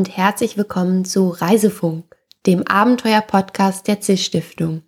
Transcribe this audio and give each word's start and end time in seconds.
und 0.00 0.16
herzlich 0.16 0.56
willkommen 0.56 1.04
zu 1.04 1.28
Reisefunk, 1.28 2.16
dem 2.46 2.66
Abenteuer-Podcast 2.66 3.86
der 3.86 4.00
CIS 4.00 4.24
Stiftung. 4.24 4.80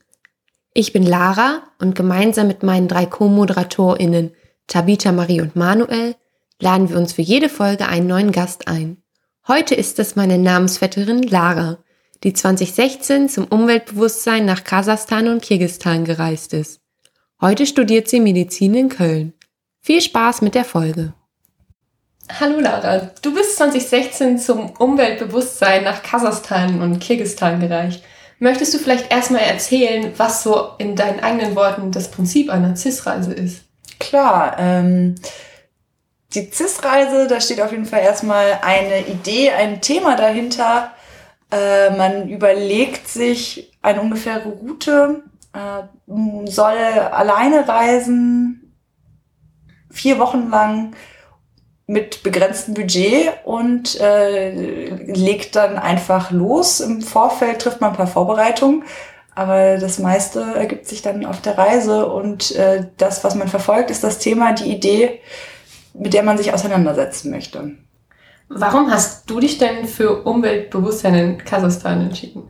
Ich 0.72 0.94
bin 0.94 1.02
Lara 1.02 1.64
und 1.78 1.94
gemeinsam 1.94 2.46
mit 2.46 2.62
meinen 2.62 2.88
drei 2.88 3.04
Co-ModeratorInnen 3.04 4.30
Tabitha, 4.68 5.12
Marie 5.12 5.42
und 5.42 5.54
Manuel 5.54 6.14
laden 6.62 6.88
wir 6.88 6.96
uns 6.96 7.12
für 7.12 7.20
jede 7.20 7.50
Folge 7.50 7.88
einen 7.88 8.06
neuen 8.06 8.32
Gast 8.32 8.68
ein. 8.68 9.02
Heute 9.46 9.74
ist 9.74 9.98
es 9.98 10.16
meine 10.16 10.38
Namensvetterin 10.38 11.24
Lara, 11.24 11.76
die 12.24 12.32
2016 12.32 13.28
zum 13.28 13.44
Umweltbewusstsein 13.48 14.46
nach 14.46 14.64
Kasachstan 14.64 15.28
und 15.28 15.42
Kirgistan 15.42 16.06
gereist 16.06 16.54
ist. 16.54 16.80
Heute 17.38 17.66
studiert 17.66 18.08
sie 18.08 18.20
Medizin 18.20 18.74
in 18.74 18.88
Köln. 18.88 19.34
Viel 19.78 20.00
Spaß 20.00 20.40
mit 20.40 20.54
der 20.54 20.64
Folge. 20.64 21.12
Hallo 22.40 22.60
Lara, 22.60 23.10
du 23.20 23.34
bist 23.34 23.56
2016 23.56 24.38
zum 24.38 24.70
Umweltbewusstsein 24.70 25.84
nach 25.84 26.02
Kasachstan 26.02 26.80
und 26.80 26.98
Kirgistan 26.98 27.60
gereicht. 27.60 28.02
Möchtest 28.38 28.72
du 28.72 28.78
vielleicht 28.78 29.12
erstmal 29.12 29.42
erzählen, 29.42 30.14
was 30.16 30.42
so 30.42 30.70
in 30.78 30.96
deinen 30.96 31.20
eigenen 31.20 31.54
Worten 31.56 31.92
das 31.92 32.10
Prinzip 32.10 32.48
einer 32.48 32.74
CIS-Reise 32.74 33.34
ist? 33.34 33.64
Klar, 34.00 34.56
ähm, 34.58 35.16
die 36.32 36.50
CIS-Reise, 36.50 37.26
da 37.26 37.38
steht 37.38 37.60
auf 37.60 37.70
jeden 37.70 37.84
Fall 37.84 38.00
erstmal 38.00 38.60
eine 38.62 39.06
Idee, 39.06 39.50
ein 39.50 39.82
Thema 39.82 40.16
dahinter. 40.16 40.92
Äh, 41.50 41.90
man 41.90 42.30
überlegt 42.30 43.08
sich 43.08 43.76
eine 43.82 44.00
ungefähre 44.00 44.48
Route, 44.48 45.22
äh, 45.52 46.46
soll 46.46 46.78
alleine 46.78 47.68
reisen, 47.68 48.74
vier 49.90 50.18
Wochen 50.18 50.48
lang 50.48 50.94
mit 51.92 52.22
begrenztem 52.22 52.72
Budget 52.72 53.32
und 53.44 54.00
äh, 54.00 54.88
legt 55.12 55.56
dann 55.56 55.76
einfach 55.76 56.30
los. 56.30 56.80
Im 56.80 57.02
Vorfeld 57.02 57.60
trifft 57.60 57.82
man 57.82 57.90
ein 57.90 57.96
paar 57.96 58.06
Vorbereitungen, 58.06 58.84
aber 59.34 59.76
das 59.76 59.98
meiste 59.98 60.40
ergibt 60.40 60.86
sich 60.86 61.02
dann 61.02 61.26
auf 61.26 61.42
der 61.42 61.58
Reise 61.58 62.06
und 62.06 62.56
äh, 62.56 62.86
das, 62.96 63.22
was 63.24 63.34
man 63.34 63.48
verfolgt, 63.48 63.90
ist 63.90 64.02
das 64.02 64.18
Thema, 64.18 64.54
die 64.54 64.72
Idee, 64.72 65.20
mit 65.92 66.14
der 66.14 66.22
man 66.22 66.38
sich 66.38 66.54
auseinandersetzen 66.54 67.30
möchte. 67.30 67.72
Warum 68.48 68.90
hast 68.90 69.28
du 69.28 69.40
dich 69.40 69.58
denn 69.58 69.86
für 69.86 70.22
Umweltbewusstsein 70.22 71.14
in 71.14 71.38
Kasachstan 71.38 72.00
entschieden? 72.00 72.48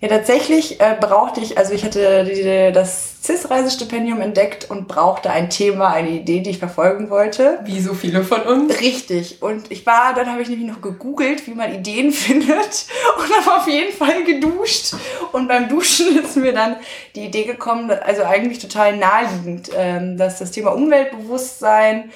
Ja, 0.00 0.06
tatsächlich 0.06 0.80
äh, 0.80 0.96
brauchte 1.00 1.40
ich, 1.40 1.58
also 1.58 1.74
ich 1.74 1.84
hatte 1.84 2.24
die, 2.24 2.72
das 2.72 3.20
CIS-Reisestipendium 3.24 4.20
entdeckt 4.20 4.70
und 4.70 4.86
brauchte 4.86 5.28
ein 5.28 5.50
Thema, 5.50 5.88
eine 5.88 6.10
Idee, 6.10 6.38
die 6.38 6.50
ich 6.50 6.58
verfolgen 6.58 7.10
wollte. 7.10 7.58
Wie 7.64 7.80
so 7.80 7.94
viele 7.94 8.22
von 8.22 8.42
uns. 8.42 8.80
Richtig. 8.80 9.42
Und 9.42 9.72
ich 9.72 9.84
war, 9.86 10.14
dann 10.14 10.30
habe 10.30 10.40
ich 10.40 10.48
nämlich 10.48 10.68
noch 10.68 10.80
gegoogelt, 10.80 11.44
wie 11.48 11.54
man 11.54 11.74
Ideen 11.74 12.12
findet 12.12 12.86
und 13.18 13.36
habe 13.38 13.60
auf 13.60 13.66
jeden 13.66 13.92
Fall 13.92 14.22
geduscht. 14.22 14.94
Und 15.32 15.48
beim 15.48 15.68
Duschen 15.68 16.16
ist 16.24 16.36
mir 16.36 16.52
dann 16.52 16.76
die 17.16 17.24
Idee 17.24 17.42
gekommen, 17.42 17.90
also 17.90 18.22
eigentlich 18.22 18.60
total 18.60 18.96
naheliegend, 18.96 19.70
ähm, 19.76 20.16
dass 20.16 20.38
das 20.38 20.52
Thema 20.52 20.74
Umweltbewusstsein 20.74 22.12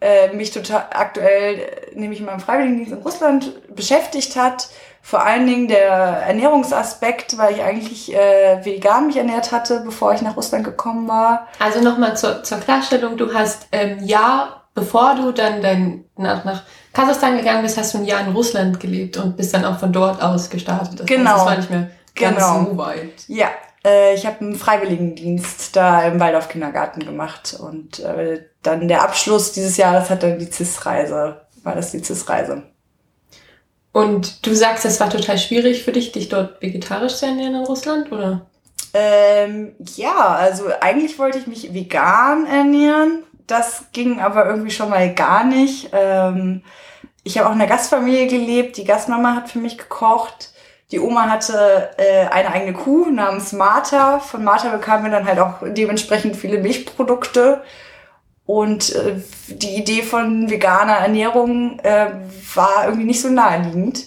äh, 0.00 0.32
mich 0.32 0.50
total 0.50 0.86
aktuell, 0.92 1.92
nämlich 1.92 2.20
in 2.20 2.26
meinem 2.26 2.40
Freiwilligendienst 2.40 2.92
in 2.92 3.02
Russland, 3.02 3.74
beschäftigt 3.74 4.34
hat 4.36 4.70
vor 5.02 5.24
allen 5.24 5.46
Dingen 5.46 5.68
der 5.68 5.88
Ernährungsaspekt, 5.90 7.38
weil 7.38 7.54
ich 7.54 7.62
eigentlich 7.62 8.14
äh, 8.14 8.64
vegan 8.64 9.06
mich 9.06 9.16
ernährt 9.16 9.52
hatte, 9.52 9.82
bevor 9.84 10.12
ich 10.12 10.22
nach 10.22 10.36
Russland 10.36 10.64
gekommen 10.64 11.08
war. 11.08 11.48
Also 11.58 11.80
nochmal 11.80 12.16
zur, 12.16 12.42
zur 12.42 12.58
Klarstellung, 12.58 13.16
du 13.16 13.32
hast 13.32 13.68
ähm, 13.72 13.98
ja, 14.02 14.62
bevor 14.74 15.14
du 15.14 15.32
dann 15.32 15.62
dein, 15.62 16.04
nach, 16.16 16.44
nach 16.44 16.62
Kasachstan 16.92 17.36
gegangen 17.36 17.62
bist, 17.62 17.78
hast 17.78 17.94
du 17.94 17.98
ein 17.98 18.04
Jahr 18.04 18.20
in 18.20 18.32
Russland 18.32 18.80
gelebt 18.80 19.16
und 19.16 19.36
bist 19.36 19.54
dann 19.54 19.64
auch 19.64 19.78
von 19.78 19.92
dort 19.92 20.22
aus 20.22 20.50
gestartet. 20.50 21.00
Das 21.00 21.06
genau. 21.06 21.30
Heißt, 21.30 21.38
das 21.38 21.46
war 21.46 21.56
nicht 21.56 21.70
mehr 21.70 21.90
ganz 22.14 22.36
genau. 22.36 22.70
so 22.70 22.78
weit. 22.78 23.24
Ja, 23.28 23.48
äh, 23.84 24.14
ich 24.14 24.26
habe 24.26 24.40
einen 24.40 24.56
Freiwilligendienst 24.56 25.74
da 25.76 26.02
im 26.02 26.20
Waldorf 26.20 26.48
Kindergarten 26.48 27.00
gemacht 27.00 27.56
und 27.58 28.00
äh, 28.00 28.44
dann 28.62 28.88
der 28.88 29.02
Abschluss 29.02 29.52
dieses 29.52 29.76
Jahres 29.76 30.10
hat 30.10 30.22
dann 30.22 30.38
die 30.38 30.50
CIS-Reise, 30.50 31.40
war 31.62 31.74
das 31.74 31.92
die 31.92 32.02
CIS-Reise. 32.02 32.64
Und 33.92 34.46
du 34.46 34.54
sagst, 34.54 34.84
es 34.84 35.00
war 35.00 35.10
total 35.10 35.38
schwierig 35.38 35.82
für 35.82 35.92
dich, 35.92 36.12
dich 36.12 36.28
dort 36.28 36.60
vegetarisch 36.60 37.16
zu 37.16 37.26
ernähren 37.26 37.54
in 37.54 37.64
Russland, 37.64 38.12
oder? 38.12 38.46
Ähm, 38.94 39.74
ja, 39.96 40.16
also 40.16 40.64
eigentlich 40.80 41.18
wollte 41.18 41.38
ich 41.38 41.46
mich 41.46 41.74
vegan 41.74 42.46
ernähren. 42.46 43.24
Das 43.46 43.86
ging 43.92 44.20
aber 44.20 44.46
irgendwie 44.46 44.70
schon 44.70 44.90
mal 44.90 45.14
gar 45.14 45.44
nicht. 45.44 45.88
Ähm, 45.92 46.62
ich 47.24 47.38
habe 47.38 47.48
auch 47.48 47.54
in 47.54 47.60
einer 47.60 47.68
Gastfamilie 47.68 48.26
gelebt. 48.26 48.76
Die 48.76 48.84
Gastmama 48.84 49.34
hat 49.34 49.50
für 49.50 49.58
mich 49.58 49.78
gekocht. 49.78 50.52
Die 50.90 51.00
Oma 51.00 51.28
hatte 51.28 51.90
äh, 51.98 52.26
eine 52.28 52.50
eigene 52.50 52.72
Kuh 52.72 53.10
namens 53.10 53.52
Martha. 53.52 54.20
Von 54.20 54.44
Martha 54.44 54.70
bekamen 54.70 55.04
wir 55.04 55.10
dann 55.10 55.26
halt 55.26 55.38
auch 55.38 55.56
dementsprechend 55.62 56.36
viele 56.36 56.58
Milchprodukte. 56.58 57.62
Und 58.48 58.94
äh, 58.94 59.16
die 59.48 59.76
Idee 59.76 60.02
von 60.02 60.48
veganer 60.48 60.94
Ernährung 60.94 61.80
äh, 61.80 62.12
war 62.54 62.86
irgendwie 62.86 63.04
nicht 63.04 63.20
so 63.20 63.28
naheliegend. 63.28 64.06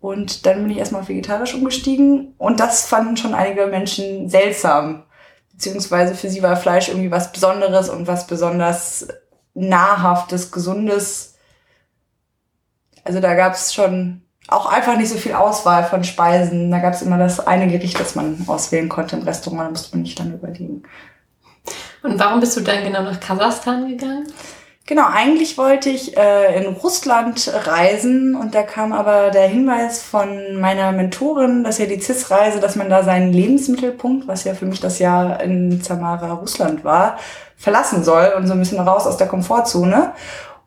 Und 0.00 0.46
dann 0.46 0.62
bin 0.62 0.70
ich 0.70 0.78
erstmal 0.78 1.06
vegetarisch 1.06 1.54
umgestiegen. 1.54 2.34
Und 2.38 2.58
das 2.58 2.86
fanden 2.86 3.16
schon 3.16 3.34
einige 3.34 3.68
Menschen 3.68 4.28
seltsam. 4.28 5.04
Beziehungsweise 5.52 6.16
für 6.16 6.28
sie 6.28 6.42
war 6.42 6.56
Fleisch 6.56 6.88
irgendwie 6.88 7.12
was 7.12 7.30
Besonderes 7.30 7.88
und 7.88 8.08
was 8.08 8.26
besonders 8.26 9.06
nahrhaftes, 9.54 10.50
gesundes. 10.50 11.36
Also 13.04 13.20
da 13.20 13.34
gab 13.34 13.52
es 13.52 13.72
schon 13.72 14.22
auch 14.48 14.66
einfach 14.66 14.96
nicht 14.96 15.10
so 15.10 15.18
viel 15.18 15.34
Auswahl 15.34 15.84
von 15.84 16.02
Speisen. 16.02 16.72
Da 16.72 16.80
gab 16.80 16.94
es 16.94 17.02
immer 17.02 17.16
das 17.16 17.46
eine 17.46 17.68
Gericht, 17.68 18.00
das 18.00 18.16
man 18.16 18.42
auswählen 18.48 18.88
konnte 18.88 19.14
im 19.14 19.22
Restaurant. 19.22 19.66
Da 19.66 19.70
musste 19.70 19.96
man 19.96 20.02
nicht 20.02 20.18
dann 20.18 20.34
überlegen. 20.34 20.82
Und 22.02 22.18
warum 22.18 22.40
bist 22.40 22.56
du 22.56 22.60
dann 22.60 22.84
genau 22.84 23.02
nach 23.02 23.20
Kasachstan 23.20 23.88
gegangen? 23.88 24.26
Genau, 24.88 25.04
eigentlich 25.06 25.58
wollte 25.58 25.90
ich 25.90 26.16
äh, 26.16 26.56
in 26.56 26.66
Russland 26.76 27.52
reisen 27.66 28.34
und 28.34 28.54
da 28.54 28.62
kam 28.62 28.94
aber 28.94 29.30
der 29.30 29.46
Hinweis 29.46 30.02
von 30.02 30.58
meiner 30.58 30.92
Mentorin, 30.92 31.62
dass 31.62 31.76
ja 31.76 31.84
die 31.84 32.00
CIS-Reise, 32.00 32.58
dass 32.58 32.74
man 32.74 32.88
da 32.88 33.02
seinen 33.02 33.30
Lebensmittelpunkt, 33.30 34.26
was 34.26 34.44
ja 34.44 34.54
für 34.54 34.64
mich 34.64 34.80
das 34.80 34.98
Jahr 34.98 35.42
in 35.42 35.82
Zamara, 35.82 36.32
Russland 36.32 36.84
war, 36.84 37.18
verlassen 37.58 38.02
soll 38.02 38.32
und 38.34 38.46
so 38.46 38.54
ein 38.54 38.60
bisschen 38.60 38.80
raus 38.80 39.06
aus 39.06 39.18
der 39.18 39.26
Komfortzone. 39.26 40.14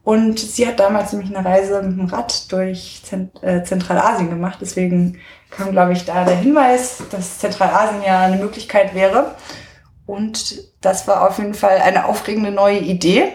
Und 0.03 0.39
sie 0.39 0.67
hat 0.67 0.79
damals 0.79 1.13
nämlich 1.13 1.35
eine 1.35 1.43
Reise 1.43 1.81
mit 1.81 1.97
dem 1.97 2.05
Rad 2.05 2.51
durch 2.51 3.01
Zent 3.03 3.41
äh, 3.41 3.63
Zentralasien 3.63 4.29
gemacht. 4.29 4.59
Deswegen 4.61 5.19
kam, 5.49 5.71
glaube 5.71 5.93
ich, 5.93 6.05
da 6.05 6.25
der 6.25 6.37
Hinweis, 6.37 7.01
dass 7.09 7.39
Zentralasien 7.39 8.03
ja 8.05 8.19
eine 8.21 8.37
Möglichkeit 8.37 8.93
wäre. 8.93 9.33
Und 10.05 10.55
das 10.81 11.07
war 11.07 11.27
auf 11.27 11.37
jeden 11.37 11.53
Fall 11.53 11.77
eine 11.77 12.05
aufregende 12.05 12.51
neue 12.51 12.79
Idee. 12.79 13.31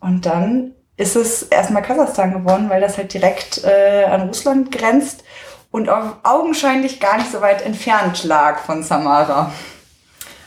Und 0.00 0.26
dann 0.26 0.72
ist 0.96 1.16
es 1.16 1.42
erstmal 1.42 1.82
Kasachstan 1.82 2.32
geworden, 2.32 2.70
weil 2.70 2.80
das 2.80 2.96
halt 2.96 3.12
direkt 3.12 3.62
äh, 3.64 4.04
an 4.04 4.28
Russland 4.28 4.72
grenzt 4.72 5.24
und 5.70 5.88
auch 5.88 6.16
augenscheinlich 6.22 7.00
gar 7.00 7.18
nicht 7.18 7.30
so 7.30 7.40
weit 7.40 7.62
entfernt 7.62 8.24
lag 8.24 8.60
von 8.60 8.82
Samara. 8.82 9.52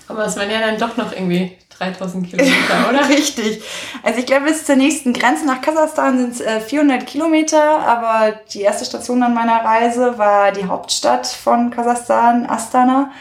Aber 0.08 0.26
es 0.26 0.36
waren 0.38 0.50
ja 0.50 0.60
dann 0.60 0.80
doch 0.80 0.98
noch 0.98 1.12
irgendwie 1.12 1.56
3000 1.78 2.30
Kilometer, 2.30 2.56
oder? 2.90 3.08
Richtig. 3.08 3.62
Also 4.02 4.20
ich 4.20 4.26
glaube, 4.26 4.46
bis 4.46 4.66
zur 4.66 4.76
nächsten 4.76 5.14
Grenze 5.14 5.46
nach 5.46 5.62
Kasachstan 5.62 6.18
sind 6.18 6.34
es 6.34 6.42
äh, 6.42 6.60
400 6.60 7.06
Kilometer, 7.06 7.80
aber 7.80 8.34
die 8.52 8.62
erste 8.62 8.86
Station 8.86 9.22
an 9.22 9.36
meiner 9.36 9.64
Reise 9.64 10.18
war 10.18 10.52
die 10.52 10.66
Hauptstadt 10.66 11.28
von 11.28 11.70
Kasachstan, 11.70 12.50
Astana. 12.50 13.12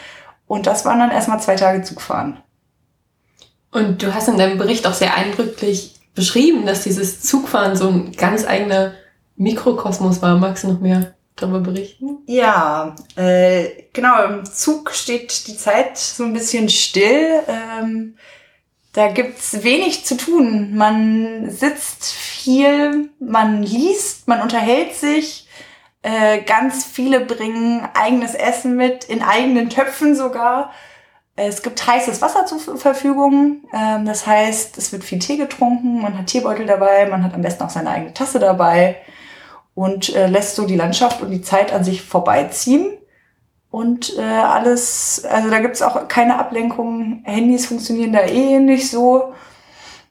Und 0.46 0.67
das 0.67 0.87
waren 0.87 0.99
dann 0.99 1.11
erstmal 1.11 1.40
zwei 1.40 1.56
Tage 1.56 1.82
Zugfahren. 1.82 2.38
Und 3.70 4.03
du 4.03 4.15
hast 4.15 4.29
in 4.29 4.38
deinem 4.38 4.59
Bericht 4.59 4.87
auch 4.87 4.94
sehr 4.94 5.15
eindrücklich 5.17 5.94
beschrieben, 6.15 6.67
dass 6.67 6.82
dieses 6.82 7.23
Zugfahren 7.23 7.76
so 7.76 7.88
ein 7.88 8.12
ganz 8.12 8.47
eigener 8.47 8.94
Mikrokosmos 9.37 10.23
war. 10.23 10.37
Magst 10.37 10.65
du 10.65 10.69
noch 10.69 10.81
mehr 10.81 11.15
darüber 11.37 11.61
berichten? 11.61 12.19
Ja, 12.26 12.97
äh, 13.17 13.85
genau. 13.93 14.25
Im 14.25 14.44
Zug 14.44 14.91
steht 14.93 15.47
die 15.47 15.56
Zeit 15.56 15.99
so 15.99 16.25
ein 16.25 16.32
bisschen 16.32 16.69
still. 16.69 17.41
Ähm, 17.47 18.17
da 18.93 19.09
gibt's 19.09 19.62
wenig 19.62 20.05
zu 20.05 20.17
tun. 20.17 20.75
Man 20.75 21.50
sitzt 21.50 22.06
viel, 22.06 23.11
man 23.20 23.62
liest, 23.62 24.26
man 24.26 24.41
unterhält 24.41 24.94
sich. 24.94 25.47
Äh, 26.03 26.43
ganz 26.43 26.85
viele 26.85 27.20
bringen 27.20 27.87
eigenes 27.94 28.35
Essen 28.35 28.76
mit, 28.76 29.05
in 29.05 29.23
eigenen 29.23 29.69
Töpfen 29.69 30.17
sogar. 30.17 30.73
Es 31.38 31.62
gibt 31.62 31.87
heißes 31.87 32.20
Wasser 32.20 32.46
zur 32.46 32.58
Verfügung. 32.76 33.62
Ähm, 33.73 34.05
das 34.05 34.26
heißt, 34.26 34.76
es 34.76 34.93
wird 34.93 35.05
viel 35.05 35.20
Tee 35.20 35.37
getrunken, 35.37 36.02
man 36.02 36.19
hat 36.19 36.26
Teebeutel 36.26 36.67
dabei, 36.67 37.06
man 37.06 37.23
hat 37.23 37.32
am 37.35 37.43
besten 37.43 37.62
auch 37.62 37.70
seine 37.70 37.90
eigene 37.90 38.12
Tasse 38.12 38.40
dabei 38.40 38.96
und 39.76 40.14
äh, 40.17 40.26
lässt 40.26 40.56
so 40.56 40.67
die 40.67 40.75
Landschaft 40.75 41.23
und 41.23 41.31
die 41.31 41.43
Zeit 41.43 41.73
an 41.73 41.85
sich 41.85 42.02
vorbeiziehen. 42.02 42.99
Und 43.70 44.17
äh, 44.19 44.23
alles, 44.23 45.25
also 45.31 45.49
da 45.50 45.61
gibt's 45.61 45.82
auch 45.82 46.08
keine 46.08 46.40
Ablenkungen. 46.40 47.23
Handys 47.25 47.67
funktionieren 47.67 48.12
da 48.12 48.23
eh 48.23 48.58
nicht 48.58 48.91
so. 48.91 49.34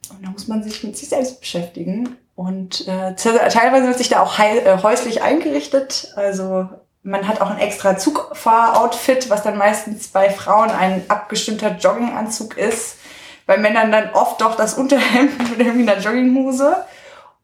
Und 0.09 0.23
da 0.23 0.29
muss 0.29 0.47
man 0.47 0.63
sich 0.63 0.81
mit 0.83 0.95
sich 0.95 1.09
selbst 1.09 1.41
beschäftigen. 1.41 2.15
Und 2.35 2.87
äh, 2.87 3.15
teilweise 3.15 3.87
wird 3.87 3.97
sich 3.97 4.09
da 4.09 4.21
auch 4.21 4.37
häuslich 4.37 5.23
eingerichtet. 5.23 6.13
Also 6.15 6.69
man 7.07 7.25
hat 7.25 7.39
auch 7.39 7.49
ein 7.49 7.57
extra 7.57 7.97
Zugfahroutfit, 7.97 9.29
was 9.29 9.41
dann 9.41 9.57
meistens 9.57 10.09
bei 10.09 10.29
Frauen 10.29 10.69
ein 10.69 11.03
abgestimmter 11.07 11.77
Jogginganzug 11.77 12.57
ist. 12.57 12.97
Bei 13.45 13.55
Männern 13.57 13.93
dann 13.93 14.09
oft 14.11 14.41
doch 14.41 14.55
das 14.55 14.73
Unterhemd 14.73 15.37
mit 15.57 15.65
irgendwie 15.65 15.89
einer 15.89 16.01
Jogginghose. 16.01 16.75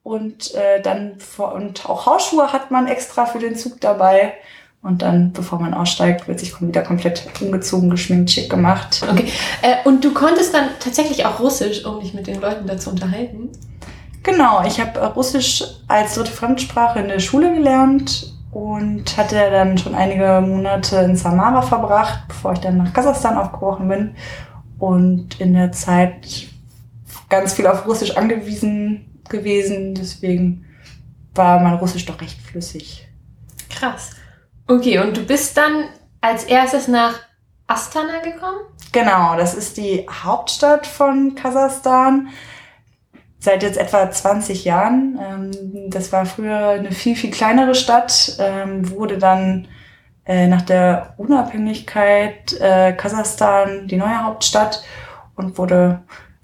Und 0.04 0.54
äh, 0.54 0.82
dann 0.82 1.18
vor, 1.20 1.54
und 1.54 1.86
auch 1.86 2.06
Hausschuhe 2.06 2.52
hat 2.52 2.72
man 2.72 2.88
extra 2.88 3.26
für 3.26 3.40
den 3.40 3.56
Zug 3.56 3.80
dabei. 3.80 4.34
Und 4.82 5.02
dann, 5.02 5.32
bevor 5.32 5.60
man 5.60 5.74
aussteigt, 5.74 6.28
wird 6.28 6.42
sich 6.42 6.60
wieder 6.62 6.82
komplett 6.82 7.26
umgezogen, 7.40 7.90
geschminkt, 7.90 8.32
schick 8.32 8.50
gemacht. 8.50 9.02
Okay. 9.10 9.32
Äh, 9.62 9.76
und 9.86 10.04
du 10.04 10.14
konntest 10.14 10.54
dann 10.54 10.72
tatsächlich 10.82 11.26
auch 11.26 11.40
Russisch, 11.40 11.86
um 11.86 12.02
dich 12.02 12.14
mit 12.14 12.28
den 12.28 12.42
Leuten 12.42 12.68
dazu 12.68 12.90
unterhalten? 12.90 13.50
Genau, 14.24 14.62
ich 14.68 14.82
habe 14.82 15.00
Russisch 15.14 15.64
als 15.88 16.16
dritte 16.16 16.34
Fremdsprache 16.34 17.00
in 17.00 17.08
der 17.08 17.20
Schule 17.20 17.54
gelernt 17.54 18.34
und 18.54 19.18
hatte 19.18 19.50
dann 19.52 19.78
schon 19.78 19.96
einige 19.96 20.42
Monate 20.42 20.98
in 20.98 21.16
Samara 21.16 21.62
verbracht, 21.62 22.28
bevor 22.28 22.54
ich 22.54 22.60
dann 22.60 22.78
nach 22.78 22.94
Kasachstan 22.94 23.38
aufgebrochen 23.38 23.88
bin. 23.88 24.16
Und 24.78 25.40
in 25.40 25.54
der 25.54 25.72
Zeit 25.72 26.48
ganz 27.30 27.54
viel 27.54 27.68
auf 27.68 27.88
Russisch 27.88 28.16
angewiesen 28.16 29.22
gewesen. 29.30 29.96
Deswegen 29.96 30.66
war 31.34 31.60
mein 31.60 31.76
Russisch 31.76 32.06
doch 32.06 32.22
recht 32.22 32.40
flüssig. 32.42 33.08
Krass. 33.70 34.12
Okay, 34.68 35.00
und 35.00 35.18
du 35.18 35.26
bist 35.26 35.58
dann 35.58 35.86
als 36.22 36.44
erstes 36.44 36.88
nach 36.88 37.20
Astana 37.68 38.20
gekommen? 38.20 38.60
Genau, 38.92 39.36
das 39.36 39.56
ist 39.56 39.78
die 39.78 40.06
Hauptstadt 40.08 40.86
von 40.86 41.36
Kasachstan. 41.36 42.30
Seit 43.44 43.62
jetzt 43.62 43.78
etwa 43.78 44.10
20 44.10 44.64
Jahren. 44.64 45.20
Ähm, 45.22 45.90
das 45.90 46.14
war 46.14 46.26
früher 46.26 46.70
eine 46.70 46.94
viel, 46.94 47.18
viel 47.18 47.30
kleinere 47.30 47.76
Stadt, 47.76 48.38
ähm, 48.40 48.90
wurde 48.90 49.18
dann 49.18 49.68
äh, 50.26 50.48
nach 50.48 50.62
der 50.62 51.16
Unabhängigkeit 51.18 52.54
äh, 52.62 52.94
Kasachstan 52.94 53.90
die 53.90 53.98
neue 53.98 54.24
Hauptstadt 54.24 54.82
und 55.36 55.58
wurde 55.58 56.04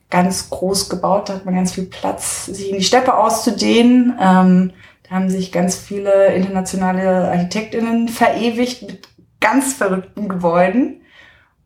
ganz 0.09 0.49
groß 0.49 0.89
gebaut. 0.89 1.29
Da 1.29 1.35
hat 1.35 1.45
man 1.45 1.55
ganz 1.55 1.71
viel 1.71 1.85
Platz, 1.85 2.47
sich 2.47 2.69
in 2.69 2.79
die 2.79 2.83
Steppe 2.83 3.17
auszudehnen. 3.17 4.17
Ähm, 4.19 4.73
da 5.07 5.15
haben 5.15 5.29
sich 5.29 5.53
ganz 5.53 5.77
viele 5.77 6.33
internationale 6.33 7.31
Architektinnen 7.31 8.09
verewigt 8.09 8.81
mit 8.81 9.07
ganz 9.39 9.71
verrückten 9.71 10.27
Gebäuden. 10.27 10.99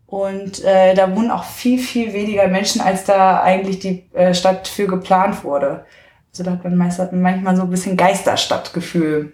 Und 0.08 0.64
äh, 0.64 0.94
da 0.94 1.16
wohnen 1.16 1.32
auch 1.32 1.44
viel, 1.44 1.80
viel 1.80 2.14
weniger 2.14 2.48
Menschen, 2.48 2.82
als 2.82 3.06
da 3.06 3.42
eigentlich 3.42 3.80
die 3.80 4.06
äh, 4.14 4.34
Stadt 4.34 4.68
für 4.68 4.86
geplant 4.86 5.44
wurde. 5.44 5.86
Also 6.32 6.44
da 6.44 6.52
hat 6.52 6.64
man 6.64 6.76
meist, 6.76 7.00
hat 7.00 7.12
man 7.12 7.22
manchmal 7.22 7.56
so 7.56 7.64
ein 7.64 7.70
bisschen 7.70 7.98
Geisterstadtgefühl. 7.98 9.34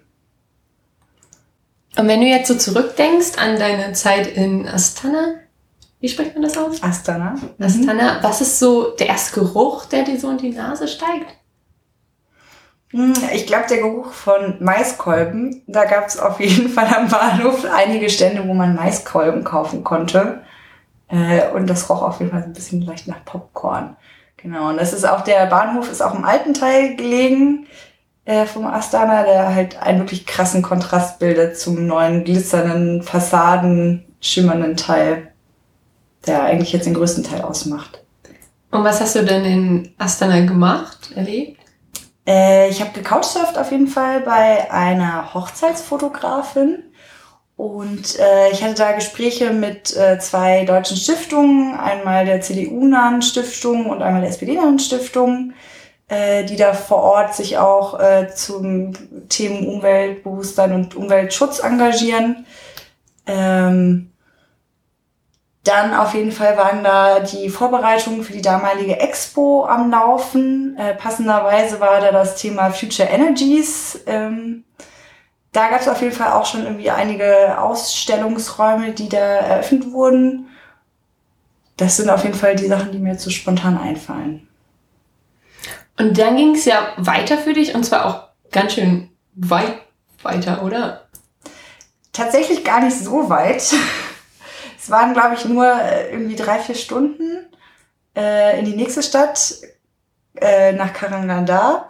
Und 1.98 2.08
wenn 2.08 2.22
du 2.22 2.28
jetzt 2.28 2.48
so 2.48 2.56
zurückdenkst 2.56 3.38
an 3.38 3.58
deine 3.58 3.94
Zeit 3.94 4.28
in 4.28 4.68
Astana, 4.68 5.36
wie 6.00 6.08
spricht 6.08 6.34
man 6.34 6.44
das 6.44 6.58
aus? 6.58 6.82
Astana. 6.82 7.36
Astana, 7.60 8.20
mhm. 8.20 8.24
was 8.24 8.42
ist 8.42 8.60
so 8.60 8.92
der 8.92 9.08
erste 9.08 9.42
Geruch, 9.42 9.86
der 9.86 10.04
dir 10.04 10.18
so 10.18 10.30
in 10.30 10.38
die 10.38 10.52
Nase 10.52 10.88
steigt? 10.88 11.36
Hm, 12.92 13.14
ich 13.34 13.46
glaube, 13.46 13.66
der 13.70 13.80
Geruch 13.80 14.12
von 14.12 14.56
Maiskolben, 14.60 15.62
da 15.68 15.86
gab 15.86 16.08
es 16.08 16.18
auf 16.18 16.40
jeden 16.40 16.70
Fall 16.74 16.88
am 16.88 17.10
Bahnhof 17.10 17.66
einige 17.66 18.10
Stände, 18.10 18.48
wo 18.48 18.54
man 18.54 18.76
Maiskolben 18.76 19.44
kaufen 19.44 19.84
konnte. 19.84 20.42
Äh, 21.10 21.50
und 21.54 21.68
das 21.68 21.90
roch 21.90 22.02
auf 22.02 22.20
jeden 22.20 22.32
Fall 22.32 22.44
ein 22.44 22.54
bisschen 22.54 22.82
leicht 22.82 23.08
nach 23.08 23.26
Popcorn. 23.26 23.96
Genau, 24.38 24.70
und 24.70 24.78
das 24.78 24.94
ist 24.94 25.06
auch, 25.06 25.22
der 25.22 25.48
Bahnhof 25.48 25.92
ist 25.92 26.02
auch 26.02 26.16
im 26.16 26.24
alten 26.24 26.54
Teil 26.54 26.96
gelegen 26.96 27.68
äh, 28.26 28.46
vom 28.46 28.66
Astana, 28.68 29.24
der 29.24 29.54
halt 29.54 29.82
einen 29.82 30.00
wirklich 30.00 30.26
krassen 30.26 30.62
Kontrast 30.62 31.20
bildet 31.20 31.60
zum 31.60 31.88
neuen 31.88 32.24
glitzernden, 32.24 33.02
Fassaden, 33.04 34.06
schimmernden 34.22 34.78
Teil, 34.78 35.32
der 36.26 36.44
eigentlich 36.44 36.72
jetzt 36.72 36.86
den 36.86 36.94
größten 36.94 37.24
Teil 37.24 37.42
ausmacht. 37.42 38.04
Und 38.72 38.84
was 38.84 39.02
hast 39.02 39.16
du 39.16 39.26
denn 39.26 39.46
in 39.46 39.94
Astana 39.98 40.46
gemacht, 40.46 41.12
erlebt? 41.16 41.60
Äh, 42.28 42.70
ich 42.70 42.82
habe 42.82 42.92
gecouchsurft 42.92 43.58
auf 43.58 43.72
jeden 43.72 43.88
Fall 43.88 44.22
bei 44.22 44.72
einer 44.72 45.34
Hochzeitsfotografin. 45.34 46.84
Und 47.60 48.18
äh, 48.18 48.52
ich 48.52 48.64
hatte 48.64 48.76
da 48.76 48.94
Gespräche 48.94 49.52
mit 49.52 49.94
äh, 49.94 50.18
zwei 50.18 50.64
deutschen 50.64 50.96
Stiftungen, 50.96 51.78
einmal 51.78 52.24
der 52.24 52.40
CDU-nahen 52.40 53.22
Stiftung 53.22 53.88
und 53.88 54.02
einmal 54.02 54.22
der 54.22 54.30
SPD-nahen 54.30 54.80
Stiftung, 54.80 55.52
äh, 56.08 56.46
die 56.46 56.56
da 56.56 56.72
vor 56.74 57.04
Ort 57.04 57.36
sich 57.36 57.58
auch 57.58 58.00
äh, 58.00 58.30
zum 58.34 58.94
Themen 59.28 59.68
Umweltbewusstsein 59.68 60.72
und 60.72 60.96
Umweltschutz 60.96 61.60
engagieren. 61.60 62.46
Ähm, 63.28 64.14
dann 65.66 65.94
auf 65.94 66.14
jeden 66.14 66.32
Fall 66.32 66.56
waren 66.56 66.82
da 66.86 67.20
die 67.20 67.50
Vorbereitungen 67.50 68.24
für 68.24 68.32
die 68.32 68.42
damalige 68.42 69.02
Expo 69.02 69.66
am 69.66 69.92
Laufen. 69.92 70.78
Äh, 70.78 70.94
passenderweise 70.94 71.82
war 71.82 72.00
da 72.00 72.14
das 72.14 72.38
Thema 72.38 72.70
Future 72.70 73.10
Energies. 73.10 74.00
Ähm, 74.08 74.64
da 75.52 75.70
gab 75.70 75.82
es 75.82 75.88
auf 75.88 76.02
jeden 76.02 76.14
Fall 76.14 76.34
auch 76.34 76.46
schon 76.46 76.64
irgendwie 76.64 76.92
einige 76.92 77.60
Ausstellungsräume, 77.60 78.92
die 78.92 79.10
da 79.10 79.18
eröffnet 79.18 79.92
wurden. 79.92 80.48
Das 81.78 81.98
sind 81.98 82.10
auf 82.10 82.24
jeden 82.24 82.36
Fall 82.36 82.56
die 82.56 82.68
Sachen, 82.68 82.92
die 82.92 83.00
mir 83.00 83.14
jetzt 83.14 83.24
so 83.24 83.30
spontan 83.30 83.78
einfallen. 83.78 84.48
Und 85.98 86.18
dann 86.18 86.38
ging 86.38 86.56
es 86.56 86.66
ja 86.66 86.94
weiter 86.98 87.38
für 87.38 87.54
dich 87.54 87.74
und 87.76 87.84
zwar 87.84 88.06
auch 88.06 88.52
ganz 88.52 88.74
schön 88.74 89.10
weit 89.36 89.82
weiter, 90.22 90.64
oder? 90.64 91.08
Tatsächlich 92.14 92.64
gar 92.64 92.82
nicht 92.82 92.98
so 92.98 93.30
weit. 93.30 93.74
Es 94.82 94.90
waren, 94.90 95.14
glaube 95.14 95.36
ich, 95.36 95.46
nur 95.46 95.66
äh, 95.66 96.12
irgendwie 96.12 96.36
drei, 96.36 96.58
vier 96.60 96.76
Stunden 96.76 97.48
äh, 98.16 98.58
in 98.60 98.66
die 98.66 98.76
nächste 98.76 99.04
Stadt, 99.04 99.56
äh, 100.36 100.72
nach 100.72 100.94
Karanganda. 100.94 101.90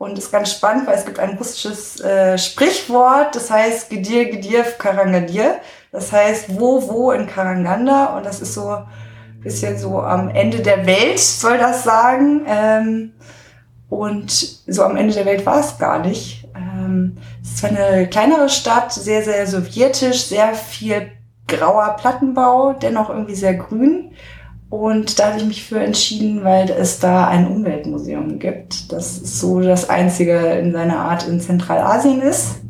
Und 0.00 0.16
ist 0.16 0.32
ganz 0.32 0.50
spannend, 0.50 0.86
weil 0.86 0.94
es 0.94 1.04
gibt 1.04 1.18
ein 1.18 1.36
russisches 1.36 2.00
äh, 2.00 2.38
Sprichwort, 2.38 3.36
das 3.36 3.50
heißt 3.50 3.90
Gedir, 3.90 4.30
Gedir, 4.30 4.62
Karangadir. 4.62 5.56
Das 5.92 6.10
heißt 6.10 6.58
wo, 6.58 6.88
wo 6.88 7.12
in 7.12 7.26
Karanganda. 7.26 8.16
Und 8.16 8.24
das 8.24 8.40
ist 8.40 8.54
so 8.54 8.70
ein 8.70 8.86
bisschen 9.42 9.76
so 9.76 10.00
am 10.00 10.30
Ende 10.30 10.60
der 10.60 10.86
Welt, 10.86 11.18
soll 11.18 11.58
das 11.58 11.84
sagen. 11.84 12.46
Ähm, 12.46 13.12
und 13.90 14.30
so 14.66 14.84
am 14.84 14.96
Ende 14.96 15.12
der 15.12 15.26
Welt 15.26 15.44
war 15.44 15.60
es 15.60 15.76
gar 15.76 15.98
nicht. 15.98 16.48
Ähm, 16.56 17.18
es 17.42 17.56
ist 17.56 17.64
eine 17.66 18.08
kleinere 18.08 18.48
Stadt, 18.48 18.90
sehr, 18.94 19.22
sehr 19.22 19.46
sowjetisch, 19.46 20.24
sehr 20.24 20.54
viel 20.54 21.12
grauer 21.46 21.96
Plattenbau, 22.00 22.72
dennoch 22.72 23.10
irgendwie 23.10 23.34
sehr 23.34 23.52
grün. 23.52 24.12
Und 24.70 25.18
da 25.18 25.26
habe 25.26 25.38
ich 25.38 25.44
mich 25.44 25.64
für 25.64 25.80
entschieden, 25.80 26.44
weil 26.44 26.70
es 26.70 27.00
da 27.00 27.26
ein 27.26 27.48
Umweltmuseum 27.48 28.38
gibt, 28.38 28.92
das 28.92 29.40
so 29.40 29.60
das 29.60 29.90
einzige 29.90 30.36
in 30.38 30.72
seiner 30.72 31.00
Art 31.00 31.26
in 31.26 31.40
Zentralasien 31.40 32.22
ist. 32.22 32.60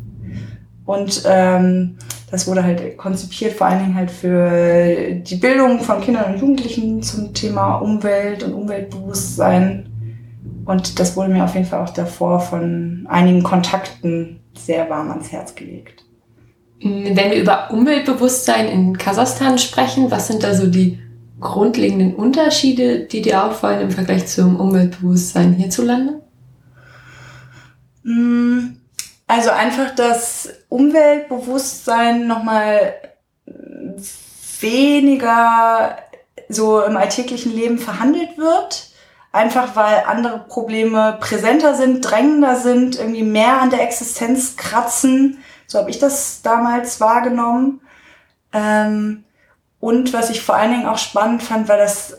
Und 0.87 1.23
ähm, 1.26 1.99
das 2.30 2.49
wurde 2.49 2.64
halt 2.64 2.97
konzipiert 2.97 3.52
vor 3.52 3.66
allen 3.66 3.80
Dingen 3.80 3.95
halt 3.95 4.11
für 4.11 5.12
die 5.14 5.37
Bildung 5.37 5.80
von 5.80 6.00
Kindern 6.00 6.33
und 6.33 6.40
Jugendlichen 6.40 7.02
zum 7.02 7.35
Thema 7.35 7.76
Umwelt 7.76 8.45
und 8.45 8.54
Umweltbewusstsein. 8.54 9.87
Und 10.64 10.99
das 10.99 11.16
wurde 11.16 11.30
mir 11.30 11.45
auf 11.45 11.54
jeden 11.54 11.66
Fall 11.66 11.85
auch 11.85 11.92
davor 11.92 12.40
von 12.40 13.07
einigen 13.11 13.42
Kontakten 13.42 14.40
sehr 14.57 14.88
warm 14.88 15.11
ans 15.11 15.30
Herz 15.33 15.54
gelegt. 15.54 16.04
Wenn 16.80 17.14
wir 17.14 17.35
über 17.35 17.71
Umweltbewusstsein 17.71 18.69
in 18.69 18.97
Kasachstan 18.97 19.59
sprechen, 19.59 20.11
was 20.11 20.28
sind 20.28 20.42
da 20.42 20.54
so 20.54 20.66
die 20.66 20.99
grundlegenden 21.40 22.14
Unterschiede, 22.14 23.00
die 23.00 23.23
dir 23.23 23.44
auffallen 23.44 23.80
im 23.80 23.90
Vergleich 23.90 24.26
zum 24.26 24.61
Umweltbewusstsein 24.61 25.54
hierzulande? 25.54 26.20
Mm, 28.02 28.76
also 29.26 29.50
einfach 29.50 29.94
das 29.94 30.50
Umweltbewusstsein 30.68 32.26
nochmal 32.26 32.94
weniger 34.61 35.97
so 36.49 36.82
im 36.82 36.97
alltäglichen 36.97 37.52
Leben 37.52 37.78
verhandelt 37.78 38.37
wird. 38.37 38.90
Einfach 39.32 39.76
weil 39.76 40.02
andere 40.06 40.40
Probleme 40.49 41.16
präsenter 41.20 41.76
sind, 41.76 42.00
drängender 42.00 42.56
sind, 42.56 42.99
irgendwie 42.99 43.23
mehr 43.23 43.61
an 43.61 43.70
der 43.70 43.82
Existenz 43.82 44.56
kratzen. 44.56 45.38
So 45.68 45.78
habe 45.78 45.90
ich 45.90 46.00
das 46.00 46.42
damals 46.42 47.00
wahrgenommen. 47.00 47.80
Ähm, 48.52 49.25
und 49.80 50.12
was 50.12 50.30
ich 50.30 50.42
vor 50.42 50.56
allen 50.56 50.72
Dingen 50.72 50.87
auch 50.87 50.99
spannend 50.99 51.42
fand, 51.42 51.68
war, 51.68 51.78
dass 51.78 52.16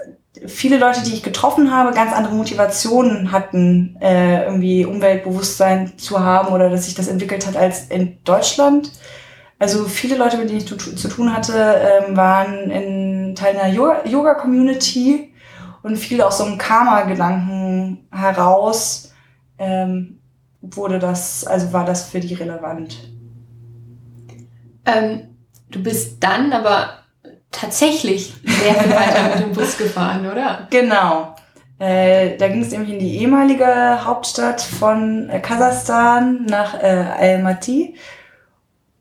viele 0.48 0.78
Leute, 0.78 1.04
die 1.04 1.14
ich 1.14 1.24
getroffen 1.24 1.72
habe, 1.72 1.94
ganz 1.94 2.14
andere 2.14 2.34
Motivationen 2.34 3.32
hatten, 3.32 3.98
äh, 4.02 4.46
irgendwie 4.46 4.86
Umweltbewusstsein 4.86 5.98
zu 5.98 6.20
haben 6.20 6.54
oder 6.54 6.70
dass 6.70 6.86
sich 6.86 6.96
das 6.96 7.08
entwickelt 7.08 7.46
hat 7.46 7.56
als 7.56 7.88
in 7.90 8.18
Deutschland. 8.24 8.92
Also 9.60 9.86
viele 9.86 10.18
Leute, 10.18 10.38
mit 10.38 10.50
denen 10.50 10.58
ich 10.58 10.66
zu, 10.66 10.76
tun 10.76 11.36
hatte, 11.36 11.54
ähm, 11.54 12.18
waren 12.18 12.72
in 12.72 13.36
Teil 13.36 13.56
einer 13.56 13.72
Yoga-Community 14.06 15.34
und 15.84 15.98
viele 15.98 16.26
aus 16.26 16.40
so 16.40 16.46
einem 16.46 16.58
Karma-Gedanken 16.58 18.08
heraus 18.12 19.14
ähm, 19.60 20.20
wurde 20.62 20.98
das, 20.98 21.46
also 21.46 21.74
war 21.74 21.86
das 21.86 22.10
für 22.10 22.20
die 22.20 22.34
relevant. 22.34 22.98
Ähm, 24.86 25.36
du 25.70 25.84
bist 25.84 26.24
dann 26.24 26.54
aber 26.54 27.01
tatsächlich 27.52 28.34
sehr 28.44 28.76
viel 28.76 28.96
weiter 28.96 29.24
mit 29.30 29.40
dem 29.40 29.52
Bus 29.52 29.78
gefahren, 29.78 30.30
oder? 30.30 30.68
Genau. 30.70 31.36
Äh, 31.80 32.38
da 32.38 32.48
ging 32.48 32.62
es 32.62 32.72
nämlich 32.72 32.92
in 32.92 33.00
die 33.00 33.18
ehemalige 33.22 34.06
Hauptstadt 34.06 34.62
von 34.62 35.30
äh, 35.30 35.40
Kasachstan 35.40 36.46
nach 36.46 36.76
äh, 36.76 37.06
Almaty. 37.18 37.96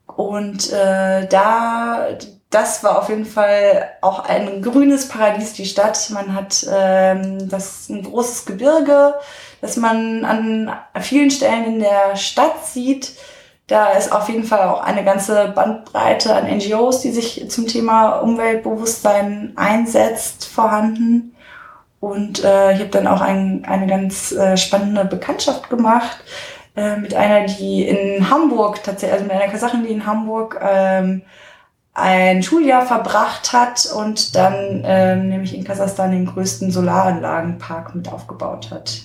Und 0.07 0.71
äh, 0.73 1.27
da, 1.27 2.07
das 2.49 2.83
war 2.83 2.97
auf 2.99 3.09
jeden 3.09 3.25
Fall 3.25 3.91
auch 4.01 4.27
ein 4.27 4.61
grünes 4.61 5.07
Paradies, 5.07 5.53
die 5.53 5.65
Stadt. 5.65 6.09
Man 6.09 6.33
hat 6.33 6.65
ähm, 6.71 7.47
das 7.49 7.87
ein 7.89 8.03
großes 8.03 8.45
Gebirge, 8.45 9.13
das 9.61 9.77
man 9.77 10.25
an 10.25 10.73
vielen 10.99 11.29
Stellen 11.29 11.65
in 11.65 11.79
der 11.79 12.15
Stadt 12.15 12.65
sieht. 12.65 13.13
Da 13.71 13.91
ist 13.91 14.11
auf 14.11 14.27
jeden 14.27 14.43
Fall 14.43 14.67
auch 14.67 14.81
eine 14.81 15.05
ganze 15.05 15.53
Bandbreite 15.55 16.35
an 16.35 16.45
NGOs, 16.57 16.99
die 16.99 17.11
sich 17.11 17.49
zum 17.49 17.67
Thema 17.67 18.17
Umweltbewusstsein 18.17 19.53
einsetzt, 19.55 20.43
vorhanden. 20.43 21.37
Und 22.01 22.43
äh, 22.43 22.73
ich 22.73 22.81
habe 22.81 22.89
dann 22.89 23.07
auch 23.07 23.21
ein, 23.21 23.63
eine 23.63 23.87
ganz 23.87 24.33
äh, 24.33 24.57
spannende 24.57 25.05
Bekanntschaft 25.05 25.69
gemacht 25.69 26.17
äh, 26.75 26.97
mit 26.97 27.13
einer, 27.13 27.45
die 27.45 27.87
in 27.87 28.29
Hamburg 28.29 28.83
tatsächlich, 28.83 29.13
also 29.13 29.23
mit 29.23 29.41
einer 29.41 29.49
Kasachin, 29.49 29.83
die 29.85 29.93
in 29.93 30.05
Hamburg 30.05 30.59
ähm, 30.61 31.21
ein 31.93 32.43
Schuljahr 32.43 32.85
verbracht 32.85 33.53
hat 33.53 33.89
und 33.95 34.35
dann 34.35 34.83
ähm, 34.83 35.29
nämlich 35.29 35.55
in 35.55 35.63
Kasachstan 35.63 36.11
den 36.11 36.25
größten 36.25 36.71
Solaranlagenpark 36.71 37.95
mit 37.95 38.11
aufgebaut 38.11 38.69
hat. 38.69 39.03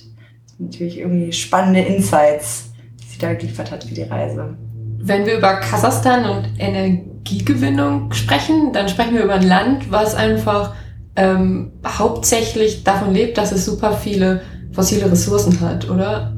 Natürlich 0.58 0.98
irgendwie 0.98 1.32
spannende 1.32 1.82
Insights, 1.82 2.70
da 3.18 3.34
geliefert 3.34 3.70
hat 3.70 3.84
für 3.84 3.94
die 3.94 4.02
Reise. 4.02 4.56
Wenn 4.98 5.26
wir 5.26 5.38
über 5.38 5.54
Kasachstan 5.54 6.24
und 6.24 6.48
Energiegewinnung 6.58 8.12
sprechen, 8.12 8.72
dann 8.72 8.88
sprechen 8.88 9.14
wir 9.14 9.24
über 9.24 9.34
ein 9.34 9.46
Land, 9.46 9.90
was 9.90 10.14
einfach 10.14 10.74
ähm, 11.14 11.72
hauptsächlich 11.86 12.84
davon 12.84 13.12
lebt, 13.12 13.38
dass 13.38 13.52
es 13.52 13.64
super 13.64 13.92
viele 13.92 14.42
fossile 14.72 15.10
Ressourcen 15.10 15.60
hat, 15.60 15.88
oder? 15.88 16.36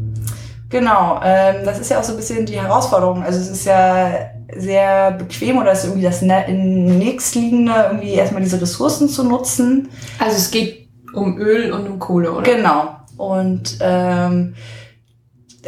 Genau, 0.71 1.21
ähm, 1.25 1.65
das 1.65 1.79
ist 1.81 1.91
ja 1.91 1.99
auch 1.99 2.05
so 2.05 2.13
ein 2.13 2.19
bisschen 2.19 2.45
die 2.45 2.61
Herausforderung. 2.61 3.23
Also 3.23 3.41
es 3.41 3.49
ist 3.49 3.65
ja 3.65 4.11
sehr 4.57 5.13
bequem 5.13 5.59
oder 5.59 5.73
ist 5.73 5.85
irgendwie 5.85 6.05
das 6.05 6.23
nächstliegende, 6.23 7.73
irgendwie 7.91 8.13
erstmal 8.13 8.43
diese 8.43 8.61
Ressourcen 8.61 9.09
zu 9.09 9.25
nutzen. 9.25 9.89
Also 10.19 10.37
es 10.37 10.51
geht 10.51 10.89
um 11.15 11.39
Öl 11.39 11.73
und 11.73 11.89
um 11.89 11.99
Kohle, 11.99 12.33
oder? 12.33 12.43
Genau. 12.43 12.97
Und 13.17 13.79
ähm, 13.81 14.55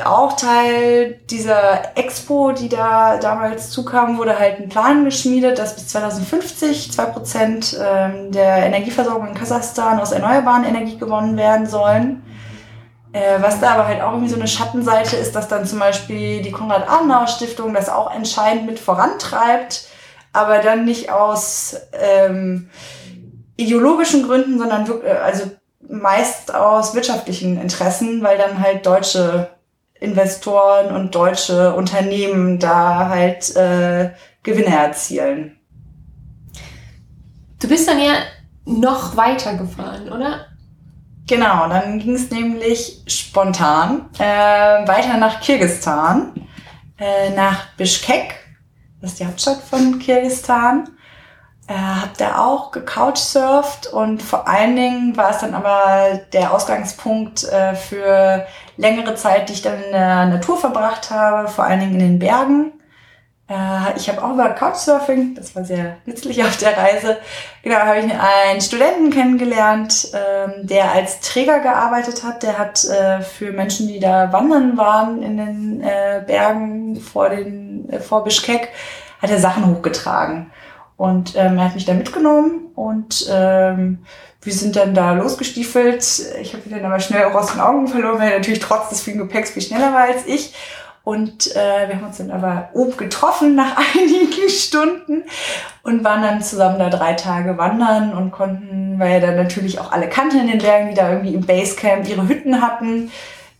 auch 0.05 0.35
Teil 0.35 1.21
dieser 1.31 1.97
Expo, 1.97 2.53
die 2.53 2.69
da 2.69 3.17
damals 3.19 3.71
zukam, 3.71 4.19
wurde 4.19 4.39
halt 4.39 4.61
ein 4.61 4.69
Plan 4.69 5.05
geschmiedet, 5.05 5.59
dass 5.59 5.75
bis 5.75 5.89
2050 5.89 6.93
zwei 6.93 7.07
Prozent 7.07 7.77
ähm, 7.83 8.31
der 8.31 8.67
Energieversorgung 8.67 9.29
in 9.29 9.35
Kasachstan 9.35 9.99
aus 9.99 10.13
erneuerbaren 10.13 10.65
Energie 10.65 10.97
gewonnen 10.97 11.37
werden 11.37 11.67
sollen. 11.67 12.23
Äh, 13.13 13.43
was 13.43 13.59
da 13.59 13.73
aber 13.73 13.89
halt 13.89 14.01
auch 14.01 14.13
irgendwie 14.13 14.31
so 14.31 14.37
eine 14.37 14.47
Schattenseite 14.47 15.17
ist, 15.17 15.35
dass 15.35 15.49
dann 15.49 15.67
zum 15.67 15.81
Beispiel 15.81 16.43
die 16.43 16.53
Konrad-Adenauer-Stiftung 16.53 17.75
das 17.75 17.89
auch 17.89 18.15
entscheidend 18.15 18.67
mit 18.67 18.79
vorantreibt, 18.79 19.89
aber 20.33 20.59
dann 20.59 20.85
nicht 20.85 21.11
aus 21.11 21.77
ähm, 21.93 22.71
ideologischen 23.57 24.23
Gründen, 24.23 24.59
sondern 24.61 24.87
wirklich, 24.87 25.13
also 25.13 25.51
meist 25.89 26.55
aus 26.55 26.95
wirtschaftlichen 26.95 27.61
Interessen, 27.61 28.23
weil 28.23 28.39
dann 28.39 28.63
halt 28.63 28.87
deutsche 28.87 29.51
Investoren 30.01 30.95
und 30.95 31.15
deutsche 31.15 31.75
Unternehmen 31.75 32.59
da 32.59 33.09
halt 33.09 33.55
äh, 33.55 34.11
Gewinne 34.43 34.75
erzielen. 34.75 35.59
Du 37.61 37.69
bist 37.69 37.89
dann 37.89 38.01
ja 38.01 38.15
noch 38.65 39.17
weiter 39.17 39.55
gefahren, 39.55 40.11
oder? 40.11 40.47
Genau, 41.27 41.69
dann 41.69 41.99
ging 41.99 42.15
es 42.15 42.31
nämlich 42.31 43.03
spontan 43.07 44.09
äh, 44.19 44.25
weiter 44.89 45.17
nach 45.19 45.41
Kirgistan, 45.41 46.33
äh, 46.99 47.31
nach 47.31 47.69
Bishkek, 47.77 48.35
das 49.01 49.13
ist 49.13 49.21
die 49.21 49.27
Hauptstadt 49.27 49.63
von 49.63 49.99
Kirgistan. 49.99 50.89
Äh, 51.69 51.75
hab 51.75 52.19
da 52.19 52.45
auch 52.45 52.73
gecouchsurft 52.73 53.87
und 53.87 54.23
vor 54.23 54.49
allen 54.49 54.75
Dingen 54.75 55.17
war 55.17 55.31
es 55.31 55.39
dann 55.39 55.55
aber 55.55 56.21
der 56.33 56.53
Ausgangspunkt 56.53 57.45
äh, 57.45 57.75
für 57.75 58.45
längere 58.81 59.15
Zeit, 59.15 59.49
die 59.49 59.53
ich 59.53 59.63
dann 59.63 59.83
in 59.83 59.93
der 59.93 60.27
Natur 60.27 60.57
verbracht 60.57 61.11
habe, 61.11 61.49
vor 61.49 61.65
allen 61.65 61.81
Dingen 61.81 61.95
in 61.95 61.99
den 62.01 62.19
Bergen. 62.19 62.73
Äh, 63.49 63.97
ich 63.97 64.09
habe 64.09 64.23
auch 64.23 64.33
über 64.33 64.49
Couchsurfing, 64.51 65.35
das 65.35 65.55
war 65.55 65.65
sehr 65.65 65.97
nützlich 66.07 66.43
auf 66.43 66.57
der 66.57 66.77
Reise, 66.77 67.19
genau, 67.63 67.77
habe 67.77 67.99
ich 67.99 68.13
einen 68.13 68.61
Studenten 68.61 69.11
kennengelernt, 69.11 70.13
ähm, 70.15 70.67
der 70.67 70.93
als 70.93 71.21
Träger 71.21 71.61
gearbeitet 71.61 72.25
hat. 72.25 72.43
Der 72.43 72.59
hat 72.59 72.85
äh, 72.85 73.21
für 73.21 73.53
Menschen, 73.53 73.89
die 73.89 74.01
da 74.01 74.33
wandern 74.33 74.77
waren 74.77 75.23
in 75.23 75.37
den 75.37 75.83
äh, 75.83 76.23
Bergen 76.27 76.97
vor, 77.01 77.29
den, 77.29 77.89
vor 78.01 78.25
Bischkek, 78.25 78.69
hat 79.21 79.31
er 79.31 79.39
Sachen 79.39 79.67
hochgetragen. 79.67 80.51
Und 80.97 81.35
ähm, 81.35 81.59
er 81.59 81.65
hat 81.65 81.75
mich 81.75 81.87
da 81.87 81.95
mitgenommen 81.95 82.73
und 82.75 83.27
ähm, 83.33 84.05
wir 84.43 84.53
sind 84.53 84.77
dann 84.77 84.95
da 84.95 85.13
losgestiefelt. 85.13 86.03
Ich 86.41 86.55
habe 86.55 86.63
ihn 86.65 86.73
dann 86.73 86.85
aber 86.85 87.01
schnell 87.01 87.25
auch 87.25 87.35
aus 87.35 87.53
den 87.53 87.61
Augen 87.61 87.89
verloren, 87.89 88.19
weil 88.19 88.33
er 88.33 88.39
natürlich 88.39 88.61
trotz 88.61 88.89
des 88.89 89.03
vielen 89.03 89.19
Gepäcks 89.19 89.51
viel 89.51 89.63
schneller 89.63 89.93
war 89.93 90.05
als 90.05 90.27
ich. 90.27 90.55
Und 91.03 91.55
äh, 91.57 91.89
wir 91.89 91.97
haben 91.97 92.07
uns 92.07 92.19
dann 92.19 92.31
aber 92.31 92.71
oben 92.75 92.97
getroffen 92.97 93.55
nach 93.55 93.77
einigen 93.95 94.49
Stunden 94.49 95.25
und 95.83 96.05
waren 96.05 96.23
dann 96.23 96.43
zusammen 96.43 96.79
da 96.79 96.91
drei 96.91 97.15
Tage 97.15 97.57
wandern 97.59 98.13
und 98.13 98.31
konnten, 98.31 98.99
weil 98.99 99.13
er 99.13 99.21
dann 99.21 99.37
natürlich 99.37 99.81
auch 99.81 99.93
alle 99.93 100.09
kannten 100.09 100.41
in 100.41 100.49
den 100.49 100.59
Bergen, 100.59 100.91
die 100.91 100.95
da 100.95 101.11
irgendwie 101.11 101.35
im 101.35 101.47
Basecamp 101.47 102.09
ihre 102.09 102.29
Hütten 102.29 102.61
hatten, 102.61 103.11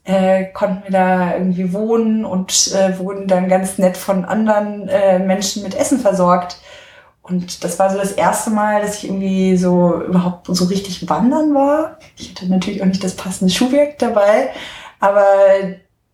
äh, 0.05 0.47
konnten 0.53 0.85
wir 0.85 0.91
da 0.91 1.35
irgendwie 1.35 1.73
wohnen 1.73 2.25
und 2.25 2.73
äh, 2.75 2.99
wurden 2.99 3.27
dann 3.27 3.49
ganz 3.49 3.79
nett 3.79 3.97
von 3.97 4.25
anderen 4.25 4.89
äh, 4.89 5.19
Menschen 5.19 5.63
mit 5.63 5.75
Essen 5.75 5.99
versorgt. 5.99 6.59
Und 7.31 7.63
das 7.63 7.79
war 7.79 7.91
so 7.91 7.97
das 7.97 8.11
erste 8.11 8.51
Mal, 8.51 8.83
dass 8.83 8.99
ich 8.99 9.05
irgendwie 9.05 9.57
so 9.57 10.03
überhaupt 10.03 10.49
so 10.49 10.65
richtig 10.65 11.09
wandern 11.09 11.55
war. 11.55 11.99
Ich 12.17 12.31
hatte 12.31 12.47
natürlich 12.51 12.83
auch 12.83 12.87
nicht 12.87 13.05
das 13.05 13.15
passende 13.15 13.55
Schuhwerk 13.55 13.99
dabei, 13.99 14.51
aber 14.99 15.25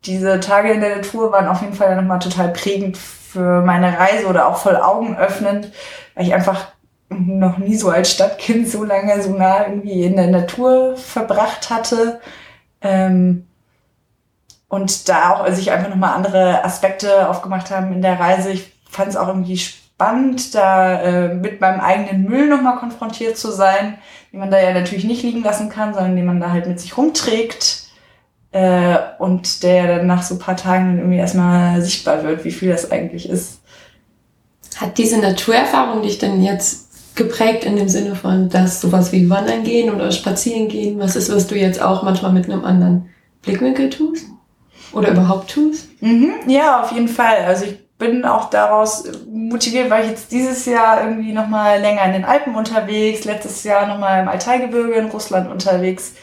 diese 0.04 0.40
Tage 0.40 0.72
in 0.72 0.80
der 0.80 0.96
Natur 0.96 1.32
waren 1.32 1.48
auf 1.48 1.62
jeden 1.62 1.72
Fall 1.72 1.96
nochmal 1.96 2.18
total 2.18 2.52
prägend 2.52 2.98
für 2.98 3.62
meine 3.62 3.98
Reise 3.98 4.26
oder 4.26 4.46
auch 4.46 4.58
voll 4.58 4.76
augenöffnend, 4.76 5.72
weil 6.14 6.26
ich 6.26 6.34
einfach 6.34 6.68
noch 7.08 7.56
nie 7.56 7.76
so 7.76 7.88
als 7.88 8.10
Stadtkind 8.10 8.68
so 8.68 8.84
lange 8.84 9.22
so 9.22 9.30
nah 9.30 9.66
irgendwie 9.66 10.04
in 10.04 10.16
der 10.16 10.26
Natur 10.26 10.96
verbracht 10.96 11.70
hatte. 11.70 12.20
Ähm, 12.82 13.46
und 14.68 15.08
da 15.08 15.30
auch 15.30 15.48
sich 15.52 15.70
einfach 15.70 15.88
nochmal 15.88 16.14
andere 16.14 16.62
Aspekte 16.62 17.30
aufgemacht 17.30 17.70
haben 17.70 17.92
in 17.92 18.02
der 18.02 18.20
Reise. 18.20 18.50
Ich 18.50 18.72
fand 18.90 19.08
es 19.08 19.16
auch 19.16 19.28
irgendwie 19.28 19.56
spannend, 19.56 19.85
da 19.98 21.00
äh, 21.00 21.34
mit 21.34 21.60
meinem 21.60 21.80
eigenen 21.80 22.24
Müll 22.24 22.48
nochmal 22.48 22.76
konfrontiert 22.76 23.36
zu 23.36 23.50
sein, 23.50 23.98
den 24.32 24.40
man 24.40 24.50
da 24.50 24.60
ja 24.60 24.74
natürlich 24.74 25.04
nicht 25.04 25.22
liegen 25.22 25.42
lassen 25.42 25.68
kann, 25.68 25.94
sondern 25.94 26.16
den 26.16 26.26
man 26.26 26.40
da 26.40 26.50
halt 26.50 26.66
mit 26.66 26.78
sich 26.80 26.96
rumträgt. 26.96 27.84
Äh, 28.52 28.98
und 29.18 29.62
der 29.62 29.96
dann 29.96 30.06
nach 30.06 30.22
so 30.22 30.34
ein 30.34 30.38
paar 30.38 30.56
Tagen 30.56 30.86
dann 30.86 30.98
irgendwie 30.98 31.18
erstmal 31.18 31.82
sichtbar 31.82 32.22
wird, 32.22 32.44
wie 32.44 32.52
viel 32.52 32.70
das 32.70 32.90
eigentlich 32.90 33.28
ist. 33.28 33.60
Hat 34.76 34.98
diese 34.98 35.18
Naturerfahrung 35.18 36.02
dich 36.02 36.18
denn 36.18 36.42
jetzt 36.42 37.16
geprägt 37.16 37.64
in 37.64 37.76
dem 37.76 37.88
Sinne 37.88 38.14
von, 38.14 38.48
dass 38.48 38.80
sowas 38.80 39.10
wie 39.12 39.28
Wandern 39.28 39.64
gehen 39.64 39.92
oder 39.92 40.12
Spazieren 40.12 40.68
gehen, 40.68 40.98
was 40.98 41.16
ist, 41.16 41.34
was 41.34 41.46
du 41.46 41.56
jetzt 41.56 41.80
auch 41.80 42.02
manchmal 42.02 42.32
mit 42.32 42.44
einem 42.44 42.64
anderen 42.64 43.08
Blickwinkel 43.42 43.90
tust? 43.90 44.26
Oder 44.92 45.10
überhaupt 45.10 45.50
tust? 45.50 45.88
Mhm, 46.02 46.32
ja, 46.46 46.82
auf 46.82 46.92
jeden 46.92 47.08
Fall. 47.08 47.44
Also 47.46 47.64
ich 47.64 47.85
bin 47.98 48.24
auch 48.24 48.50
daraus 48.50 49.04
motiviert, 49.26 49.90
weil 49.90 50.04
ich 50.04 50.10
jetzt 50.10 50.30
dieses 50.32 50.66
Jahr 50.66 51.02
irgendwie 51.02 51.32
nochmal 51.32 51.80
länger 51.80 52.04
in 52.04 52.12
den 52.12 52.24
Alpen 52.24 52.54
unterwegs, 52.54 53.24
letztes 53.24 53.64
Jahr 53.64 53.86
nochmal 53.86 54.22
im 54.22 54.28
Altaigebirge 54.28 54.94
in 54.94 55.06
Russland 55.06 55.50
unterwegs. 55.50 56.14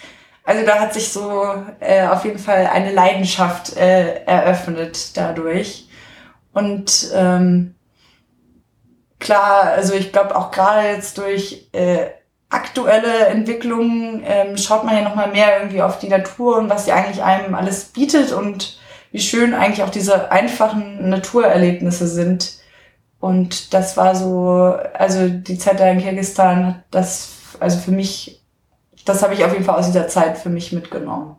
Also 0.43 0.65
da 0.65 0.79
hat 0.79 0.93
sich 0.93 1.11
so 1.11 1.45
äh, 1.79 2.05
auf 2.07 2.25
jeden 2.25 2.37
Fall 2.37 2.67
eine 2.71 2.91
Leidenschaft 2.91 3.75
äh, 3.77 4.23
eröffnet 4.25 5.17
dadurch. 5.17 5.87
Und 6.53 7.09
ähm, 7.15 7.75
klar, 9.19 9.63
also 9.63 9.93
ich 9.93 10.11
glaube 10.11 10.35
auch 10.35 10.51
gerade 10.51 10.89
jetzt 10.89 11.17
durch 11.17 11.69
äh, 11.71 12.07
aktuelle 12.49 13.27
Entwicklungen 13.27 14.21
ähm, 14.25 14.57
schaut 14.57 14.83
man 14.83 14.95
ja 14.95 15.01
nochmal 15.01 15.31
mehr 15.31 15.59
irgendwie 15.59 15.81
auf 15.81 15.97
die 15.97 16.09
Natur 16.09 16.57
und 16.57 16.69
was 16.69 16.85
sie 16.85 16.91
eigentlich 16.91 17.23
einem 17.23 17.55
alles 17.55 17.85
bietet 17.85 18.31
und 18.31 18.77
wie 19.13 19.19
schön 19.19 19.53
eigentlich 19.53 19.83
auch 19.83 19.91
diese 19.91 20.31
einfachen 20.31 21.07
Naturerlebnisse 21.07 22.07
sind. 22.07 22.55
Und 23.19 23.73
das 23.73 23.95
war 23.95 24.15
so, 24.15 24.75
also 24.93 25.29
die 25.29 25.57
Zeit 25.59 25.79
da 25.79 25.87
in 25.89 26.01
Kirgisistan 26.01 26.65
hat 26.65 26.75
das, 26.89 27.29
also 27.59 27.77
für 27.77 27.91
mich, 27.91 28.41
das 29.05 29.21
habe 29.21 29.35
ich 29.35 29.45
auf 29.45 29.53
jeden 29.53 29.63
Fall 29.63 29.77
aus 29.77 29.85
dieser 29.85 30.07
Zeit 30.07 30.39
für 30.39 30.49
mich 30.49 30.73
mitgenommen. 30.73 31.37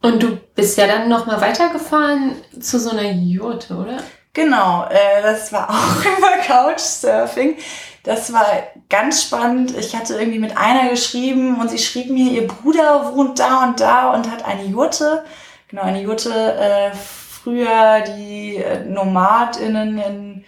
Und 0.00 0.22
du 0.22 0.38
bist 0.54 0.78
ja 0.78 0.86
dann 0.86 1.08
nochmal 1.08 1.40
weitergefahren 1.40 2.34
zu 2.60 2.78
so 2.78 2.90
einer 2.90 3.10
Jurte, 3.10 3.74
oder? 3.74 3.98
Genau, 4.34 4.86
äh, 4.88 5.22
das 5.22 5.52
war 5.52 5.68
auch 5.70 6.00
über 6.00 6.38
Couchsurfing. 6.46 7.56
Das 8.02 8.32
war 8.32 8.46
ganz 8.88 9.22
spannend. 9.22 9.76
Ich 9.76 9.94
hatte 9.94 10.14
irgendwie 10.14 10.38
mit 10.38 10.56
einer 10.56 10.88
geschrieben 10.90 11.60
und 11.60 11.70
sie 11.70 11.78
schrieb 11.78 12.10
mir, 12.10 12.32
ihr 12.32 12.48
Bruder 12.48 13.14
wohnt 13.14 13.38
da 13.38 13.64
und 13.64 13.80
da 13.80 14.12
und 14.12 14.30
hat 14.30 14.44
eine 14.44 14.64
Jurte. 14.64 15.24
Genau, 15.68 15.82
eine 15.82 16.02
Jurte, 16.02 16.30
äh, 16.30 16.90
früher 16.94 18.00
die 18.02 18.56
äh, 18.56 18.84
NomadInnen 18.84 19.98
in, 19.98 20.44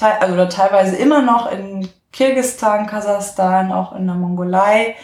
also 0.00 0.46
teilweise 0.46 0.96
immer 0.96 1.22
noch 1.22 1.50
in 1.50 1.88
Kirgistan, 2.12 2.86
Kasachstan, 2.86 3.72
auch 3.72 3.92
in 3.94 4.06
der 4.06 4.16
Mongolei, 4.16 4.96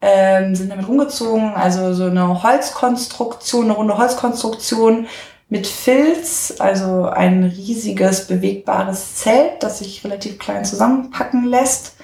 ähm, 0.00 0.54
sind 0.54 0.70
damit 0.70 0.88
rumgezogen. 0.88 1.54
Also 1.54 1.92
so 1.94 2.04
eine 2.06 2.42
Holzkonstruktion, 2.42 3.64
eine 3.64 3.74
runde 3.74 3.96
Holzkonstruktion 3.96 5.06
mit 5.52 5.66
Filz, 5.66 6.54
also 6.60 7.04
ein 7.04 7.44
riesiges 7.44 8.26
bewegbares 8.26 9.16
Zelt, 9.16 9.62
das 9.62 9.80
sich 9.80 10.02
relativ 10.02 10.38
klein 10.38 10.64
zusammenpacken 10.64 11.44
lässt 11.44 11.96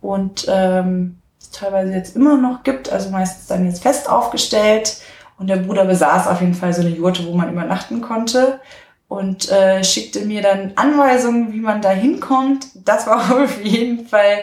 und 0.00 0.46
ähm, 0.48 1.18
teilweise 1.50 1.92
jetzt 1.92 2.14
immer 2.14 2.36
noch 2.36 2.62
gibt, 2.62 2.92
also 2.92 3.10
meistens 3.10 3.48
dann 3.48 3.66
jetzt 3.66 3.82
fest 3.82 4.08
aufgestellt. 4.08 4.98
Und 5.40 5.48
der 5.48 5.56
Bruder 5.56 5.86
besaß 5.86 6.28
auf 6.28 6.40
jeden 6.40 6.54
Fall 6.54 6.72
so 6.72 6.82
eine 6.82 6.90
Jurte, 6.90 7.26
wo 7.26 7.34
man 7.34 7.50
übernachten 7.50 8.00
konnte 8.00 8.60
und 9.08 9.50
äh, 9.50 9.82
schickte 9.82 10.20
mir 10.20 10.42
dann 10.42 10.70
Anweisungen, 10.76 11.52
wie 11.52 11.60
man 11.60 11.82
da 11.82 11.90
hinkommt. 11.90 12.68
Das 12.84 13.08
war 13.08 13.42
auf 13.42 13.60
jeden 13.60 14.06
Fall 14.06 14.42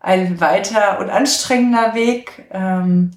ein 0.00 0.40
weiter 0.40 1.00
und 1.00 1.10
anstrengender 1.10 1.94
Weg. 1.94 2.46
Ähm, 2.50 3.10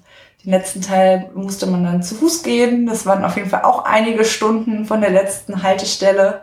den 0.48 0.54
letzten 0.54 0.80
Teil 0.80 1.30
musste 1.34 1.66
man 1.66 1.84
dann 1.84 2.02
zu 2.02 2.14
Fuß 2.14 2.42
gehen. 2.42 2.86
Das 2.86 3.04
waren 3.04 3.22
auf 3.22 3.36
jeden 3.36 3.50
Fall 3.50 3.64
auch 3.64 3.84
einige 3.84 4.24
Stunden 4.24 4.86
von 4.86 5.02
der 5.02 5.10
letzten 5.10 5.62
Haltestelle. 5.62 6.40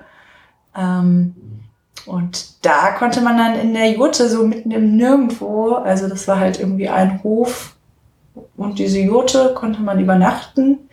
Ähm, 0.77 1.35
und 2.05 2.63
da 2.63 2.91
konnte 2.91 3.21
man 3.21 3.35
dann 3.35 3.55
in 3.55 3.73
der 3.73 3.89
Jurte 3.89 4.29
so 4.29 4.45
mitten 4.45 4.69
im 4.69 4.95
Nirgendwo, 4.95 5.73
also 5.73 6.07
das 6.07 6.27
war 6.27 6.39
halt 6.39 6.59
irgendwie 6.59 6.87
ein 6.87 7.23
Hof 7.23 7.75
und 8.55 8.77
diese 8.77 8.99
Jurte 8.99 9.55
konnte 9.55 9.81
man 9.81 9.99
übernachten 9.99 10.87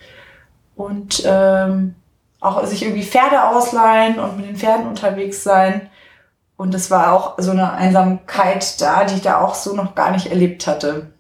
und 0.75 1.23
ähm, 1.27 1.95
auch 2.41 2.65
sich 2.65 2.83
irgendwie 2.83 3.05
Pferde 3.05 3.45
ausleihen 3.45 4.19
und 4.19 4.39
mit 4.39 4.47
den 4.47 4.57
Pferden 4.57 4.87
unterwegs 4.87 5.45
sein. 5.45 5.91
Und 6.57 6.75
es 6.75 6.91
war 6.91 7.13
auch 7.13 7.35
so 7.37 7.51
eine 7.51 7.73
Einsamkeit 7.73 8.81
da, 8.81 9.05
die 9.05 9.17
ich 9.17 9.23
da 9.23 9.43
auch 9.43 9.55
so 9.55 9.75
noch 9.75 9.95
gar 9.95 10.13
nicht 10.13 10.29
erlebt 10.29 10.67
hatte. 10.67 11.13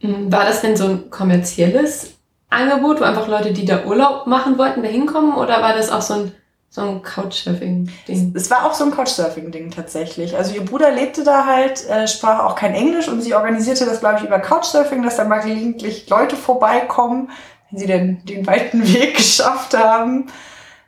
Mhm. 0.00 0.30
War 0.32 0.44
das 0.44 0.60
denn 0.60 0.76
so 0.76 0.86
ein 0.86 1.10
kommerzielles 1.10 2.18
Angebot, 2.50 3.00
wo 3.00 3.04
einfach 3.04 3.28
Leute, 3.28 3.52
die 3.52 3.64
da 3.64 3.84
Urlaub 3.84 4.26
machen 4.26 4.58
wollten, 4.58 4.82
da 4.82 4.88
hinkommen? 4.88 5.34
Oder 5.34 5.60
war 5.60 5.74
das 5.74 5.90
auch 5.90 6.00
so 6.00 6.14
ein, 6.14 6.32
so 6.70 6.82
ein 6.82 7.02
Couchsurfing-Ding? 7.02 8.32
Es 8.34 8.50
war 8.50 8.66
auch 8.66 8.74
so 8.74 8.84
ein 8.84 8.90
Couchsurfing-Ding 8.90 9.70
tatsächlich. 9.70 10.36
Also 10.36 10.54
ihr 10.54 10.64
Bruder 10.64 10.90
lebte 10.90 11.24
da 11.24 11.46
halt, 11.46 11.86
äh, 11.88 12.08
sprach 12.08 12.44
auch 12.44 12.54
kein 12.54 12.74
Englisch 12.74 13.08
und 13.08 13.20
sie 13.20 13.34
organisierte 13.34 13.84
das, 13.84 14.00
glaube 14.00 14.18
ich, 14.18 14.24
über 14.24 14.38
Couchsurfing, 14.38 15.02
dass 15.02 15.16
da 15.16 15.24
mal 15.24 15.40
gelegentlich 15.40 16.08
Leute 16.08 16.36
vorbeikommen, 16.36 17.30
wenn 17.70 17.78
sie 17.78 17.86
denn 17.86 18.24
den 18.24 18.46
weiten 18.46 18.86
Weg 18.94 19.16
geschafft 19.16 19.76
haben. 19.76 20.28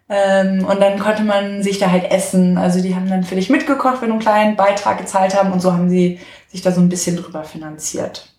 Ähm, 0.08 0.64
und 0.64 0.80
dann 0.80 0.98
konnte 0.98 1.22
man 1.22 1.62
sich 1.62 1.78
da 1.78 1.90
halt 1.90 2.10
essen. 2.10 2.58
Also 2.58 2.80
die 2.80 2.94
haben 2.94 3.08
dann 3.08 3.22
für 3.22 3.36
dich 3.36 3.50
mitgekocht, 3.50 4.00
wenn 4.00 4.08
du 4.08 4.14
einen 4.14 4.22
kleinen 4.22 4.56
Beitrag 4.56 4.98
gezahlt 4.98 5.36
haben 5.36 5.52
und 5.52 5.60
so 5.60 5.72
haben 5.72 5.90
sie 5.90 6.18
sich 6.48 6.62
da 6.62 6.72
so 6.72 6.80
ein 6.80 6.88
bisschen 6.88 7.16
drüber 7.16 7.44
finanziert. 7.44 8.29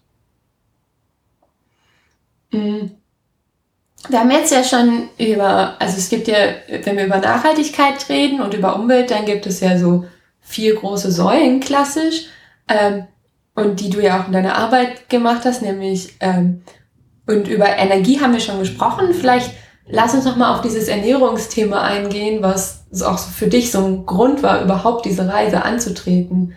Mhm. 2.51 2.91
Wir 4.09 4.19
haben 4.19 4.31
jetzt 4.31 4.51
ja 4.51 4.63
schon 4.63 5.09
über, 5.19 5.75
also 5.79 5.97
es 5.97 6.09
gibt 6.09 6.27
ja, 6.27 6.37
wenn 6.83 6.97
wir 6.97 7.05
über 7.05 7.19
Nachhaltigkeit 7.19 8.09
reden 8.09 8.41
und 8.41 8.53
über 8.53 8.75
Umwelt, 8.75 9.11
dann 9.11 9.25
gibt 9.25 9.45
es 9.45 9.59
ja 9.59 9.77
so 9.77 10.05
vier 10.41 10.75
große 10.75 11.11
Säulen 11.11 11.59
klassisch 11.59 12.25
ähm, 12.67 13.05
und 13.53 13.79
die 13.79 13.91
du 13.91 14.01
ja 14.01 14.19
auch 14.19 14.27
in 14.27 14.33
deiner 14.33 14.55
Arbeit 14.55 15.07
gemacht 15.07 15.45
hast, 15.45 15.61
nämlich 15.61 16.15
ähm, 16.19 16.63
und 17.27 17.47
über 17.47 17.67
Energie 17.77 18.19
haben 18.19 18.33
wir 18.33 18.39
schon 18.39 18.59
gesprochen. 18.59 19.13
Vielleicht 19.13 19.51
lass 19.87 20.13
uns 20.13 20.25
noch 20.25 20.35
mal 20.35 20.53
auf 20.53 20.61
dieses 20.61 20.87
Ernährungsthema 20.87 21.81
eingehen, 21.81 22.41
was 22.41 22.85
auch 23.03 23.19
für 23.19 23.47
dich 23.47 23.71
so 23.71 23.83
ein 23.83 24.05
Grund 24.05 24.43
war, 24.43 24.61
überhaupt 24.61 25.05
diese 25.05 25.27
Reise 25.31 25.63
anzutreten. 25.63 26.53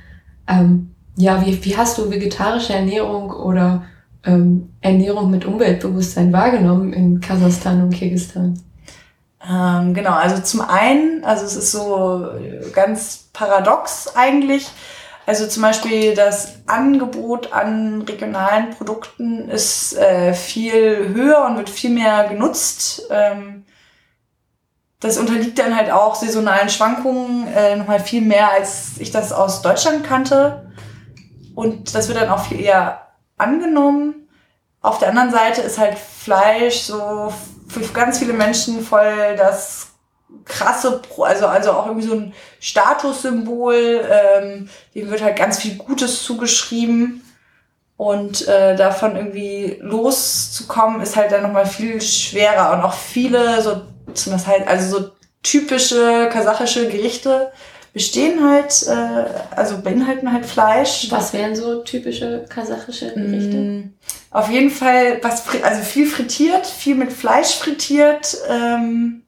Ähm, 0.48 0.94
ja, 1.16 1.44
wie, 1.44 1.64
wie 1.64 1.76
hast 1.76 1.98
du 1.98 2.10
vegetarische 2.10 2.72
Ernährung 2.72 3.30
oder 3.30 3.84
ähm, 4.24 4.70
Ernährung 4.80 5.30
mit 5.30 5.44
Umweltbewusstsein 5.44 6.32
wahrgenommen 6.32 6.92
in 6.92 7.20
Kasachstan 7.20 7.82
und 7.82 7.90
Kirgistan? 7.90 8.58
Ähm, 9.46 9.94
genau, 9.94 10.12
also 10.12 10.40
zum 10.40 10.62
einen, 10.62 11.24
also 11.24 11.44
es 11.44 11.56
ist 11.56 11.72
so 11.72 12.26
ganz 12.72 13.28
paradox 13.32 14.14
eigentlich. 14.14 14.70
Also 15.26 15.46
zum 15.46 15.62
Beispiel 15.62 16.14
das 16.14 16.58
Angebot 16.66 17.52
an 17.52 18.02
regionalen 18.02 18.70
Produkten 18.70 19.48
ist 19.48 19.96
äh, 19.96 20.34
viel 20.34 21.14
höher 21.14 21.46
und 21.46 21.56
wird 21.56 21.70
viel 21.70 21.90
mehr 21.90 22.28
genutzt. 22.28 23.02
Ähm, 23.10 23.64
das 25.00 25.18
unterliegt 25.18 25.58
dann 25.58 25.76
halt 25.76 25.90
auch 25.90 26.14
saisonalen 26.14 26.68
Schwankungen 26.68 27.46
äh, 27.48 27.76
nochmal 27.76 28.00
viel 28.00 28.22
mehr, 28.22 28.50
als 28.50 28.92
ich 28.98 29.10
das 29.10 29.32
aus 29.32 29.62
Deutschland 29.62 30.04
kannte. 30.04 30.70
Und 31.54 31.94
das 31.94 32.08
wird 32.08 32.20
dann 32.20 32.30
auch 32.30 32.46
viel 32.46 32.60
eher 32.60 33.03
angenommen. 33.36 34.28
Auf 34.80 34.98
der 34.98 35.08
anderen 35.08 35.30
Seite 35.30 35.62
ist 35.62 35.78
halt 35.78 35.98
Fleisch 35.98 36.80
so 36.80 37.32
für 37.68 37.80
ganz 37.92 38.18
viele 38.18 38.34
Menschen 38.34 38.82
voll 38.82 39.34
das 39.36 39.88
krasse, 40.44 41.00
also, 41.18 41.46
also 41.46 41.72
auch 41.72 41.86
irgendwie 41.86 42.06
so 42.06 42.14
ein 42.14 42.34
Statussymbol, 42.60 44.06
ähm, 44.10 44.68
dem 44.94 45.10
wird 45.10 45.22
halt 45.22 45.36
ganz 45.36 45.58
viel 45.58 45.76
Gutes 45.76 46.22
zugeschrieben. 46.22 47.20
Und 47.96 48.48
äh, 48.48 48.74
davon 48.74 49.14
irgendwie 49.14 49.78
loszukommen, 49.80 51.00
ist 51.00 51.14
halt 51.14 51.30
dann 51.30 51.42
nochmal 51.42 51.64
viel 51.64 52.00
schwerer. 52.00 52.72
Und 52.72 52.82
auch 52.82 52.92
viele 52.92 53.62
so, 53.62 53.82
das 54.08 54.46
halt, 54.48 54.66
also 54.66 54.98
so 54.98 55.10
typische 55.44 56.28
kasachische 56.32 56.88
Gerichte 56.88 57.52
bestehen 57.94 58.46
halt, 58.46 58.86
äh, 58.88 59.54
also 59.56 59.80
beinhalten 59.80 60.30
halt 60.30 60.44
Fleisch. 60.44 61.06
Was 61.10 61.32
wären 61.32 61.56
so 61.56 61.82
typische 61.82 62.44
kasachische 62.48 63.14
Gerichte? 63.14 63.56
Mm, 63.56 63.94
auf 64.32 64.50
jeden 64.50 64.70
Fall 64.70 65.20
was, 65.22 65.44
also 65.62 65.80
viel 65.80 66.06
frittiert, 66.06 66.66
viel 66.66 66.96
mit 66.96 67.12
Fleisch 67.12 67.54
frittiert. 67.54 68.36
Ähm, 68.50 69.22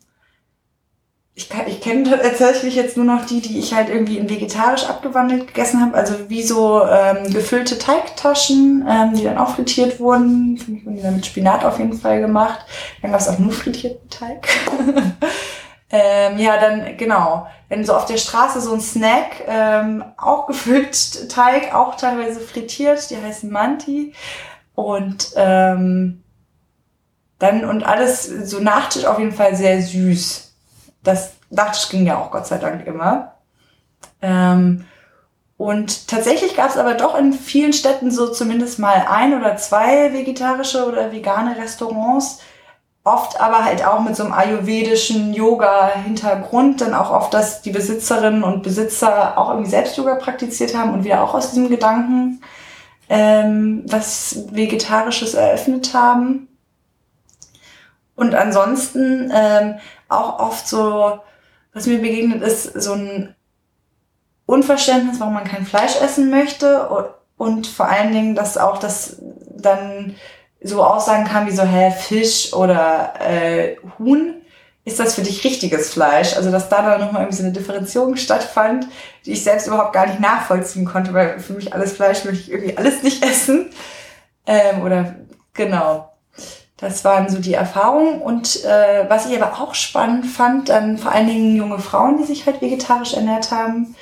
ich, 1.36 1.48
ich 1.68 1.80
kenne 1.82 2.10
tatsächlich 2.10 2.74
jetzt 2.74 2.96
nur 2.96 3.06
noch 3.06 3.24
die, 3.26 3.40
die 3.40 3.58
ich 3.58 3.72
halt 3.72 3.88
irgendwie 3.88 4.16
in 4.16 4.28
vegetarisch 4.28 4.84
abgewandelt 4.84 5.46
gegessen 5.46 5.80
habe. 5.82 5.94
Also 5.94 6.14
wie 6.28 6.42
so 6.42 6.82
ähm, 6.82 7.32
gefüllte 7.32 7.78
Teigtaschen, 7.78 8.84
ähm, 8.88 9.14
die 9.14 9.22
dann 9.22 9.38
auch 9.38 9.54
frittiert 9.54 10.00
wurden. 10.00 10.58
Wurden 10.82 10.96
die 10.96 11.02
dann 11.02 11.14
mit 11.14 11.26
Spinat 11.26 11.64
auf 11.64 11.78
jeden 11.78 11.92
Fall 11.92 12.20
gemacht. 12.20 12.60
Dann 13.00 13.12
gab 13.12 13.20
es 13.20 13.28
auch 13.28 13.38
nur 13.38 13.52
frittierten 13.52 14.08
Teig. 14.08 14.48
Ähm, 15.90 16.38
ja, 16.38 16.58
dann 16.58 16.96
genau. 16.96 17.46
Wenn 17.68 17.84
so 17.84 17.94
auf 17.94 18.06
der 18.06 18.16
Straße 18.16 18.60
so 18.60 18.72
ein 18.72 18.80
Snack, 18.80 19.42
ähm, 19.46 20.04
auch 20.16 20.46
gefüllt 20.46 21.30
Teig, 21.30 21.74
auch 21.74 21.96
teilweise 21.96 22.40
frittiert, 22.40 23.10
die 23.10 23.20
heißen 23.20 23.50
Manti. 23.50 24.12
Und 24.74 25.30
ähm, 25.36 26.22
dann 27.38 27.64
und 27.64 27.84
alles 27.84 28.24
so 28.24 28.60
Nachtisch 28.60 29.04
auf 29.04 29.18
jeden 29.18 29.32
Fall 29.32 29.54
sehr 29.56 29.80
süß. 29.82 30.54
Das 31.02 31.32
Nachtisch 31.50 31.88
ging 31.88 32.06
ja 32.06 32.18
auch 32.18 32.30
Gott 32.30 32.46
sei 32.46 32.58
Dank 32.58 32.86
immer. 32.86 33.34
Ähm, 34.22 34.84
und 35.56 36.08
tatsächlich 36.08 36.54
gab 36.54 36.70
es 36.70 36.76
aber 36.76 36.94
doch 36.94 37.16
in 37.16 37.32
vielen 37.32 37.72
Städten 37.72 38.10
so 38.10 38.30
zumindest 38.30 38.78
mal 38.78 39.06
ein 39.08 39.34
oder 39.34 39.56
zwei 39.56 40.12
vegetarische 40.12 40.86
oder 40.86 41.12
vegane 41.12 41.56
Restaurants, 41.56 42.40
oft 43.06 43.40
aber 43.40 43.64
halt 43.64 43.84
auch 43.84 44.00
mit 44.00 44.16
so 44.16 44.24
einem 44.24 44.32
ayurvedischen 44.32 45.32
Yoga-Hintergrund, 45.32 46.80
dann 46.80 46.92
auch 46.92 47.10
oft, 47.10 47.32
dass 47.32 47.62
die 47.62 47.70
Besitzerinnen 47.70 48.42
und 48.42 48.62
Besitzer 48.62 49.38
auch 49.38 49.50
irgendwie 49.50 49.70
selbst 49.70 49.96
Yoga 49.96 50.16
praktiziert 50.16 50.76
haben 50.76 50.92
und 50.92 51.04
wieder 51.04 51.22
auch 51.22 51.34
aus 51.34 51.50
diesem 51.50 51.68
Gedanken 51.68 52.40
ähm, 53.08 53.84
was 53.86 54.46
Vegetarisches 54.50 55.34
eröffnet 55.34 55.94
haben. 55.94 56.48
Und 58.16 58.34
ansonsten 58.34 59.30
ähm, 59.32 59.76
auch 60.08 60.40
oft 60.40 60.66
so, 60.66 61.20
was 61.72 61.86
mir 61.86 62.00
begegnet 62.00 62.42
ist, 62.42 62.64
so 62.64 62.94
ein 62.94 63.34
Unverständnis, 64.46 65.20
warum 65.20 65.34
man 65.34 65.44
kein 65.44 65.66
Fleisch 65.66 66.00
essen 66.00 66.30
möchte 66.30 66.88
und 67.36 67.66
vor 67.66 67.88
allen 67.88 68.12
Dingen, 68.12 68.34
dass 68.34 68.58
auch 68.58 68.78
das 68.78 69.16
dann 69.56 70.16
so 70.62 70.82
Aussagen 70.82 71.24
kamen 71.24 71.46
wie 71.46 71.54
so, 71.54 71.62
hä, 71.62 71.92
Fisch 71.92 72.52
oder 72.52 73.14
äh, 73.20 73.76
Huhn, 73.98 74.34
ist 74.86 75.00
das 75.00 75.16
für 75.16 75.22
dich 75.22 75.42
richtiges 75.44 75.92
Fleisch? 75.92 76.36
Also, 76.36 76.52
dass 76.52 76.68
da 76.68 76.80
dann 76.80 77.00
nochmal 77.00 77.22
irgendwie 77.22 77.38
so 77.38 77.42
eine 77.42 77.52
Differenzierung 77.52 78.16
stattfand, 78.16 78.86
die 79.24 79.32
ich 79.32 79.42
selbst 79.42 79.66
überhaupt 79.66 79.92
gar 79.92 80.06
nicht 80.06 80.20
nachvollziehen 80.20 80.84
konnte, 80.84 81.12
weil 81.12 81.40
für 81.40 81.54
mich 81.54 81.74
alles 81.74 81.92
Fleisch 81.92 82.24
möchte 82.24 82.42
ich 82.42 82.50
irgendwie 82.52 82.76
alles 82.76 83.02
nicht 83.02 83.24
essen. 83.24 83.70
Ähm, 84.46 84.82
oder 84.82 85.16
genau. 85.54 86.12
Das 86.76 87.04
waren 87.04 87.28
so 87.28 87.38
die 87.38 87.54
Erfahrungen. 87.54 88.22
Und 88.22 88.64
äh, 88.64 89.08
was 89.08 89.26
ich 89.26 89.42
aber 89.42 89.60
auch 89.60 89.74
spannend 89.74 90.26
fand, 90.26 90.68
dann 90.68 90.98
vor 90.98 91.10
allen 91.10 91.26
Dingen 91.26 91.56
junge 91.56 91.80
Frauen, 91.80 92.18
die 92.18 92.24
sich 92.24 92.46
halt 92.46 92.62
vegetarisch 92.62 93.14
ernährt 93.14 93.50
haben. 93.50 93.96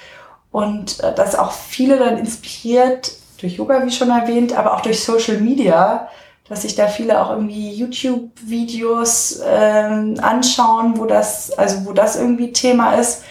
Und 0.51 1.01
äh, 1.01 1.15
das 1.15 1.35
auch 1.35 1.53
viele 1.53 1.99
dann 1.99 2.19
inspiriert 2.19 3.13
durch 3.41 3.57
Yoga, 3.57 3.85
wie 3.87 3.91
schon 3.91 4.11
erwähnt, 4.11 4.53
aber 4.53 4.75
auch 4.75 4.83
durch 4.83 5.03
Social 5.03 5.39
Media, 5.39 6.09
dass 6.49 6.63
sich 6.63 6.75
da 6.75 6.89
viele 6.89 7.21
auch 7.21 7.31
irgendwie 7.31 7.73
YouTube-Videos 7.73 9.41
äh, 9.41 10.15
anschauen, 10.21 10.99
wo 10.99 11.07
das, 11.07 11.51
also 11.53 11.87
wo 11.87 11.93
das 11.93 12.17
irgendwie 12.17 12.53
Thema 12.53 12.95
ist. 12.95 13.23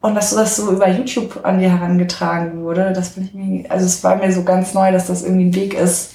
Und 0.00 0.16
dass 0.16 0.34
das 0.34 0.56
so 0.56 0.72
über 0.72 0.88
YouTube 0.88 1.44
an 1.44 1.60
die 1.60 1.70
herangetragen 1.70 2.64
wurde, 2.64 2.92
das 2.92 3.10
bin 3.10 3.24
ich 3.24 3.34
mir, 3.34 3.70
also 3.70 3.86
es 3.86 4.02
war 4.02 4.16
mir 4.16 4.32
so 4.32 4.42
ganz 4.42 4.74
neu, 4.74 4.90
dass 4.90 5.06
das 5.06 5.22
irgendwie 5.22 5.44
ein 5.46 5.54
Weg 5.54 5.74
ist, 5.74 6.14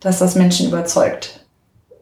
dass 0.00 0.18
das 0.18 0.34
Menschen 0.34 0.68
überzeugt. 0.68 1.44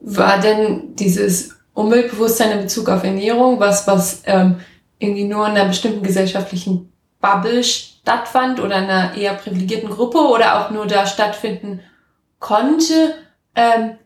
War 0.01 0.39
denn 0.39 0.95
dieses 0.95 1.57
Umweltbewusstsein 1.75 2.53
in 2.53 2.63
Bezug 2.63 2.89
auf 2.89 3.03
Ernährung 3.03 3.59
was, 3.59 3.87
was 3.87 4.23
ähm, 4.25 4.61
irgendwie 4.99 5.25
nur 5.25 5.47
in 5.47 5.57
einer 5.57 5.67
bestimmten 5.67 6.03
gesellschaftlichen 6.03 6.93
Bubble 7.21 7.63
stattfand 7.63 8.61
oder 8.61 8.79
in 8.79 8.85
einer 8.85 9.15
eher 9.17 9.35
privilegierten 9.35 9.91
Gruppe 9.91 10.19
oder 10.19 10.61
auch 10.61 10.71
nur 10.71 10.87
da 10.87 11.07
stattfinden 11.07 11.81
konnte, 12.39 13.15
ähm, 13.57 13.97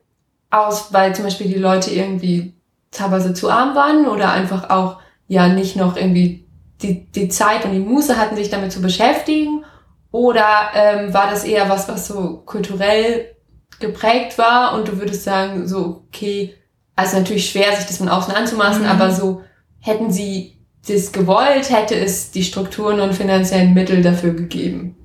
aus, 0.50 0.92
weil 0.92 1.14
zum 1.14 1.24
Beispiel 1.24 1.48
die 1.48 1.58
Leute 1.58 1.90
irgendwie 1.90 2.54
teilweise 2.90 3.34
zu 3.34 3.50
arm 3.50 3.74
waren 3.74 4.06
oder 4.06 4.32
einfach 4.32 4.70
auch 4.70 4.98
ja 5.28 5.48
nicht 5.48 5.76
noch 5.76 5.96
irgendwie 5.96 6.46
die, 6.82 7.10
die 7.12 7.28
Zeit 7.28 7.64
und 7.64 7.72
die 7.72 7.78
Muße 7.78 8.16
hatten, 8.16 8.36
sich 8.36 8.50
damit 8.50 8.72
zu 8.72 8.80
beschäftigen? 8.80 9.64
Oder 10.12 10.70
ähm, 10.74 11.14
war 11.14 11.30
das 11.30 11.44
eher 11.44 11.68
was, 11.68 11.88
was 11.88 12.08
so 12.08 12.42
kulturell 12.44 13.36
geprägt 13.78 14.38
war 14.38 14.74
und 14.74 14.88
du 14.88 14.98
würdest 14.98 15.24
sagen, 15.24 15.68
so, 15.68 16.02
okay, 16.08 16.54
also 16.96 17.18
natürlich 17.18 17.48
schwer, 17.48 17.74
sich 17.76 17.86
das 17.86 17.98
von 17.98 18.08
außen 18.08 18.34
anzumaßen, 18.34 18.82
mhm. 18.82 18.88
aber 18.88 19.12
so, 19.12 19.42
hätten 19.80 20.10
sie 20.10 20.58
das 20.86 21.12
gewollt, 21.12 21.70
hätte 21.70 21.94
es 21.94 22.30
die 22.30 22.42
Strukturen 22.42 23.00
und 23.00 23.14
finanziellen 23.14 23.72
Mittel 23.72 24.02
dafür 24.02 24.34
gegeben? 24.34 24.96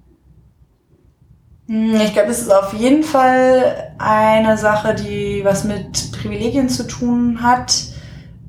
Hm, 1.68 1.96
ich 1.96 2.14
glaube, 2.14 2.30
es 2.30 2.42
ist 2.42 2.54
auf 2.54 2.74
jeden 2.74 3.04
Fall 3.04 3.94
eine 3.98 4.58
Sache, 4.58 4.94
die 4.96 5.44
was 5.44 5.64
mit 5.64 6.12
Privilegien 6.12 6.70
zu 6.70 6.88
tun 6.88 7.42
hat. 7.42 7.74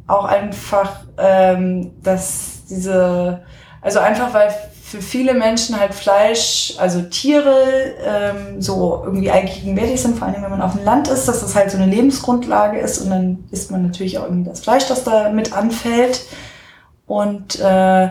Auch 0.06 0.24
einfach, 0.24 1.04
ähm, 1.18 1.92
dass 2.02 2.64
diese, 2.68 3.42
also 3.80 3.98
einfach 4.00 4.34
weil 4.34 4.52
für 4.82 5.02
viele 5.02 5.34
Menschen 5.34 5.80
halt 5.80 5.94
Fleisch, 5.94 6.74
also 6.78 7.02
Tiere, 7.02 7.56
ähm, 8.04 8.62
so 8.62 9.02
irgendwie 9.04 9.30
allgegenwärtig 9.30 10.00
sind, 10.00 10.16
vor 10.16 10.28
allem 10.28 10.42
wenn 10.42 10.50
man 10.50 10.62
auf 10.62 10.74
dem 10.74 10.84
Land 10.84 11.08
ist, 11.08 11.26
dass 11.26 11.40
das 11.40 11.56
halt 11.56 11.72
so 11.72 11.76
eine 11.76 11.90
Lebensgrundlage 11.90 12.78
ist 12.78 12.98
und 12.98 13.10
dann 13.10 13.44
isst 13.50 13.72
man 13.72 13.82
natürlich 13.82 14.18
auch 14.18 14.24
irgendwie 14.24 14.48
das 14.48 14.60
Fleisch, 14.60 14.86
das 14.86 15.02
da 15.02 15.30
mit 15.30 15.52
anfällt. 15.52 16.26
Und 17.04 17.58
äh, 17.58 18.10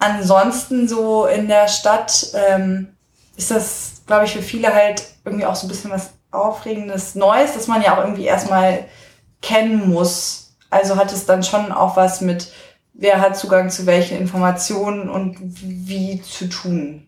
ansonsten 0.00 0.88
so 0.88 1.26
in 1.26 1.46
der 1.46 1.68
Stadt 1.68 2.34
ähm, 2.34 2.88
ist 3.40 3.50
das, 3.50 4.02
glaube 4.06 4.26
ich, 4.26 4.32
für 4.32 4.42
viele 4.42 4.72
halt 4.74 5.02
irgendwie 5.24 5.46
auch 5.46 5.54
so 5.54 5.66
ein 5.66 5.70
bisschen 5.70 5.90
was 5.90 6.10
Aufregendes, 6.30 7.14
Neues, 7.14 7.54
dass 7.54 7.66
man 7.66 7.82
ja 7.82 7.94
auch 7.94 8.04
irgendwie 8.04 8.24
erstmal 8.24 8.84
kennen 9.40 9.88
muss. 9.88 10.54
Also 10.68 10.96
hat 10.96 11.10
es 11.12 11.26
dann 11.26 11.42
schon 11.42 11.72
auch 11.72 11.96
was 11.96 12.20
mit 12.20 12.52
wer 12.92 13.20
hat 13.20 13.36
Zugang 13.36 13.70
zu 13.70 13.86
welchen 13.86 14.18
Informationen 14.18 15.08
und 15.08 15.38
wie 15.40 16.20
zu 16.20 16.48
tun. 16.48 17.06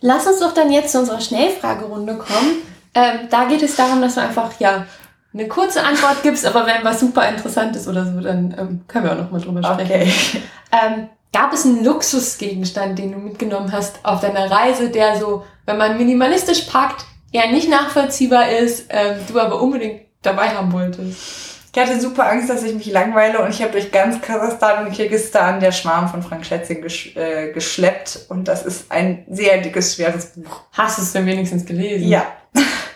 Lass 0.00 0.26
uns 0.26 0.40
doch 0.40 0.52
dann 0.52 0.72
jetzt 0.72 0.90
zu 0.90 0.98
unserer 0.98 1.20
Schnellfragerunde 1.20 2.16
kommen. 2.16 2.56
Ähm, 2.94 3.28
da 3.30 3.44
geht 3.44 3.62
es 3.62 3.76
darum, 3.76 4.02
dass 4.02 4.16
du 4.16 4.20
einfach 4.20 4.58
ja 4.58 4.84
eine 5.32 5.46
kurze 5.46 5.82
Antwort 5.84 6.24
gibst, 6.24 6.44
aber 6.44 6.66
wenn 6.66 6.82
was 6.82 6.98
super 6.98 7.28
interessant 7.28 7.76
ist 7.76 7.86
oder 7.86 8.04
so, 8.04 8.20
dann 8.20 8.54
ähm, 8.58 8.80
können 8.88 9.04
wir 9.04 9.12
auch 9.12 9.18
noch 9.18 9.30
mal 9.30 9.40
drüber 9.40 9.62
sprechen. 9.62 9.92
Okay. 9.92 10.42
Ähm, 10.72 11.08
gab 11.32 11.52
es 11.52 11.64
einen 11.64 11.84
Luxusgegenstand, 11.84 12.98
den 12.98 13.12
du 13.12 13.18
mitgenommen 13.18 13.72
hast 13.72 14.04
auf 14.04 14.20
deiner 14.20 14.50
Reise, 14.50 14.90
der 14.90 15.18
so, 15.18 15.44
wenn 15.66 15.78
man 15.78 15.96
minimalistisch 15.96 16.62
packt, 16.62 17.04
eher 17.32 17.50
nicht 17.50 17.68
nachvollziehbar 17.68 18.50
ist, 18.50 18.86
ähm, 18.90 19.16
du 19.26 19.40
aber 19.40 19.60
unbedingt 19.60 20.02
dabei 20.22 20.50
haben 20.50 20.72
wolltest? 20.72 21.52
Ich 21.74 21.80
hatte 21.80 21.98
super 21.98 22.28
Angst, 22.28 22.50
dass 22.50 22.62
ich 22.64 22.74
mich 22.74 22.86
langweile 22.86 23.42
und 23.42 23.48
ich 23.48 23.62
habe 23.62 23.72
durch 23.72 23.90
ganz 23.90 24.20
Kasachstan 24.20 24.86
und 24.86 24.92
Kirgisistan 24.92 25.58
der 25.58 25.72
Schwarm 25.72 26.06
von 26.06 26.22
Frank 26.22 26.44
Schätzing 26.44 26.82
gesch 26.82 27.16
äh, 27.16 27.50
geschleppt 27.50 28.26
und 28.28 28.46
das 28.46 28.66
ist 28.66 28.92
ein 28.92 29.24
sehr 29.30 29.56
dickes, 29.58 29.94
schweres 29.94 30.34
Buch. 30.34 30.60
Hast 30.72 30.98
du 30.98 31.02
es 31.02 31.12
denn 31.12 31.24
wenigstens 31.24 31.64
gelesen? 31.64 32.08
Ja. 32.08 32.26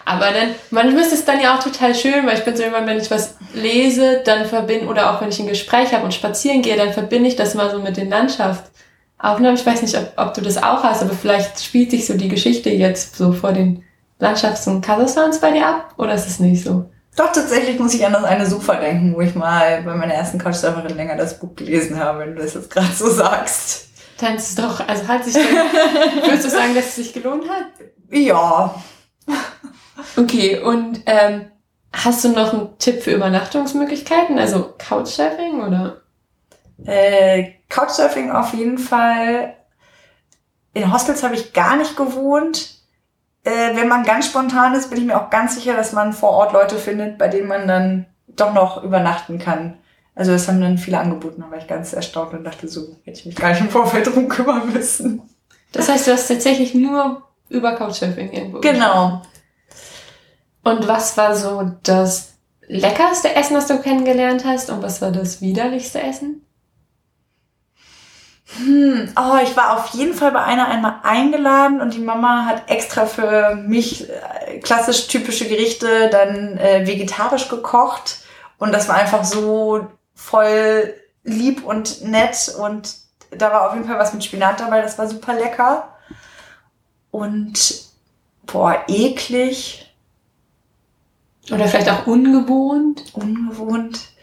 Aber 0.08 0.26
dann, 0.26 0.54
manchmal 0.70 1.02
ist 1.02 1.12
es 1.12 1.24
dann 1.24 1.40
ja 1.40 1.56
auch 1.56 1.62
total 1.62 1.92
schön, 1.92 2.24
weil 2.26 2.38
ich 2.38 2.44
bin 2.44 2.56
so 2.56 2.62
immer, 2.62 2.86
wenn 2.86 2.98
ich 2.98 3.10
was 3.10 3.34
lese, 3.54 4.22
dann 4.24 4.46
verbinde, 4.46 4.86
oder 4.86 5.12
auch 5.12 5.20
wenn 5.20 5.30
ich 5.30 5.40
ein 5.40 5.48
Gespräch 5.48 5.92
habe 5.92 6.04
und 6.04 6.14
spazieren 6.14 6.62
gehe, 6.62 6.76
dann 6.76 6.92
verbinde 6.92 7.28
ich 7.28 7.34
das 7.34 7.54
mal 7.56 7.72
so 7.72 7.80
mit 7.80 7.96
den 7.96 8.08
Landschaftsaufnahmen. 8.08 9.56
Ich 9.56 9.66
weiß 9.66 9.82
nicht, 9.82 9.98
ob, 9.98 10.12
ob 10.16 10.32
du 10.34 10.42
das 10.42 10.62
auch 10.62 10.84
hast, 10.84 11.02
aber 11.02 11.12
vielleicht 11.12 11.60
spielt 11.60 11.90
sich 11.90 12.06
so 12.06 12.14
die 12.14 12.28
Geschichte 12.28 12.70
jetzt 12.70 13.16
so 13.16 13.32
vor 13.32 13.52
den 13.52 13.82
Landschafts- 14.20 14.68
und 14.68 14.80
Kasachstans 14.80 15.40
bei 15.40 15.50
dir 15.50 15.66
ab, 15.66 15.94
oder 15.98 16.14
ist 16.14 16.28
es 16.28 16.38
nicht 16.38 16.62
so? 16.62 16.88
Doch, 17.16 17.32
tatsächlich 17.32 17.80
muss 17.80 17.92
ich 17.92 18.06
an 18.06 18.12
das 18.12 18.22
eine 18.22 18.46
Sofa 18.46 18.76
denken, 18.76 19.12
wo 19.16 19.22
ich 19.22 19.34
mal 19.34 19.82
bei 19.82 19.94
meiner 19.94 20.14
ersten 20.14 20.38
Couchsurferin 20.38 20.96
länger 20.96 21.16
das 21.16 21.40
Buch 21.40 21.56
gelesen 21.56 21.98
habe, 21.98 22.20
wenn 22.20 22.36
du 22.36 22.42
das 22.42 22.54
jetzt 22.54 22.70
gerade 22.70 22.92
so 22.94 23.10
sagst. 23.10 23.88
Dann 24.20 24.36
ist 24.36 24.50
es 24.50 24.54
doch, 24.54 24.86
also 24.86 25.08
hat 25.08 25.24
sich 25.24 25.34
dann, 25.34 25.44
würdest 26.22 26.44
du 26.44 26.50
sagen, 26.50 26.76
dass 26.76 26.86
es 26.86 26.94
sich 26.94 27.12
gelohnt 27.12 27.44
hat? 27.48 27.66
Ja. 28.10 28.72
Okay, 30.16 30.60
und 30.60 31.00
ähm, 31.06 31.46
hast 31.92 32.24
du 32.24 32.30
noch 32.30 32.52
einen 32.52 32.78
Tipp 32.78 33.02
für 33.02 33.12
Übernachtungsmöglichkeiten? 33.12 34.38
Also 34.38 34.74
Couchsurfing 34.78 35.62
oder? 35.62 36.02
Äh, 36.84 37.52
Couchsurfing 37.68 38.30
auf 38.30 38.52
jeden 38.54 38.78
Fall. 38.78 39.54
In 40.74 40.92
Hostels 40.92 41.22
habe 41.22 41.34
ich 41.34 41.52
gar 41.52 41.76
nicht 41.76 41.96
gewohnt 41.96 42.76
äh, 43.46 43.76
wenn 43.76 43.86
man 43.86 44.02
ganz 44.02 44.26
spontan 44.26 44.74
ist, 44.74 44.90
bin 44.90 44.98
ich 44.98 45.04
mir 45.04 45.16
auch 45.16 45.30
ganz 45.30 45.54
sicher, 45.54 45.76
dass 45.76 45.92
man 45.92 46.12
vor 46.12 46.30
Ort 46.30 46.52
Leute 46.52 46.76
findet, 46.76 47.16
bei 47.16 47.28
denen 47.28 47.46
man 47.46 47.68
dann 47.68 48.06
doch 48.26 48.52
noch 48.52 48.82
übernachten 48.82 49.38
kann. 49.38 49.78
Also 50.16 50.32
das 50.32 50.48
haben 50.48 50.60
dann 50.60 50.78
viele 50.78 50.98
angeboten, 50.98 51.42
da 51.42 51.50
war 51.50 51.58
ich 51.58 51.68
ganz 51.68 51.92
erstaunt 51.92 52.32
und 52.32 52.42
dachte 52.42 52.66
so, 52.66 52.96
hätte 53.04 53.20
ich 53.20 53.26
mich 53.26 53.36
gar 53.36 53.50
nicht 53.50 53.60
im 53.60 53.70
Vorfeld 53.70 54.06
drum 54.08 54.28
kümmern 54.28 54.72
müssen. 54.72 55.22
Das 55.70 55.88
heißt, 55.88 56.08
du 56.08 56.12
hast 56.12 56.26
tatsächlich 56.26 56.74
nur 56.74 57.22
über 57.48 57.76
Couchsurfing 57.76 58.32
irgendwo 58.32 58.60
Genau. 58.60 59.22
Und 60.66 60.88
was 60.88 61.16
war 61.16 61.36
so 61.36 61.70
das 61.84 62.32
leckerste 62.66 63.32
Essen, 63.32 63.54
das 63.54 63.68
du 63.68 63.80
kennengelernt 63.80 64.44
hast 64.44 64.68
und 64.68 64.82
was 64.82 65.00
war 65.00 65.12
das 65.12 65.40
widerlichste 65.40 66.02
Essen? 66.02 66.44
Hm, 68.56 69.12
oh, 69.16 69.38
ich 69.44 69.56
war 69.56 69.76
auf 69.76 69.94
jeden 69.94 70.12
Fall 70.12 70.32
bei 70.32 70.42
einer 70.42 70.66
einmal 70.66 70.96
eingeladen 71.04 71.80
und 71.80 71.94
die 71.94 72.00
Mama 72.00 72.46
hat 72.46 72.68
extra 72.68 73.06
für 73.06 73.54
mich 73.54 74.10
äh, 74.10 74.58
klassisch 74.58 75.06
typische 75.06 75.46
Gerichte 75.46 76.10
dann 76.10 76.58
äh, 76.58 76.84
vegetarisch 76.84 77.48
gekocht 77.48 78.24
und 78.58 78.72
das 78.72 78.88
war 78.88 78.96
einfach 78.96 79.22
so 79.22 79.86
voll 80.16 80.94
lieb 81.22 81.64
und 81.64 82.02
nett 82.02 82.52
und 82.58 82.92
da 83.30 83.52
war 83.52 83.68
auf 83.68 83.74
jeden 83.74 83.86
Fall 83.86 84.00
was 84.00 84.12
mit 84.12 84.24
Spinat 84.24 84.58
dabei, 84.58 84.82
das 84.82 84.98
war 84.98 85.06
super 85.06 85.34
lecker. 85.34 85.94
Und 87.12 87.84
boah, 88.46 88.82
eklig. 88.88 89.85
Oder 91.50 91.68
vielleicht 91.68 91.90
auch 91.90 92.06
ungewohnt. 92.06 93.04
Ungewohnt. 93.12 94.16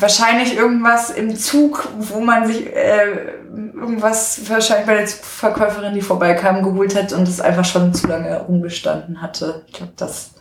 wahrscheinlich 0.00 0.56
irgendwas 0.56 1.10
im 1.10 1.36
Zug, 1.36 1.88
wo 1.98 2.20
man 2.20 2.46
sich 2.46 2.66
äh, 2.66 3.34
irgendwas 3.48 4.48
wahrscheinlich 4.48 4.86
bei 4.86 4.94
der 4.94 5.06
Zugverkäuferin, 5.06 5.94
die 5.94 6.00
vorbeikam, 6.00 6.62
geholt 6.62 6.94
hat 6.94 7.12
und 7.12 7.26
es 7.26 7.40
einfach 7.40 7.64
schon 7.64 7.94
zu 7.94 8.06
lange 8.06 8.40
rumgestanden 8.40 9.20
hatte. 9.20 9.64
Ich 9.66 9.74
glaube, 9.74 9.92
das, 9.96 10.32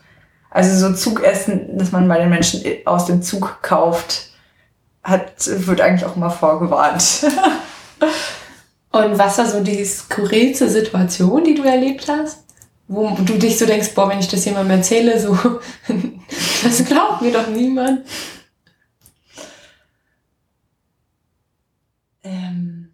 also 0.49 0.87
so 0.87 0.93
Zugessen, 0.93 1.77
das 1.77 1.91
man 1.91 2.07
bei 2.07 2.19
den 2.19 2.29
Menschen 2.29 2.63
aus 2.85 3.05
dem 3.05 3.21
Zug 3.21 3.61
kauft, 3.61 4.31
hat, 5.03 5.47
wird 5.47 5.81
eigentlich 5.81 6.05
auch 6.05 6.15
immer 6.15 6.29
vorgewarnt. 6.31 7.25
und 8.91 9.17
was 9.17 9.37
war 9.37 9.45
so 9.45 9.61
die 9.61 9.85
skurrilste 9.85 10.69
Situation, 10.69 11.43
die 11.43 11.55
du 11.55 11.63
erlebt 11.63 12.07
hast? 12.07 12.46
Wo 12.87 13.09
du 13.19 13.37
dich 13.37 13.57
so 13.57 13.65
denkst, 13.65 13.93
boah, 13.93 14.09
wenn 14.09 14.19
ich 14.19 14.29
das 14.29 14.45
jemandem 14.45 14.77
erzähle, 14.77 15.19
so, 15.19 15.37
das 16.63 16.85
glaubt 16.85 17.21
mir 17.21 17.33
doch 17.33 17.47
niemand. 17.47 18.05
Ähm, 22.23 22.93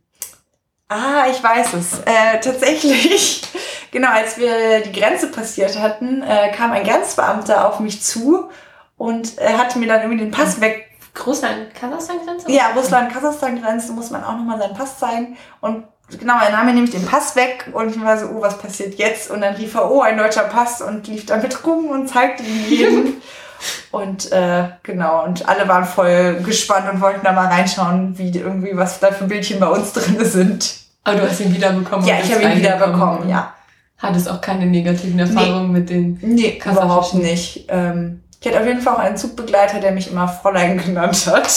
ah, 0.88 1.26
ich 1.30 1.44
weiß 1.44 1.74
es. 1.74 2.00
Äh, 2.06 2.40
tatsächlich, 2.42 3.44
genau, 3.92 4.10
als 4.10 4.38
wir 4.38 4.82
die 4.82 4.92
Grenze 4.92 5.28
passiert 5.28 5.78
hatten, 5.80 6.24
äh, 6.24 6.52
kam 6.56 6.72
ein 6.72 6.84
Grenzbeamter 6.84 7.68
auf 7.68 7.80
mich 7.80 8.02
zu 8.02 8.50
und 8.98 9.38
äh, 9.38 9.54
hat 9.54 9.76
mir 9.76 9.88
dann 9.88 10.02
irgendwie 10.02 10.24
den 10.24 10.32
Pass 10.32 10.60
weg 10.60 10.90
Russland-Kasachstan-Grenze? 11.26 12.52
Ja, 12.52 12.72
Russland-Kasachstan-Grenze 12.76 13.92
muss 13.94 14.10
man 14.10 14.24
auch 14.24 14.36
nochmal 14.36 14.60
seinen 14.60 14.74
Pass 14.74 14.98
zeigen. 14.98 15.38
Und 15.62 15.86
genau, 16.20 16.36
er 16.40 16.52
nahm 16.52 16.66
mir 16.66 16.74
nämlich 16.74 16.92
den 16.92 17.06
Pass 17.06 17.36
weg 17.36 17.70
und 17.74 17.96
ich 17.96 18.02
war 18.02 18.18
so, 18.18 18.28
oh, 18.28 18.42
was 18.42 18.58
passiert 18.58 18.96
jetzt? 18.96 19.30
Und 19.30 19.42
dann 19.42 19.56
rief 19.56 19.76
er, 19.76 19.90
oh, 19.90 20.02
ein 20.02 20.18
deutscher 20.18 20.44
Pass 20.44 20.82
und 20.82 21.08
lief 21.08 21.26
damit 21.26 21.66
rum 21.66 21.88
und 21.88 22.08
zeigte 22.08 22.44
ihn 22.44 22.70
jedem. 22.70 23.14
und 23.92 24.32
äh, 24.32 24.66
genau, 24.84 25.24
und 25.24 25.48
alle 25.48 25.68
waren 25.68 25.86
voll 25.86 26.42
gespannt 26.44 26.92
und 26.92 27.02
wollten 27.02 27.24
da 27.24 27.32
mal 27.32 27.48
reinschauen, 27.48 28.18
wie 28.18 28.30
irgendwie, 28.38 28.76
was 28.76 29.00
da 29.00 29.12
für 29.12 29.26
Bildchen 29.26 29.60
bei 29.60 29.68
uns 29.68 29.94
drin 29.94 30.24
sind. 30.24 30.76
Aber 31.04 31.18
du 31.18 31.30
hast 31.30 31.40
ihn 31.42 31.54
wiederbekommen. 31.54 32.06
Ja, 32.06 32.16
ich 32.24 32.34
habe 32.34 32.44
ihn 32.44 32.58
wiederbekommen, 32.58 33.30
ja. 33.30 33.54
Hattest 33.98 34.30
auch 34.30 34.42
keine 34.42 34.66
negativen 34.66 35.20
Erfahrungen 35.20 35.72
nee. 35.72 35.80
mit 35.80 35.90
den 35.90 36.20
Nee, 36.22 36.62
überhaupt 36.66 37.14
nicht. 37.14 37.66
Ähm, 37.70 38.22
ich 38.42 38.48
hatte 38.48 38.60
auf 38.60 38.66
jeden 38.66 38.82
Fall 38.82 38.96
auch 38.96 39.00
einen 39.00 39.16
Zugbegleiter, 39.16 39.80
der 39.80 39.94
mich 39.94 40.12
immer 40.12 40.28
Fräulein 40.28 40.78
genannt 40.78 41.26
hat. 41.28 41.50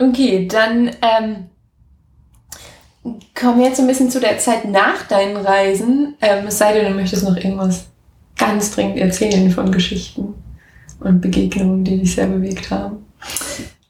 Okay, 0.00 0.48
dann 0.48 0.96
ähm, 1.02 1.50
kommen 3.38 3.58
wir 3.58 3.66
jetzt 3.66 3.80
ein 3.80 3.86
bisschen 3.86 4.10
zu 4.10 4.18
der 4.18 4.38
Zeit 4.38 4.64
nach 4.64 5.06
deinen 5.06 5.36
Reisen. 5.36 6.16
Ähm, 6.22 6.46
es 6.46 6.56
sei 6.56 6.72
denn, 6.72 6.90
du 6.90 6.98
möchtest 6.98 7.22
noch 7.22 7.36
irgendwas 7.36 7.84
ganz 8.38 8.70
dringend 8.70 8.96
erzählen 8.96 9.50
von 9.50 9.70
Geschichten 9.70 10.34
und 11.00 11.20
Begegnungen, 11.20 11.84
die 11.84 11.98
dich 11.98 12.14
sehr 12.14 12.28
bewegt 12.28 12.70
haben. 12.70 13.04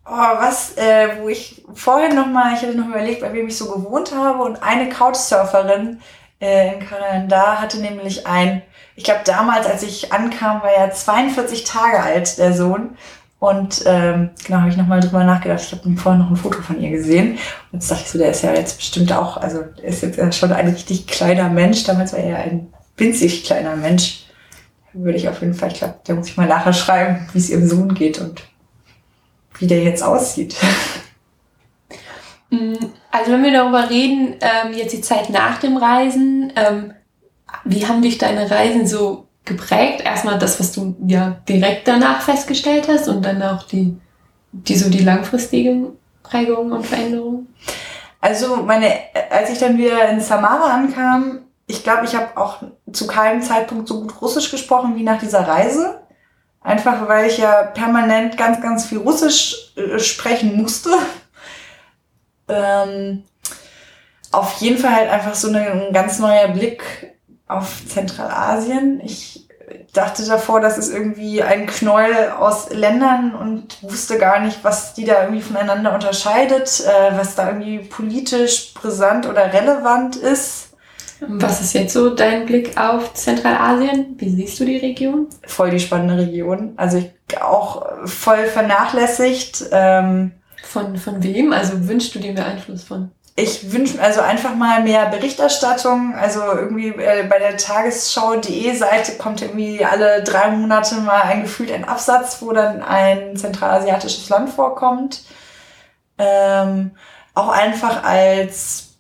Oh, 0.05 0.11
was, 0.11 0.77
äh, 0.77 1.21
wo 1.21 1.29
ich 1.29 1.65
vorhin 1.75 2.17
noch 2.17 2.27
mal, 2.27 2.55
ich 2.55 2.63
hatte 2.63 2.77
noch 2.77 2.89
überlegt, 2.89 3.21
bei 3.21 3.33
wem 3.33 3.47
ich 3.47 3.57
so 3.57 3.71
gewohnt 3.71 4.13
habe 4.13 4.43
und 4.43 4.61
eine 4.65 4.89
Couchsurferin 4.89 6.01
äh, 6.41 6.75
in 6.75 6.81
Kanada 6.81 7.61
hatte 7.61 7.79
nämlich 7.79 8.27
ein, 8.27 8.63
ich 8.97 9.05
glaube 9.05 9.21
damals, 9.25 9.67
als 9.67 9.85
ich 9.85 10.13
ankam, 10.13 10.63
war 10.63 10.73
er 10.73 10.91
42 10.91 11.63
Tage 11.63 12.01
alt, 12.01 12.37
der 12.39 12.53
Sohn. 12.53 12.97
Und 13.41 13.85
ähm, 13.87 14.31
genau, 14.45 14.61
habe 14.61 14.69
ich 14.69 14.77
nochmal 14.77 15.01
drüber 15.01 15.25
nachgedacht. 15.25 15.63
Ich 15.63 15.73
habe 15.73 15.97
vorhin 15.97 16.21
noch 16.21 16.31
ein 16.31 16.37
Foto 16.37 16.61
von 16.61 16.79
ihr 16.79 16.91
gesehen. 16.91 17.33
Und 17.73 17.81
jetzt 17.81 17.91
dachte 17.91 18.03
ich 18.05 18.11
so, 18.11 18.19
der 18.19 18.31
ist 18.31 18.43
ja 18.43 18.53
jetzt 18.53 18.77
bestimmt 18.77 19.13
auch, 19.15 19.39
also 19.39 19.63
ist 19.83 20.03
jetzt 20.03 20.37
schon 20.37 20.53
ein 20.53 20.69
richtig 20.69 21.07
kleiner 21.07 21.49
Mensch. 21.49 21.83
Damals 21.85 22.13
war 22.13 22.21
er 22.21 22.37
ein 22.37 22.69
winzig 22.99 23.45
kleiner 23.45 23.77
Mensch. 23.77 24.27
Würde 24.93 25.17
ich 25.17 25.27
auf 25.29 25.41
jeden 25.41 25.55
Fall, 25.55 25.73
ich 25.73 25.79
glaube, 25.79 25.95
der 26.07 26.17
muss 26.17 26.29
ich 26.29 26.37
mal 26.37 26.47
nachher 26.47 26.75
schreiben, 26.75 27.29
wie 27.33 27.39
es 27.39 27.49
ihrem 27.49 27.67
Sohn 27.67 27.95
geht 27.95 28.19
und 28.21 28.43
wie 29.59 29.67
der 29.67 29.83
jetzt 29.83 30.03
aussieht. 30.03 30.57
Mm, 32.51 32.75
also 33.13 33.31
wenn 33.31 33.45
wir 33.45 33.53
darüber 33.53 33.89
reden, 33.89 34.35
ähm, 34.41 34.75
jetzt 34.75 34.93
die 34.93 35.01
Zeit 35.01 35.31
nach 35.31 35.61
dem 35.61 35.77
Reisen, 35.77 36.53
ähm, 36.57 36.93
wie 37.65 37.87
haben 37.87 38.03
dich 38.03 38.19
deine 38.19 38.51
Reisen 38.51 38.89
so 38.89 39.29
geprägt? 39.45 40.03
Erstmal 40.05 40.39
das, 40.39 40.61
was 40.61 40.73
du 40.73 40.97
ja 41.07 41.37
direkt 41.49 41.89
danach 41.89 42.23
festgestellt 42.23 42.89
hast 42.89 43.09
und 43.09 43.25
dann 43.25 43.43
auch 43.43 43.65
die, 43.65 43.97
die 44.53 44.77
so 44.77 44.91
die 44.91 45.05
langfristigen 45.05 45.93
Prägungen 46.23 46.73
und 46.73 46.87
Veränderungen? 46.87 47.55
Also 48.21 48.57
meine, 48.57 48.93
als 49.31 49.51
ich 49.51 49.59
dann 49.59 49.79
wieder 49.79 50.09
in 50.11 50.21
Samara 50.21 50.75
ankam, 50.75 51.41
ich 51.67 51.83
glaube, 51.83 52.05
ich 52.05 52.15
habe 52.15 52.37
auch 52.37 52.63
zu 52.93 53.07
keinem 53.07 53.43
Zeitpunkt 53.43 53.89
so 53.89 54.03
gut 54.03 54.21
Russisch 54.21 54.51
gesprochen 54.51 54.97
wie 54.97 55.05
nach 55.05 55.21
dieser 55.21 55.47
Reise. 55.47 56.01
Einfach 56.63 57.09
weil 57.09 57.29
ich 57.29 57.39
ja 57.39 57.63
permanent 57.63 58.37
ganz, 58.37 58.61
ganz 58.61 58.85
viel 58.85 58.99
Russisch 58.99 59.73
äh, 59.77 59.99
sprechen 59.99 60.61
musste. 60.61 60.91
Ähm, 62.49 63.23
auf 64.33 64.61
jeden 64.61 64.79
Fall 64.79 64.95
halt 64.95 65.11
einfach 65.11 65.35
so 65.35 65.49
eine, 65.49 65.71
ein 65.71 65.93
ganz 65.93 66.19
neuer 66.19 66.49
Blick 66.49 66.83
auf 67.51 67.83
Zentralasien. 67.89 69.01
Ich 69.05 69.49
dachte 69.93 70.25
davor, 70.27 70.61
das 70.61 70.79
ist 70.79 70.93
irgendwie 70.93 71.43
ein 71.43 71.67
Knäuel 71.67 72.31
aus 72.39 72.71
Ländern 72.71 73.35
und 73.35 73.83
wusste 73.83 74.19
gar 74.19 74.41
nicht, 74.41 74.63
was 74.63 74.95
die 74.95 75.05
da 75.05 75.23
irgendwie 75.23 75.43
voneinander 75.43 75.95
unterscheidet, 75.95 76.83
äh, 76.87 77.17
was 77.17 77.35
da 77.35 77.49
irgendwie 77.49 77.79
politisch 77.79 78.75
brisant 78.75 79.27
oder 79.27 79.53
relevant 79.53 80.17
ist. 80.17 80.69
Was 81.29 81.61
ist 81.61 81.75
jetzt 81.75 81.93
so 81.93 82.15
dein 82.15 82.47
Blick 82.47 82.79
auf 82.79 83.13
Zentralasien? 83.13 84.15
Wie 84.17 84.31
siehst 84.31 84.59
du 84.59 84.65
die 84.65 84.79
Region? 84.79 85.27
Voll 85.47 85.71
die 85.71 85.81
spannende 85.81 86.17
Region. 86.17 86.73
Also 86.77 86.97
ich 86.97 87.11
auch 87.43 88.07
voll 88.07 88.47
vernachlässigt. 88.47 89.67
Ähm, 89.71 90.33
von, 90.63 90.97
von 90.97 91.23
wem? 91.23 91.53
Also 91.53 91.87
wünschst 91.89 92.15
du 92.15 92.21
dir 92.21 92.33
mehr 92.33 92.47
Einfluss 92.47 92.85
von? 92.85 93.11
Ich 93.41 93.73
wünsche 93.73 94.01
also 94.03 94.21
einfach 94.21 94.55
mal 94.55 94.83
mehr 94.83 95.07
Berichterstattung. 95.07 96.15
Also 96.15 96.43
irgendwie 96.43 96.89
äh, 96.89 97.27
bei 97.29 97.39
der 97.39 97.57
Tagesschau.de 97.57 98.75
Seite 98.75 99.13
kommt 99.17 99.41
irgendwie 99.41 99.85
alle 99.85 100.23
drei 100.23 100.51
Monate 100.51 100.97
mal 100.97 101.23
ein 101.23 101.43
gefühlt 101.43 101.73
ein 101.73 101.85
Absatz, 101.85 102.43
wo 102.43 102.53
dann 102.53 102.83
ein 102.83 103.37
zentralasiatisches 103.37 104.29
Land 104.29 104.51
vorkommt. 104.51 105.25
Ähm, 106.19 106.93
auch 107.35 107.49
einfach 107.49 108.05
als 108.05 108.91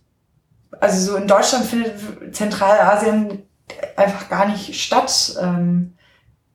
also 0.81 1.12
so 1.12 1.16
in 1.18 1.29
Deutschland 1.29 1.66
findet 1.66 2.35
Zentralasien 2.35 3.46
einfach 3.96 4.29
gar 4.29 4.46
nicht 4.46 4.81
statt. 4.81 5.37
Ähm, 5.40 5.96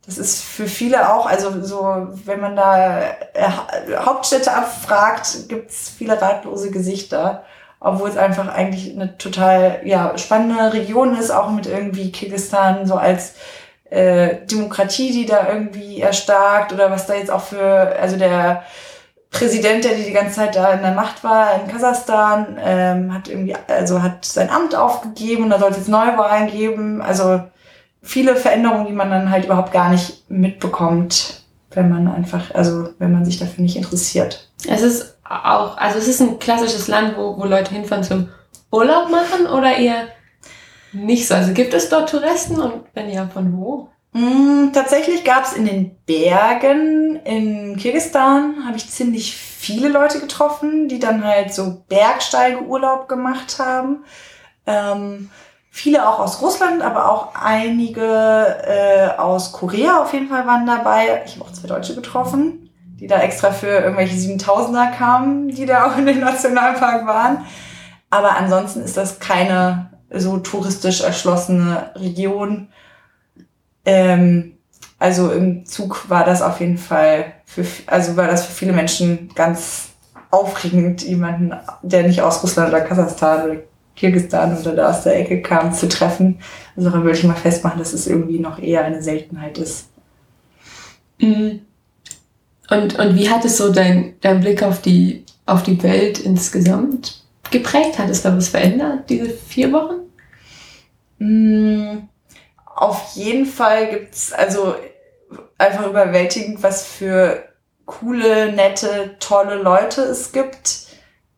das 0.05 0.17
ist 0.17 0.43
für 0.43 0.67
viele 0.67 1.13
auch, 1.13 1.25
also 1.25 1.63
so, 1.63 2.07
wenn 2.25 2.39
man 2.39 2.55
da 2.55 2.99
äh, 3.33 3.49
Hauptstädte 3.97 4.53
abfragt, 4.53 5.49
gibt's 5.49 5.89
viele 5.89 6.21
ratlose 6.21 6.69
Gesichter, 6.69 7.43
obwohl 7.85 8.09
es 8.09 8.17
einfach 8.17 8.47
eigentlich 8.47 8.95
eine 8.95 9.15
total 9.19 9.79
ja, 9.83 10.17
spannende 10.17 10.73
Region 10.73 11.15
ist, 11.15 11.29
auch 11.29 11.51
mit 11.51 11.67
irgendwie 11.67 12.11
Kirgisistan 12.11 12.87
so 12.87 12.95
als 12.95 13.35
äh, 13.91 14.37
Demokratie, 14.49 15.11
die 15.11 15.27
da 15.27 15.47
irgendwie 15.47 16.01
erstarkt 16.01 16.73
oder 16.73 16.89
was 16.89 17.05
da 17.05 17.13
jetzt 17.13 17.29
auch 17.29 17.43
für, 17.43 17.95
also 18.01 18.17
der 18.17 18.63
Präsident, 19.29 19.83
der 19.83 19.93
die 19.93 20.11
ganze 20.11 20.37
Zeit 20.37 20.55
da 20.55 20.73
in 20.73 20.81
der 20.81 20.93
Macht 20.93 21.23
war 21.23 21.61
in 21.61 21.71
Kasachstan, 21.71 22.57
ähm, 22.59 23.13
hat 23.13 23.27
irgendwie, 23.27 23.55
also 23.67 24.01
hat 24.01 24.25
sein 24.25 24.49
Amt 24.49 24.73
aufgegeben 24.73 25.43
und 25.43 25.51
da 25.51 25.59
sollte 25.59 25.79
es 25.79 25.87
Neuwahlen 25.87 26.49
geben. 26.49 27.03
Also 27.03 27.43
viele 28.01 28.35
Veränderungen, 28.35 28.87
die 28.87 28.93
man 28.93 29.11
dann 29.11 29.29
halt 29.29 29.45
überhaupt 29.45 29.71
gar 29.71 29.91
nicht 29.91 30.27
mitbekommt, 30.27 31.43
wenn 31.69 31.89
man 31.89 32.07
einfach, 32.07 32.55
also 32.55 32.89
wenn 32.97 33.11
man 33.11 33.25
sich 33.25 33.37
dafür 33.37 33.61
nicht 33.61 33.77
interessiert. 33.77 34.49
Es 34.67 34.81
ist 34.81 35.14
auch, 35.25 35.77
also 35.77 35.97
es 35.97 36.07
ist 36.07 36.21
ein 36.21 36.39
klassisches 36.39 36.87
Land, 36.87 37.17
wo, 37.17 37.37
wo 37.37 37.45
Leute 37.45 37.73
hinfahren 37.73 38.03
zum 38.03 38.29
Urlaub 38.71 39.09
machen 39.09 39.47
oder 39.47 39.75
eher 39.75 40.07
nicht 40.93 41.27
so. 41.27 41.35
Also 41.35 41.53
gibt 41.53 41.73
es 41.73 41.89
dort 41.89 42.09
Touristen 42.09 42.59
und 42.59 42.85
wenn 42.93 43.09
ja, 43.09 43.27
von 43.27 43.57
wo? 43.57 43.89
Mm, 44.13 44.71
tatsächlich 44.71 45.23
gab 45.25 45.43
es 45.43 45.53
in 45.53 45.65
den 45.65 45.97
Bergen 46.05 47.19
in 47.25 47.75
Kirgisistan, 47.75 48.65
habe 48.65 48.77
ich 48.77 48.89
ziemlich 48.89 49.35
viele 49.35 49.89
Leute 49.89 50.19
getroffen, 50.19 50.87
die 50.87 50.99
dann 50.99 51.23
halt 51.23 51.53
so 51.53 51.83
Bergsteigeurlaub 51.89 53.09
gemacht 53.09 53.59
haben. 53.59 54.05
Ähm, 54.67 55.29
viele 55.69 56.07
auch 56.07 56.19
aus 56.19 56.41
Russland, 56.41 56.81
aber 56.81 57.11
auch 57.11 57.35
einige 57.35 58.55
äh, 58.65 59.19
aus 59.19 59.51
Korea 59.51 60.01
auf 60.01 60.13
jeden 60.13 60.29
Fall 60.29 60.47
waren 60.47 60.65
dabei. 60.65 61.23
Ich 61.25 61.35
habe 61.35 61.45
auch 61.45 61.51
zwei 61.51 61.67
Deutsche 61.67 61.95
getroffen, 61.95 62.64
die 62.99 63.07
da 63.07 63.21
extra 63.21 63.51
für 63.51 63.67
irgendwelche 63.67 64.15
7000er 64.15 64.91
kamen, 64.91 65.49
die 65.49 65.65
da 65.65 65.85
auch 65.85 65.97
in 65.97 66.05
den 66.05 66.19
Nationalpark 66.19 67.05
waren. 67.05 67.45
Aber 68.09 68.37
ansonsten 68.37 68.81
ist 68.81 68.97
das 68.97 69.19
keine 69.19 69.89
so 70.09 70.37
touristisch 70.37 71.01
erschlossene 71.01 71.91
Region. 71.95 72.69
Ähm, 73.85 74.57
also 74.97 75.31
im 75.31 75.65
Zug 75.65 76.09
war 76.09 76.23
das 76.23 76.41
auf 76.41 76.59
jeden 76.59 76.77
Fall 76.77 77.33
für, 77.45 77.65
also 77.87 78.15
war 78.15 78.27
das 78.27 78.45
für 78.45 78.53
viele 78.53 78.73
Menschen 78.73 79.29
ganz 79.35 79.89
aufregend, 80.31 81.03
jemanden, 81.03 81.53
der 81.81 82.03
nicht 82.03 82.21
aus 82.21 82.41
Russland 82.43 82.69
oder 82.69 82.81
Kasachstan 82.81 83.45
oder 83.45 83.59
Kirgisistan 83.95 84.57
oder 84.57 84.73
da 84.73 84.89
aus 84.89 85.03
der 85.03 85.17
Ecke 85.19 85.41
kam, 85.41 85.73
zu 85.73 85.87
treffen. 85.87 86.39
Also 86.75 86.89
da 86.89 87.03
würde 87.03 87.17
ich 87.17 87.23
mal 87.23 87.35
festmachen, 87.35 87.79
dass 87.79 87.93
es 87.93 88.07
irgendwie 88.07 88.39
noch 88.39 88.59
eher 88.59 88.83
eine 88.83 89.01
Seltenheit 89.01 89.57
ist. 89.57 89.89
Mhm. 91.19 91.61
Und, 92.69 92.97
und 92.97 93.15
wie 93.15 93.29
hat 93.29 93.45
es 93.45 93.57
so 93.57 93.71
dein, 93.71 94.15
dein 94.21 94.39
Blick 94.39 94.63
auf 94.63 94.81
die, 94.81 95.23
auf 95.45 95.63
die 95.63 95.81
Welt 95.83 96.19
insgesamt 96.19 97.23
geprägt? 97.51 97.99
Hat 97.99 98.09
es 98.09 98.23
da 98.23 98.35
was 98.35 98.49
verändert, 98.49 99.09
diese 99.09 99.29
vier 99.29 99.71
Wochen? 99.71 100.01
Mhm 101.19 102.09
auf 102.75 103.13
jeden 103.15 103.45
Fall 103.45 103.87
gibt's 103.87 104.33
also 104.33 104.75
einfach 105.57 105.87
überwältigend, 105.87 106.61
was 106.61 106.85
für 106.85 107.43
coole, 107.85 108.51
nette, 108.51 109.15
tolle 109.19 109.55
Leute 109.55 110.01
es 110.01 110.31
gibt, 110.31 110.87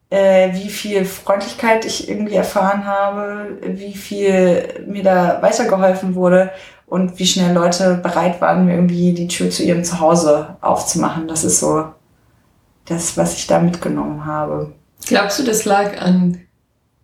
äh, 0.10 0.54
wie 0.54 0.70
viel 0.70 1.06
Freundlichkeit 1.06 1.86
ich 1.86 2.10
irgendwie 2.10 2.36
erfahren 2.36 2.86
habe, 2.86 3.58
wie 3.62 3.94
viel 3.94 4.86
mir 4.88 5.04
da 5.04 5.42
weitergeholfen 5.42 6.16
wurde 6.16 6.52
und 6.88 7.20
wie 7.20 7.28
schnell 7.28 7.54
Leute 7.54 8.00
bereit 8.02 8.42
waren, 8.42 8.66
mir 8.66 8.76
irgendwie 8.76 9.14
die 9.14 9.28
Tür 9.28 9.52
zu 9.52 9.64
ihrem 9.64 9.84
Zuhause 9.84 10.58
aufzumachen. 10.62 11.28
Das 11.28 11.44
ist 11.44 11.60
so 11.60 11.86
das, 12.86 13.18
was 13.18 13.36
ich 13.36 13.46
da 13.46 13.60
mitgenommen 13.60 14.26
habe. 14.26 14.74
Glaubst 15.06 15.38
du, 15.38 15.44
das 15.44 15.66
lag 15.66 16.02
an 16.02 16.40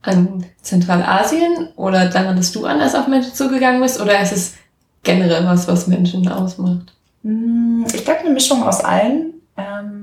an 0.04 0.46
Zentralasien 0.62 1.70
oder 1.76 2.10
daran, 2.10 2.36
dass 2.36 2.52
du 2.52 2.66
anders 2.66 2.94
auf 2.94 3.08
Menschen 3.08 3.34
zugegangen 3.34 3.82
bist? 3.82 4.02
Oder 4.02 4.22
ist 4.22 4.34
es 4.34 4.54
generell 5.02 5.46
was, 5.46 5.68
was 5.68 5.88
Menschen 5.88 6.28
ausmacht? 6.28 6.94
Hm, 7.24 7.86
ich 7.94 8.04
glaube, 8.04 8.20
eine 8.20 8.32
Mischung 8.32 8.64
aus 8.64 8.84
allen. 8.84 9.34
Ähm 9.58 10.03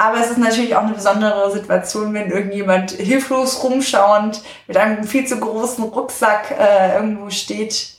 aber 0.00 0.18
es 0.18 0.30
ist 0.30 0.38
natürlich 0.38 0.74
auch 0.74 0.84
eine 0.84 0.94
besondere 0.94 1.52
Situation, 1.52 2.14
wenn 2.14 2.30
irgendjemand 2.30 2.92
hilflos 2.92 3.62
rumschauend 3.62 4.40
mit 4.66 4.78
einem 4.78 5.04
viel 5.04 5.26
zu 5.26 5.38
großen 5.38 5.84
Rucksack 5.84 6.58
äh, 6.58 6.94
irgendwo 6.94 7.28
steht 7.28 7.96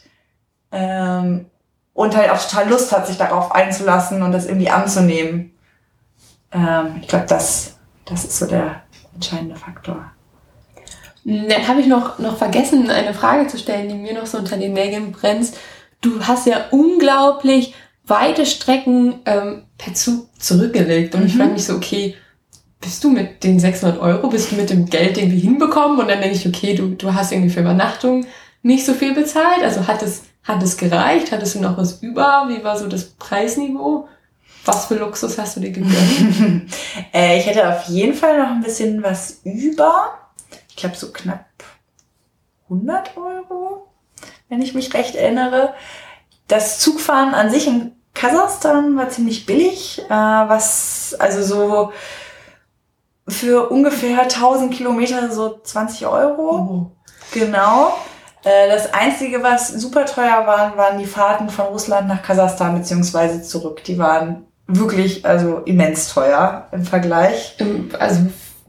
ähm, 0.71 1.45
und 1.93 2.15
halt 2.15 2.31
auch 2.31 2.41
total 2.41 2.69
Lust 2.69 2.91
hat, 2.91 3.05
sich 3.05 3.19
darauf 3.19 3.51
einzulassen 3.51 4.23
und 4.23 4.31
das 4.31 4.47
irgendwie 4.47 4.71
anzunehmen. 4.71 5.55
Ähm, 6.51 6.97
ich 7.01 7.07
glaube, 7.07 7.27
das, 7.27 7.75
das 8.05 8.23
ist 8.23 8.39
so 8.39 8.47
der 8.47 8.81
entscheidende 9.13 9.55
Faktor. 9.55 10.03
Dann 11.23 11.67
habe 11.67 11.81
ich 11.81 11.87
noch, 11.87 12.17
noch 12.17 12.35
vergessen, 12.35 12.89
eine 12.89 13.13
Frage 13.13 13.45
zu 13.45 13.59
stellen, 13.59 13.89
die 13.89 13.93
mir 13.93 14.15
noch 14.15 14.25
so 14.25 14.39
unter 14.39 14.57
den 14.57 14.73
Nägeln 14.73 15.11
brennt. 15.11 15.51
Du 16.01 16.25
hast 16.25 16.47
ja 16.47 16.65
unglaublich 16.71 17.75
weite 18.11 18.45
Strecken 18.45 19.21
ähm, 19.25 19.63
per 19.77 19.95
Zug 19.95 20.27
zurückgelegt. 20.37 21.15
Und 21.15 21.21
mhm. 21.21 21.27
ich 21.27 21.35
frage 21.35 21.51
mich 21.51 21.65
so, 21.65 21.75
okay, 21.75 22.15
bist 22.79 23.03
du 23.03 23.09
mit 23.09 23.43
den 23.43 23.59
600 23.59 23.99
Euro, 23.99 24.27
bist 24.27 24.51
du 24.51 24.55
mit 24.55 24.69
dem 24.69 24.87
Geld 24.87 25.17
irgendwie 25.17 25.39
hinbekommen? 25.39 25.99
Und 25.99 26.09
dann 26.09 26.19
denke 26.19 26.35
ich, 26.35 26.47
okay, 26.47 26.75
du, 26.75 26.89
du 26.89 27.13
hast 27.13 27.31
irgendwie 27.31 27.49
für 27.49 27.61
Übernachtung 27.61 28.25
nicht 28.61 28.85
so 28.85 28.93
viel 28.93 29.13
bezahlt. 29.13 29.63
Also 29.63 29.87
hat 29.87 30.03
es, 30.03 30.23
hat 30.43 30.61
es 30.61 30.77
gereicht? 30.77 31.31
Hattest 31.31 31.55
du 31.55 31.61
noch 31.61 31.77
was 31.77 32.03
über? 32.03 32.45
Wie 32.49 32.63
war 32.63 32.77
so 32.77 32.87
das 32.87 33.05
Preisniveau? 33.05 34.07
Was 34.65 34.85
für 34.85 34.95
Luxus 34.95 35.37
hast 35.37 35.55
du 35.55 35.61
dir 35.61 35.71
gegönnt? 35.71 35.95
äh, 37.13 37.39
ich 37.39 37.47
hätte 37.47 37.67
auf 37.67 37.85
jeden 37.85 38.13
Fall 38.13 38.37
noch 38.37 38.49
ein 38.49 38.61
bisschen 38.61 39.01
was 39.01 39.39
über. 39.43 40.19
Ich 40.69 40.75
glaube 40.75 40.95
so 40.95 41.11
knapp 41.11 41.45
100 42.65 43.17
Euro, 43.17 43.87
wenn 44.49 44.61
ich 44.61 44.73
mich 44.73 44.93
recht 44.93 45.15
erinnere. 45.15 45.73
Das 46.47 46.79
Zugfahren 46.79 47.33
an 47.33 47.49
sich 47.49 47.67
in 47.67 47.93
Kasachstan 48.13 48.95
war 48.97 49.09
ziemlich 49.09 49.45
billig, 49.45 50.01
äh, 50.07 50.09
was 50.09 51.15
also 51.19 51.41
so 51.43 51.93
für 53.27 53.69
ungefähr 53.69 54.21
1000 54.23 54.73
Kilometer 54.73 55.31
so 55.31 55.59
20 55.63 56.07
Euro. 56.07 56.57
Mhm. 56.57 56.91
Genau. 57.31 57.93
Äh, 58.43 58.69
das 58.69 58.93
Einzige, 58.93 59.43
was 59.43 59.69
super 59.69 60.05
teuer 60.05 60.45
waren, 60.45 60.77
waren 60.77 60.97
die 60.97 61.05
Fahrten 61.05 61.49
von 61.49 61.67
Russland 61.67 62.07
nach 62.07 62.21
Kasachstan 62.21 62.77
beziehungsweise 62.77 63.41
zurück. 63.41 63.83
Die 63.83 63.97
waren 63.97 64.45
wirklich 64.67 65.25
also 65.25 65.59
immens 65.59 66.13
teuer 66.13 66.67
im 66.71 66.83
Vergleich. 66.83 67.57
Also 67.99 68.21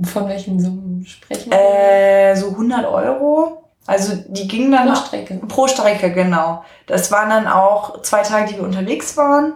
von 0.05 0.29
welchen 0.29 0.61
Summen 0.61 1.05
sprechen 1.07 1.51
wir? 1.51 1.59
Äh, 1.59 2.37
so 2.37 2.49
100 2.51 2.87
Euro. 2.87 3.62
Also 3.87 4.15
die 4.29 4.47
gingen 4.47 4.73
dann 4.73 4.89
pro 4.89 4.95
Strecke. 4.97 5.35
Pro 5.49 5.69
Strecke, 5.69 6.13
genau. 6.13 6.65
Das 6.87 7.11
waren 7.11 7.31
dann 7.31 7.47
auch 7.47 8.03
zwei 8.03 8.23
Tage, 8.23 8.53
die 8.53 8.57
wir 8.57 8.65
unterwegs 8.65 9.17
waren. 9.17 9.55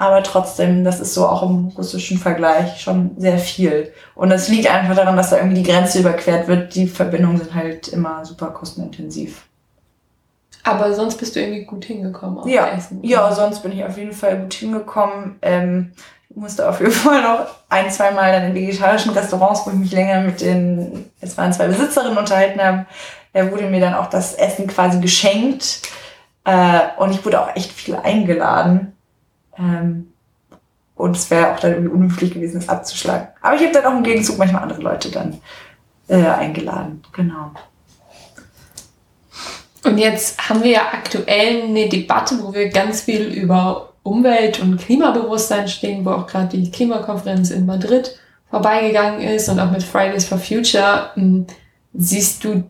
Aber 0.00 0.22
trotzdem, 0.22 0.84
das 0.84 1.00
ist 1.00 1.12
so 1.12 1.26
auch 1.26 1.42
im 1.42 1.68
russischen 1.76 2.18
Vergleich 2.18 2.80
schon 2.80 3.16
sehr 3.18 3.38
viel. 3.38 3.92
Und 4.14 4.30
das 4.30 4.48
liegt 4.48 4.70
einfach 4.70 4.94
daran, 4.94 5.16
dass 5.16 5.30
da 5.30 5.38
irgendwie 5.38 5.62
die 5.62 5.68
Grenze 5.68 5.98
überquert 5.98 6.46
wird. 6.46 6.76
Die 6.76 6.86
Verbindungen 6.86 7.38
sind 7.38 7.52
halt 7.52 7.88
immer 7.88 8.24
super 8.24 8.46
kostenintensiv. 8.50 9.48
Aber 10.62 10.92
sonst 10.92 11.16
bist 11.16 11.34
du 11.34 11.40
irgendwie 11.40 11.64
gut 11.64 11.84
hingekommen. 11.84 12.46
ja, 12.48 12.68
Essen, 12.68 13.00
ja, 13.02 13.32
sonst 13.32 13.60
bin 13.60 13.72
ich 13.72 13.84
auf 13.84 13.96
jeden 13.96 14.12
Fall 14.12 14.38
gut 14.38 14.54
hingekommen. 14.54 15.38
Ähm, 15.42 15.92
ich 16.30 16.36
musste 16.36 16.68
auf 16.68 16.78
jeden 16.80 16.92
Fall 16.92 17.22
noch 17.22 17.46
ein, 17.68 17.90
zwei 17.90 18.12
Mal 18.12 18.34
in 18.44 18.54
vegetarischen 18.54 19.12
Restaurants, 19.12 19.66
wo 19.66 19.70
ich 19.70 19.76
mich 19.76 19.92
länger 19.92 20.20
mit 20.20 20.40
den, 20.40 21.10
es 21.20 21.36
waren 21.36 21.52
zwei 21.52 21.66
Besitzerinnen 21.68 22.18
unterhalten 22.18 22.60
habe, 22.62 22.86
er 23.32 23.50
wurde 23.52 23.68
mir 23.68 23.80
dann 23.80 23.94
auch 23.94 24.08
das 24.08 24.34
Essen 24.34 24.66
quasi 24.66 25.00
geschenkt. 25.00 25.82
Äh, 26.44 26.80
und 26.98 27.10
ich 27.10 27.24
wurde 27.24 27.40
auch 27.40 27.54
echt 27.54 27.72
viel 27.72 27.96
eingeladen. 27.96 28.92
Ähm, 29.58 30.12
und 30.94 31.16
es 31.16 31.30
wäre 31.30 31.52
auch 31.52 31.60
dann 31.60 31.72
irgendwie 31.72 31.94
unhöflich 31.94 32.34
gewesen, 32.34 32.60
das 32.60 32.68
abzuschlagen. 32.68 33.28
Aber 33.40 33.56
ich 33.56 33.62
habe 33.62 33.72
dann 33.72 33.84
auch 33.84 33.96
im 33.96 34.02
Gegenzug 34.02 34.38
manchmal 34.38 34.62
andere 34.62 34.82
Leute 34.82 35.10
dann 35.10 35.40
äh, 36.08 36.24
eingeladen. 36.24 37.02
Genau. 37.12 37.52
Und 39.84 39.98
jetzt 39.98 40.48
haben 40.48 40.62
wir 40.64 40.72
ja 40.72 40.82
aktuell 40.92 41.62
eine 41.62 41.88
Debatte, 41.88 42.42
wo 42.42 42.52
wir 42.52 42.68
ganz 42.68 43.02
viel 43.02 43.26
über 43.26 43.92
Umwelt- 44.02 44.60
und 44.60 44.78
Klimabewusstsein 44.78 45.68
stehen, 45.68 46.04
wo 46.04 46.10
auch 46.10 46.26
gerade 46.26 46.56
die 46.56 46.70
Klimakonferenz 46.70 47.50
in 47.50 47.66
Madrid 47.66 48.18
vorbeigegangen 48.50 49.20
ist 49.20 49.48
und 49.48 49.60
auch 49.60 49.70
mit 49.70 49.82
Fridays 49.82 50.24
for 50.24 50.38
Future. 50.38 51.10
Hm, 51.14 51.46
siehst 51.94 52.42
du 52.44 52.64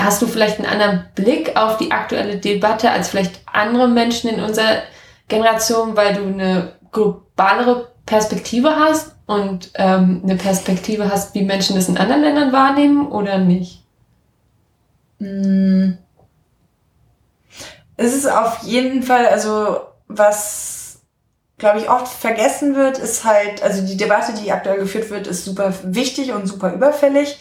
hast 0.00 0.22
du 0.22 0.26
vielleicht 0.26 0.58
einen 0.58 0.68
anderen 0.68 1.06
Blick 1.14 1.56
auf 1.56 1.76
die 1.78 1.90
aktuelle 1.90 2.36
Debatte 2.36 2.90
als 2.90 3.08
vielleicht 3.08 3.40
andere 3.52 3.88
Menschen 3.88 4.30
in 4.30 4.42
unserer 4.42 4.82
Generation, 5.28 5.96
weil 5.96 6.14
du 6.14 6.22
eine 6.22 6.72
globalere 6.92 7.88
Perspektive 8.06 8.76
hast 8.76 9.14
und 9.26 9.70
ähm, 9.74 10.20
eine 10.22 10.36
Perspektive 10.36 11.10
hast, 11.10 11.34
wie 11.34 11.44
Menschen 11.44 11.76
das 11.76 11.88
in 11.88 11.98
anderen 11.98 12.22
Ländern 12.22 12.52
wahrnehmen 12.52 13.08
oder 13.10 13.38
nicht? 13.38 13.82
Hm. 15.18 15.98
Es 17.96 18.14
ist 18.14 18.26
auf 18.26 18.62
jeden 18.64 19.02
Fall, 19.02 19.26
also 19.26 19.80
was, 20.08 21.00
glaube 21.58 21.78
ich, 21.78 21.88
oft 21.88 22.08
vergessen 22.08 22.74
wird, 22.74 22.98
ist 22.98 23.24
halt, 23.24 23.62
also 23.62 23.86
die 23.86 23.96
Debatte, 23.96 24.32
die 24.34 24.50
aktuell 24.50 24.78
geführt 24.78 25.10
wird, 25.10 25.26
ist 25.26 25.44
super 25.44 25.72
wichtig 25.84 26.32
und 26.32 26.46
super 26.46 26.72
überfällig. 26.72 27.38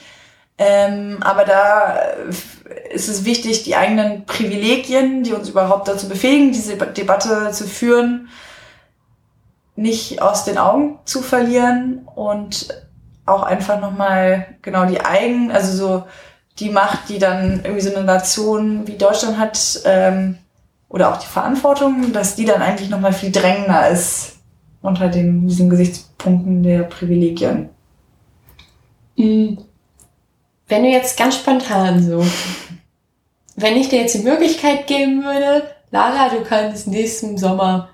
Ähm, 0.57 1.17
aber 1.21 1.45
da 1.45 1.99
ist 2.91 3.07
es 3.07 3.25
wichtig, 3.25 3.63
die 3.63 3.75
eigenen 3.75 4.25
Privilegien, 4.25 5.23
die 5.23 5.33
uns 5.33 5.49
überhaupt 5.49 5.87
dazu 5.87 6.07
befähigen, 6.07 6.51
diese 6.51 6.77
Debatte 6.77 7.51
zu 7.51 7.65
führen, 7.67 8.29
nicht 9.75 10.21
aus 10.21 10.45
den 10.45 10.59
Augen 10.59 10.99
zu 11.05 11.21
verlieren 11.21 12.07
und 12.13 12.67
auch 13.25 13.43
einfach 13.43 13.79
nochmal 13.79 14.45
genau 14.61 14.85
die 14.85 15.01
eigen, 15.01 15.51
also 15.51 15.75
so 15.75 16.03
die 16.59 16.69
Macht, 16.69 17.09
die 17.09 17.17
dann 17.17 17.61
irgendwie 17.63 17.81
so 17.81 17.95
eine 17.95 18.05
Nation 18.05 18.87
wie 18.87 18.97
Deutschland 18.97 19.39
hat, 19.39 19.81
ähm, 19.85 20.37
oder 20.87 21.11
auch 21.11 21.17
die 21.17 21.25
Verantwortung, 21.25 22.13
dass 22.13 22.35
die 22.35 22.45
dann 22.45 22.61
eigentlich 22.61 22.91
nochmal 22.91 23.13
viel 23.13 23.31
drängender 23.31 23.89
ist 23.89 24.37
unter 24.83 25.07
den, 25.07 25.47
diesen 25.47 25.67
Gesichtspunkten 25.71 26.61
der 26.61 26.83
Privilegien. 26.83 27.69
Mhm 29.15 29.57
wenn 30.73 30.81
du 30.81 30.89
jetzt 30.89 31.17
ganz 31.17 31.35
spontan 31.35 32.03
so, 32.03 32.25
wenn 33.55 33.77
ich 33.77 33.89
dir 33.89 34.01
jetzt 34.01 34.15
die 34.15 34.23
Möglichkeit 34.23 34.87
geben 34.87 35.23
würde, 35.23 35.69
Lara, 35.91 36.29
du 36.29 36.41
kannst 36.41 36.87
nächsten 36.87 37.37
Sommer 37.37 37.89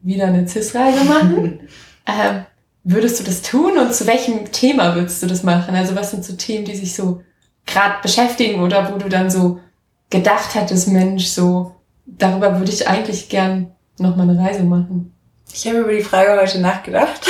wieder 0.00 0.28
eine 0.28 0.48
CIS-Reise 0.48 1.04
machen, 1.04 1.68
ähm, 2.06 2.46
würdest 2.82 3.20
du 3.20 3.24
das 3.24 3.42
tun 3.42 3.76
und 3.76 3.92
zu 3.92 4.06
welchem 4.06 4.50
Thema 4.52 4.94
würdest 4.94 5.22
du 5.22 5.26
das 5.26 5.42
machen? 5.42 5.74
Also 5.74 5.94
was 5.94 6.12
sind 6.12 6.24
so 6.24 6.34
Themen, 6.34 6.64
die 6.64 6.74
sich 6.74 6.94
so 6.94 7.20
gerade 7.66 7.96
beschäftigen 8.00 8.62
oder 8.62 8.90
wo 8.90 8.96
du 8.96 9.10
dann 9.10 9.30
so 9.30 9.60
gedacht 10.08 10.54
hattest, 10.54 10.88
Mensch, 10.88 11.26
so 11.26 11.74
darüber 12.06 12.58
würde 12.58 12.72
ich 12.72 12.88
eigentlich 12.88 13.28
gern 13.28 13.70
noch 13.98 14.16
mal 14.16 14.26
eine 14.26 14.42
Reise 14.42 14.62
machen? 14.62 15.14
Ich 15.52 15.66
habe 15.66 15.80
über 15.80 15.92
die 15.92 16.02
Frage 16.02 16.40
heute 16.40 16.58
nachgedacht. 16.58 17.20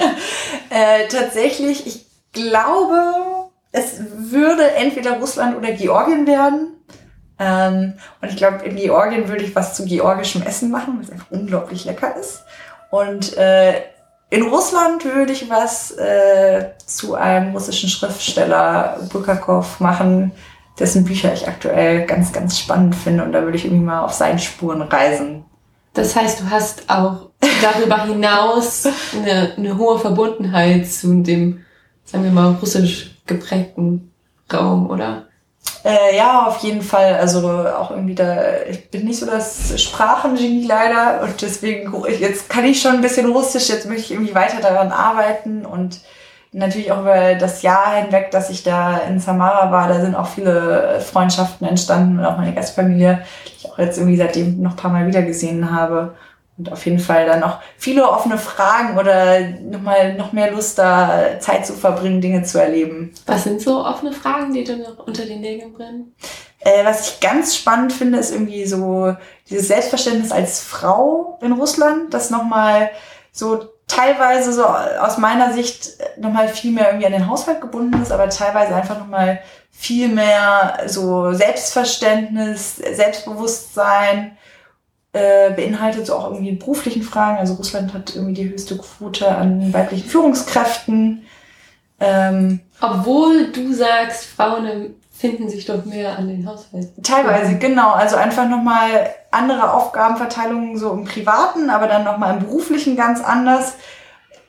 äh, 0.70 1.06
tatsächlich, 1.06 1.86
ich 1.86 2.06
glaube, 2.32 3.33
es 3.74 4.00
würde 4.30 4.70
entweder 4.76 5.18
Russland 5.18 5.56
oder 5.56 5.72
Georgien 5.72 6.28
werden. 6.28 6.76
Ähm, 7.40 7.94
und 8.22 8.28
ich 8.28 8.36
glaube, 8.36 8.64
in 8.64 8.76
Georgien 8.76 9.28
würde 9.28 9.42
ich 9.42 9.56
was 9.56 9.74
zu 9.74 9.84
georgischem 9.84 10.42
Essen 10.42 10.70
machen, 10.70 10.98
was 11.00 11.10
einfach 11.10 11.26
unglaublich 11.30 11.84
lecker 11.84 12.16
ist. 12.16 12.44
Und 12.92 13.36
äh, 13.36 13.82
in 14.30 14.42
Russland 14.42 15.04
würde 15.04 15.32
ich 15.32 15.50
was 15.50 15.90
äh, 15.90 16.70
zu 16.86 17.16
einem 17.16 17.52
russischen 17.52 17.88
Schriftsteller 17.88 19.00
Bulgakov 19.12 19.80
machen, 19.80 20.30
dessen 20.78 21.04
Bücher 21.04 21.32
ich 21.32 21.48
aktuell 21.48 22.06
ganz, 22.06 22.32
ganz 22.32 22.56
spannend 22.56 22.94
finde. 22.94 23.24
Und 23.24 23.32
da 23.32 23.42
würde 23.42 23.56
ich 23.56 23.64
irgendwie 23.64 23.86
mal 23.86 24.04
auf 24.04 24.12
seinen 24.12 24.38
Spuren 24.38 24.82
reisen. 24.82 25.44
Das 25.94 26.14
heißt, 26.14 26.42
du 26.42 26.50
hast 26.50 26.88
auch 26.88 27.30
darüber 27.60 28.04
hinaus 28.04 28.86
eine, 29.16 29.54
eine 29.56 29.76
hohe 29.76 29.98
Verbundenheit 29.98 30.86
zu 30.86 31.12
dem, 31.24 31.64
sagen 32.04 32.22
wir 32.22 32.30
mal, 32.30 32.52
russisch 32.52 33.13
geprägten 33.26 34.12
Raum, 34.52 34.90
oder? 34.90 35.26
Äh, 35.84 36.16
ja, 36.16 36.46
auf 36.46 36.58
jeden 36.58 36.82
Fall. 36.82 37.16
Also 37.16 37.46
auch 37.48 37.90
irgendwie 37.90 38.14
da, 38.14 38.62
ich 38.68 38.90
bin 38.90 39.04
nicht 39.04 39.18
so 39.18 39.26
das 39.26 39.80
Sprachengenie 39.80 40.66
leider 40.66 41.22
und 41.22 41.42
deswegen, 41.42 41.92
jetzt 42.18 42.48
kann 42.48 42.64
ich 42.64 42.80
schon 42.80 42.92
ein 42.92 43.00
bisschen 43.02 43.30
Russisch, 43.30 43.68
jetzt 43.68 43.86
möchte 43.86 44.04
ich 44.04 44.12
irgendwie 44.12 44.34
weiter 44.34 44.60
daran 44.60 44.92
arbeiten 44.92 45.66
und 45.66 46.00
natürlich 46.52 46.92
auch 46.92 47.00
über 47.00 47.34
das 47.34 47.62
Jahr 47.62 47.96
hinweg, 47.96 48.30
dass 48.30 48.48
ich 48.48 48.62
da 48.62 48.98
in 48.98 49.18
Samara 49.18 49.70
war, 49.72 49.88
da 49.88 50.00
sind 50.00 50.14
auch 50.14 50.28
viele 50.28 51.00
Freundschaften 51.00 51.66
entstanden 51.66 52.18
und 52.18 52.24
auch 52.24 52.38
meine 52.38 52.54
Gastfamilie, 52.54 53.22
die 53.46 53.52
ich 53.58 53.70
auch 53.70 53.78
jetzt 53.78 53.98
irgendwie 53.98 54.16
seitdem 54.16 54.62
noch 54.62 54.72
ein 54.72 54.76
paar 54.76 54.92
Mal 54.92 55.06
wieder 55.06 55.22
gesehen 55.22 55.70
habe. 55.70 56.14
Und 56.56 56.70
auf 56.70 56.84
jeden 56.86 57.00
Fall 57.00 57.26
dann 57.26 57.40
noch 57.40 57.60
viele 57.76 58.08
offene 58.08 58.38
Fragen 58.38 58.96
oder 58.96 59.40
nochmal 59.40 60.14
noch 60.14 60.32
mehr 60.32 60.52
Lust, 60.52 60.78
da 60.78 61.40
Zeit 61.40 61.66
zu 61.66 61.72
verbringen, 61.72 62.20
Dinge 62.20 62.44
zu 62.44 62.60
erleben. 62.60 63.12
Was 63.26 63.44
sind 63.44 63.60
so 63.60 63.84
offene 63.84 64.12
Fragen, 64.12 64.52
die 64.52 64.62
dir 64.62 64.76
noch 64.76 65.04
unter 65.04 65.24
den 65.24 65.40
Nägeln 65.40 65.72
brennen? 65.72 66.14
Äh, 66.60 66.84
was 66.84 67.08
ich 67.08 67.20
ganz 67.20 67.56
spannend 67.56 67.92
finde, 67.92 68.18
ist 68.18 68.32
irgendwie 68.32 68.66
so 68.66 69.16
dieses 69.50 69.68
Selbstverständnis 69.68 70.30
als 70.30 70.60
Frau 70.60 71.38
in 71.42 71.52
Russland, 71.52 72.14
das 72.14 72.30
nochmal 72.30 72.90
so 73.32 73.68
teilweise 73.88 74.52
so 74.52 74.64
aus 74.64 75.18
meiner 75.18 75.52
Sicht 75.52 75.98
nochmal 76.16 76.48
viel 76.48 76.70
mehr 76.70 76.86
irgendwie 76.86 77.06
an 77.06 77.12
den 77.12 77.28
Haushalt 77.28 77.60
gebunden 77.60 78.00
ist, 78.00 78.12
aber 78.12 78.28
teilweise 78.30 78.74
einfach 78.74 78.98
nochmal 78.98 79.40
viel 79.72 80.08
mehr 80.08 80.78
so 80.86 81.32
Selbstverständnis, 81.32 82.76
Selbstbewusstsein 82.76 84.38
äh, 85.14 85.52
beinhaltet, 85.52 86.06
so 86.06 86.14
auch 86.14 86.32
irgendwie 86.32 86.52
beruflichen 86.52 87.02
Fragen. 87.02 87.38
Also 87.38 87.54
Russland 87.54 87.94
hat 87.94 88.14
irgendwie 88.14 88.34
die 88.34 88.50
höchste 88.50 88.76
Quote 88.76 89.28
an 89.28 89.72
weiblichen 89.72 90.08
Führungskräften. 90.08 91.24
Ähm, 92.00 92.60
Obwohl 92.80 93.52
du 93.52 93.72
sagst, 93.72 94.26
Frauen 94.26 94.96
finden 95.12 95.48
sich 95.48 95.64
doch 95.64 95.84
mehr 95.84 96.18
an 96.18 96.26
den 96.26 96.46
Haushalten. 96.46 97.00
Teilweise, 97.04 97.56
genau. 97.58 97.92
Also 97.92 98.16
einfach 98.16 98.48
nochmal 98.48 99.08
andere 99.30 99.72
Aufgabenverteilungen 99.72 100.76
so 100.76 100.92
im 100.92 101.04
Privaten, 101.04 101.70
aber 101.70 101.86
dann 101.86 102.02
nochmal 102.02 102.34
im 102.34 102.40
Beruflichen 102.40 102.96
ganz 102.96 103.22
anders. 103.22 103.74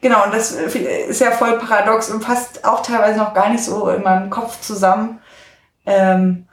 Genau, 0.01 0.26
und 0.26 0.34
das 0.34 0.51
ist 0.51 1.22
ja 1.22 1.32
voll 1.32 1.59
paradox 1.59 2.09
und 2.09 2.24
passt 2.24 2.66
auch 2.66 2.82
teilweise 2.82 3.20
noch 3.20 3.36
gar 3.36 3.49
nicht 3.49 3.63
so 3.63 3.88
in 3.89 4.01
meinem 4.01 4.32
Kopf 4.32 4.59
zusammen. 4.61 5.20
Ähm, 5.86 6.47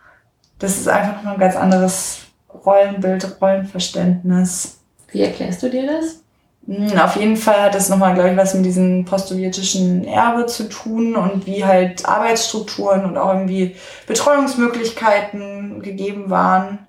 das 0.58 0.76
ist 0.76 0.88
einfach 0.88 1.16
nochmal 1.16 1.34
ein 1.34 1.40
ganz 1.40 1.56
anderes 1.56 2.18
Rollenbild, 2.54 3.40
Rollenverständnis. 3.40 4.78
Wie 5.10 5.22
erklärst 5.22 5.62
du 5.62 5.70
dir 5.70 5.86
das? 5.86 6.22
Hm, 6.66 6.96
auf 6.98 7.16
jeden 7.16 7.36
Fall 7.36 7.62
hat 7.62 7.74
das 7.74 7.88
nochmal, 7.88 8.14
glaube 8.14 8.30
ich, 8.30 8.36
was 8.36 8.54
mit 8.54 8.64
diesem 8.64 9.04
postsowjetischen 9.04 10.04
Erbe 10.04 10.46
zu 10.46 10.68
tun 10.68 11.16
und 11.16 11.46
wie 11.46 11.64
halt 11.64 12.06
Arbeitsstrukturen 12.08 13.04
und 13.04 13.16
auch 13.16 13.32
irgendwie 13.32 13.76
Betreuungsmöglichkeiten 14.06 15.82
gegeben 15.82 16.30
waren, 16.30 16.86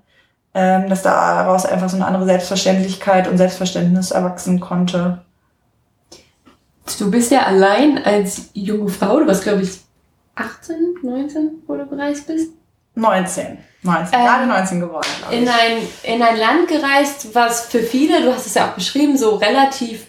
ähm, 0.53 0.89
dass 0.89 1.01
daraus 1.01 1.65
einfach 1.65 1.89
so 1.89 1.95
eine 1.95 2.05
andere 2.05 2.25
Selbstverständlichkeit 2.25 3.27
und 3.27 3.37
Selbstverständnis 3.37 4.11
erwachsen 4.11 4.59
konnte. 4.59 5.21
Du 6.99 7.09
bist 7.09 7.31
ja 7.31 7.43
allein 7.43 7.97
als 8.03 8.49
junge 8.53 8.89
Frau, 8.89 9.19
du 9.19 9.27
warst, 9.27 9.43
glaube 9.43 9.63
ich, 9.63 9.79
18, 10.35 10.95
19, 11.01 11.63
wo 11.65 11.75
du 11.75 11.87
gereist 11.87 12.27
bist? 12.27 12.51
19. 12.95 13.57
19, 13.83 14.19
ähm, 14.19 14.25
gerade 14.25 14.45
19 14.47 14.79
geworden. 14.79 15.07
In 15.31 15.47
ein, 15.47 15.77
in 16.03 16.21
ein 16.21 16.37
Land 16.37 16.67
gereist, 16.67 17.33
was 17.33 17.67
für 17.67 17.79
viele, 17.79 18.21
du 18.21 18.33
hast 18.33 18.47
es 18.47 18.53
ja 18.53 18.69
auch 18.69 18.75
beschrieben, 18.75 19.17
so 19.17 19.35
relativ 19.35 20.07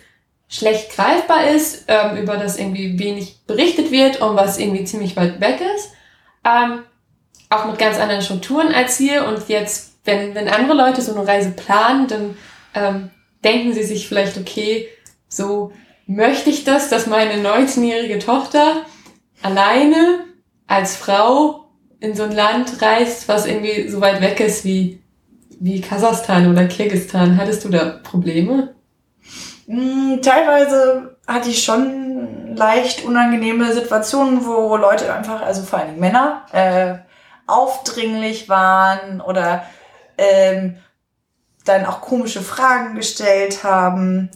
schlecht 0.49 0.95
greifbar 0.95 1.49
ist, 1.49 1.85
ähm, 1.89 2.17
über 2.17 2.37
das 2.37 2.59
irgendwie 2.59 2.99
wenig 2.99 3.45
berichtet 3.47 3.91
wird 3.91 4.21
und 4.21 4.37
was 4.37 4.59
irgendwie 4.59 4.85
ziemlich 4.85 5.17
weit 5.17 5.41
weg 5.41 5.61
ist. 5.77 5.91
Ähm, 6.45 6.83
auch 7.51 7.67
mit 7.67 7.79
ganz 7.79 7.99
anderen 7.99 8.23
Strukturen 8.23 8.73
als 8.73 8.97
hier. 8.97 9.27
Und 9.27 9.49
jetzt, 9.49 9.95
wenn, 10.05 10.35
wenn 10.35 10.49
andere 10.49 10.77
Leute 10.77 11.03
so 11.03 11.15
eine 11.15 11.27
Reise 11.27 11.51
planen, 11.51 12.07
dann 12.07 12.37
ähm, 12.75 13.11
denken 13.43 13.73
sie 13.73 13.83
sich 13.83 14.07
vielleicht, 14.07 14.37
okay, 14.37 14.89
so 15.29 15.73
möchte 16.07 16.51
ich 16.51 16.65
das, 16.65 16.91
dass 16.91 17.07
meine 17.07 17.43
19-jährige 17.43 18.19
Tochter 18.19 18.83
alleine 19.43 20.21
als 20.67 20.97
Frau 20.97 21.64
in 22.05 22.15
so 22.15 22.25
ein 22.25 22.33
Land 22.33 22.83
reist, 22.83 23.29
was 23.29 23.47
irgendwie 23.47 23.89
so 23.89 24.01
weit 24.01 24.21
weg 24.21 24.39
ist 24.41 24.65
wie, 24.65 25.03
wie 25.59 25.81
Kasachstan 25.81 26.51
oder 26.51 26.67
Kirgistan, 26.67 27.39
hattest 27.39 27.65
du 27.65 27.71
da 27.71 27.99
Probleme? 28.03 28.75
Mm, 29.67 30.21
teilweise 30.21 31.17
hatte 31.27 31.49
ich 31.49 31.65
schon 31.65 32.55
leicht 32.55 33.05
unangenehme 33.05 33.73
Situationen, 33.73 34.45
wo 34.45 34.77
Leute 34.77 35.13
einfach, 35.13 35.41
also 35.43 35.63
vor 35.63 35.79
allem 35.79 35.99
Männer, 35.99 36.43
äh, 36.53 36.97
aufdringlich 37.47 38.49
waren 38.49 39.21
oder 39.21 39.65
ähm, 40.19 40.77
dann 41.65 41.87
auch 41.87 42.03
komische 42.03 42.43
Fragen 42.43 42.95
gestellt 42.95 43.65
haben, 43.65 44.31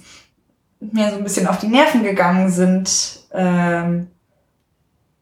mir 0.81 1.11
so 1.11 1.17
ein 1.17 1.25
bisschen 1.25 1.47
auf 1.47 1.59
die 1.59 1.69
Nerven 1.69 2.03
gegangen 2.03 2.51
sind. 2.51 3.21
Ähm, 3.33 4.09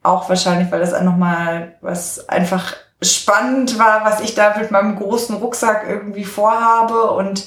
auch 0.07 0.29
wahrscheinlich, 0.29 0.71
weil 0.71 0.81
das 0.81 0.95
auch 0.95 1.03
nochmal 1.03 1.77
was 1.81 2.29
einfach 2.29 2.75
spannend 3.03 3.79
war, 3.79 4.05
was 4.05 4.21
ich 4.21 4.35
da 4.35 4.57
mit 4.59 4.71
meinem 4.71 4.97
großen 4.97 5.37
Rucksack 5.37 5.85
irgendwie 5.89 6.25
vorhabe. 6.25 7.11
Und 7.11 7.47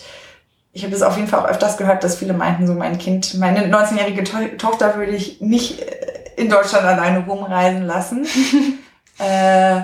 ich 0.71 0.83
habe 0.83 0.93
das 0.93 1.01
auf 1.01 1.17
jeden 1.17 1.27
Fall 1.27 1.39
auch 1.39 1.49
öfters 1.49 1.77
gehört, 1.77 2.03
dass 2.03 2.17
viele 2.17 2.33
meinten, 2.33 2.67
so 2.67 2.73
mein 2.73 2.97
Kind, 2.97 3.37
meine 3.39 3.67
19-jährige 3.67 4.23
to 4.23 4.37
Tochter 4.57 4.95
würde 4.95 5.11
ich 5.13 5.41
nicht 5.41 5.81
äh, 5.81 6.19
in 6.37 6.49
Deutschland 6.49 6.85
alleine 6.85 7.25
rumreisen 7.25 7.85
lassen. 7.85 8.25
äh, 9.17 9.81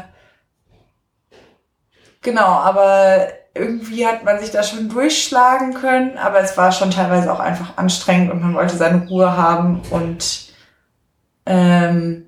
genau, 2.21 2.45
aber 2.45 3.27
irgendwie 3.55 4.05
hat 4.05 4.23
man 4.23 4.39
sich 4.39 4.51
da 4.51 4.63
schon 4.63 4.89
durchschlagen 4.89 5.73
können, 5.73 6.17
aber 6.17 6.39
es 6.39 6.57
war 6.57 6.71
schon 6.71 6.91
teilweise 6.91 7.31
auch 7.31 7.39
einfach 7.39 7.77
anstrengend 7.77 8.31
und 8.31 8.41
man 8.41 8.53
wollte 8.53 8.75
seine 8.75 9.07
Ruhe 9.07 9.35
haben 9.35 9.81
und 9.89 10.53
ähm, 11.45 12.24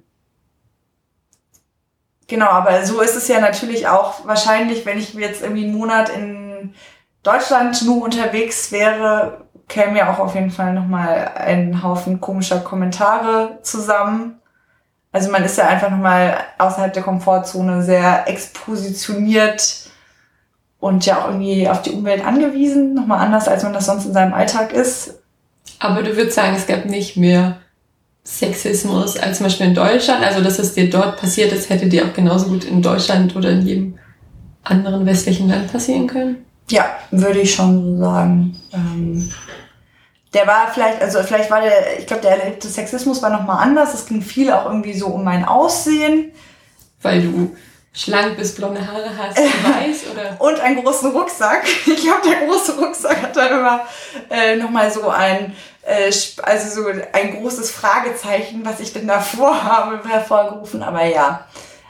Genau, 2.28 2.47
aber 2.47 2.86
so 2.86 3.01
ist 3.01 3.15
es 3.15 3.28
ja 3.30 3.39
natürlich 3.39 3.88
auch 3.88 4.25
wahrscheinlich, 4.28 4.86
wenn 4.86 4.99
ich 4.99 5.13
jetzt 5.13 5.41
irgendwie 5.41 5.63
einen 5.63 5.78
Monat 5.78 6.09
in 6.09 6.73
Deutschland 7.23 7.82
nur 7.86 8.03
unterwegs 8.03 8.71
wäre, 8.71 9.45
käme 9.69 9.97
ja 9.97 10.13
auch 10.13 10.19
auf 10.19 10.36
jeden 10.36 10.51
Fall 10.51 10.73
nochmal 10.73 11.32
ein 11.36 11.84
Haufen 11.84 12.19
komischer 12.19 12.59
Kommentare 12.59 13.59
zusammen. 13.61 14.39
Also 15.11 15.32
man 15.32 15.43
ist 15.43 15.57
ja 15.57 15.67
einfach 15.67 15.89
nochmal 15.89 16.38
außerhalb 16.57 16.93
der 16.93 17.03
Komfortzone 17.03 17.82
sehr 17.82 18.28
expositioniert 18.28 19.89
und 20.80 21.05
ja 21.05 21.19
auch 21.19 21.28
irgendwie 21.28 21.67
auf 21.69 21.82
die 21.82 21.91
Umwelt 21.91 22.25
angewiesen, 22.25 22.93
nochmal 22.93 23.19
anders, 23.19 23.47
als 23.47 23.63
man 23.63 23.73
das 23.73 23.86
sonst 23.86 24.05
in 24.05 24.13
seinem 24.13 24.34
Alltag 24.34 24.73
ist. 24.73 25.15
Aber 25.80 26.03
du 26.03 26.15
würdest 26.15 26.36
sagen, 26.36 26.55
es 26.55 26.67
gab 26.67 26.86
nicht 26.86 27.17
mehr 27.17 27.57
Sexismus 28.28 29.15
als 29.15 29.38
zum 29.38 29.45
Beispiel 29.45 29.67
in 29.67 29.73
Deutschland. 29.73 30.21
Also, 30.23 30.43
dass 30.43 30.59
es 30.59 30.73
dir 30.73 30.89
dort 30.89 31.17
passiert 31.17 31.53
ist, 31.53 31.69
hätte 31.69 31.88
dir 31.88 32.05
auch 32.05 32.13
genauso 32.13 32.47
gut 32.47 32.65
in 32.65 32.82
Deutschland 32.82 33.34
oder 33.38 33.51
in 33.51 33.61
jedem 33.65 33.97
anderen 34.63 35.05
westlichen 35.05 35.47
Land 35.47 35.71
passieren 35.71 36.07
können? 36.07 36.45
Ja, 36.69 36.86
würde 37.11 37.39
ich 37.39 37.55
schon 37.55 37.95
so 37.95 38.03
sagen. 38.03 38.59
Ähm, 38.73 39.32
der 40.34 40.45
war 40.45 40.67
vielleicht, 40.73 41.01
also 41.01 41.23
vielleicht 41.23 41.49
war 41.49 41.61
der, 41.61 41.99
ich 41.99 42.05
glaube, 42.05 42.21
der 42.21 42.38
erlebte 42.38 42.67
Sexismus 42.67 43.21
war 43.21 43.30
nochmal 43.30 43.63
anders. 43.63 43.93
Es 43.93 44.05
ging 44.05 44.21
viel 44.21 44.51
auch 44.51 44.65
irgendwie 44.65 44.93
so 44.93 45.07
um 45.07 45.23
mein 45.23 45.45
Aussehen. 45.45 46.34
Weil 47.01 47.21
du 47.21 47.55
schlank 47.93 48.38
bist, 48.38 48.57
blonde 48.57 48.85
Haare 48.85 49.09
hast, 49.17 49.38
weiß 49.38 50.11
oder? 50.11 50.39
Und 50.39 50.59
einen 50.59 50.83
großen 50.83 51.11
Rucksack. 51.11 51.63
Ich 51.85 52.01
glaube, 52.03 52.21
der 52.27 52.47
große 52.47 52.77
Rucksack 52.77 53.21
hat 53.21 53.35
dann 53.35 53.59
immer 53.59 53.81
äh, 54.29 54.55
nochmal 54.55 54.91
so 54.91 55.09
ein 55.09 55.55
äh, 55.88 56.11
also 56.43 56.83
so 56.83 56.88
ein 57.13 57.38
großes 57.38 57.71
Fragezeichen, 57.71 58.65
was 58.65 58.79
ich 58.79 58.93
denn 58.93 59.07
da 59.07 59.19
vorhabe, 59.21 60.07
hervorgerufen. 60.07 60.83
Aber 60.83 61.05
ja, 61.05 61.45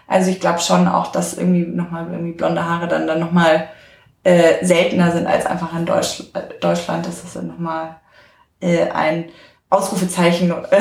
also 0.08 0.30
ich 0.30 0.40
glaube 0.40 0.60
schon 0.60 0.88
auch, 0.88 1.12
dass 1.12 1.38
irgendwie 1.38 1.66
nochmal 1.66 2.08
irgendwie 2.10 2.34
blonde 2.34 2.64
Haare 2.64 2.88
dann, 2.88 3.08
dann 3.08 3.20
nochmal 3.20 3.70
äh, 4.24 4.64
seltener 4.66 5.12
sind 5.12 5.28
als 5.28 5.46
einfach 5.46 5.76
in 5.76 5.86
Deutsch, 5.86 6.24
Deutschland. 6.62 7.06
Das 7.06 7.24
ist 7.24 7.36
dann 7.36 7.48
nochmal 7.48 7.98
äh, 8.62 8.90
ein 8.90 9.30
Ausrufezeichen 9.70 10.52
äh, 10.52 10.80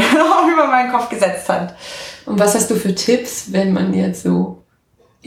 über 0.53 0.67
meinen 0.69 0.93
Kopf 0.93 1.09
gesetzt 1.09 1.49
hat. 1.49 1.75
Und 2.27 2.39
was 2.39 2.55
hast 2.55 2.71
du 2.71 2.77
für 2.77 2.95
Tipps, 2.95 3.53
wenn 3.53 3.73
man 3.73 3.95
jetzt 3.95 4.23
so 4.23 4.63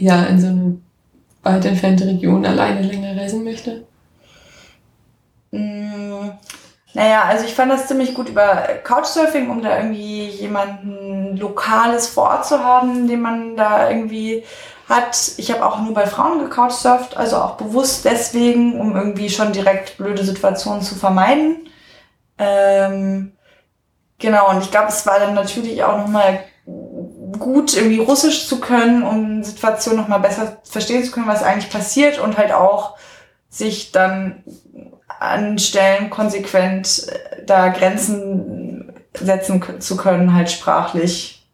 ja 0.00 0.24
in 0.24 0.40
so 0.40 0.46
eine 0.48 0.78
weit 1.42 1.64
entfernte 1.64 2.06
Region 2.06 2.44
alleine 2.44 2.82
länger 2.82 3.16
reisen 3.16 3.44
möchte? 3.44 3.84
Mmh 5.52 6.32
naja, 6.92 7.22
also 7.24 7.44
ich 7.44 7.54
fand 7.54 7.70
das 7.70 7.86
ziemlich 7.86 8.14
gut 8.14 8.28
über 8.28 8.68
Couchsurfing, 8.82 9.48
um 9.48 9.62
da 9.62 9.78
irgendwie 9.78 10.26
jemanden 10.28 11.36
Lokales 11.36 12.08
vor 12.08 12.24
Ort 12.30 12.46
zu 12.46 12.64
haben, 12.64 13.06
den 13.06 13.20
man 13.20 13.56
da 13.56 13.88
irgendwie 13.88 14.44
hat. 14.88 15.34
Ich 15.36 15.52
habe 15.52 15.64
auch 15.64 15.80
nur 15.80 15.94
bei 15.94 16.06
Frauen 16.06 16.40
gecouchsurft, 16.40 17.16
also 17.16 17.36
auch 17.36 17.56
bewusst 17.56 18.04
deswegen, 18.04 18.80
um 18.80 18.96
irgendwie 18.96 19.30
schon 19.30 19.52
direkt 19.52 19.98
blöde 19.98 20.24
Situationen 20.24 20.82
zu 20.82 20.96
vermeiden. 20.96 21.68
Ähm, 22.38 23.32
genau, 24.18 24.50
und 24.50 24.62
ich 24.64 24.70
glaube, 24.72 24.88
es 24.88 25.06
war 25.06 25.20
dann 25.20 25.34
natürlich 25.34 25.84
auch 25.84 25.96
nochmal 25.96 26.40
gut, 27.40 27.76
irgendwie 27.76 27.98
Russisch 27.98 28.46
zu 28.46 28.60
können, 28.60 29.02
um 29.02 29.42
Situationen 29.42 30.00
nochmal 30.00 30.20
besser 30.20 30.58
verstehen 30.62 31.02
zu 31.02 31.10
können, 31.10 31.26
was 31.26 31.42
eigentlich 31.42 31.72
passiert 31.72 32.20
und 32.20 32.38
halt 32.38 32.52
auch 32.52 32.96
sich 33.48 33.90
dann 33.90 34.44
an 35.18 35.58
Stellen 35.58 36.08
konsequent 36.08 37.08
äh, 37.08 37.44
da 37.44 37.68
Grenzen 37.68 38.92
setzen 39.14 39.80
zu 39.80 39.96
können, 39.96 40.34
halt 40.34 40.50
sprachlich. 40.50 41.44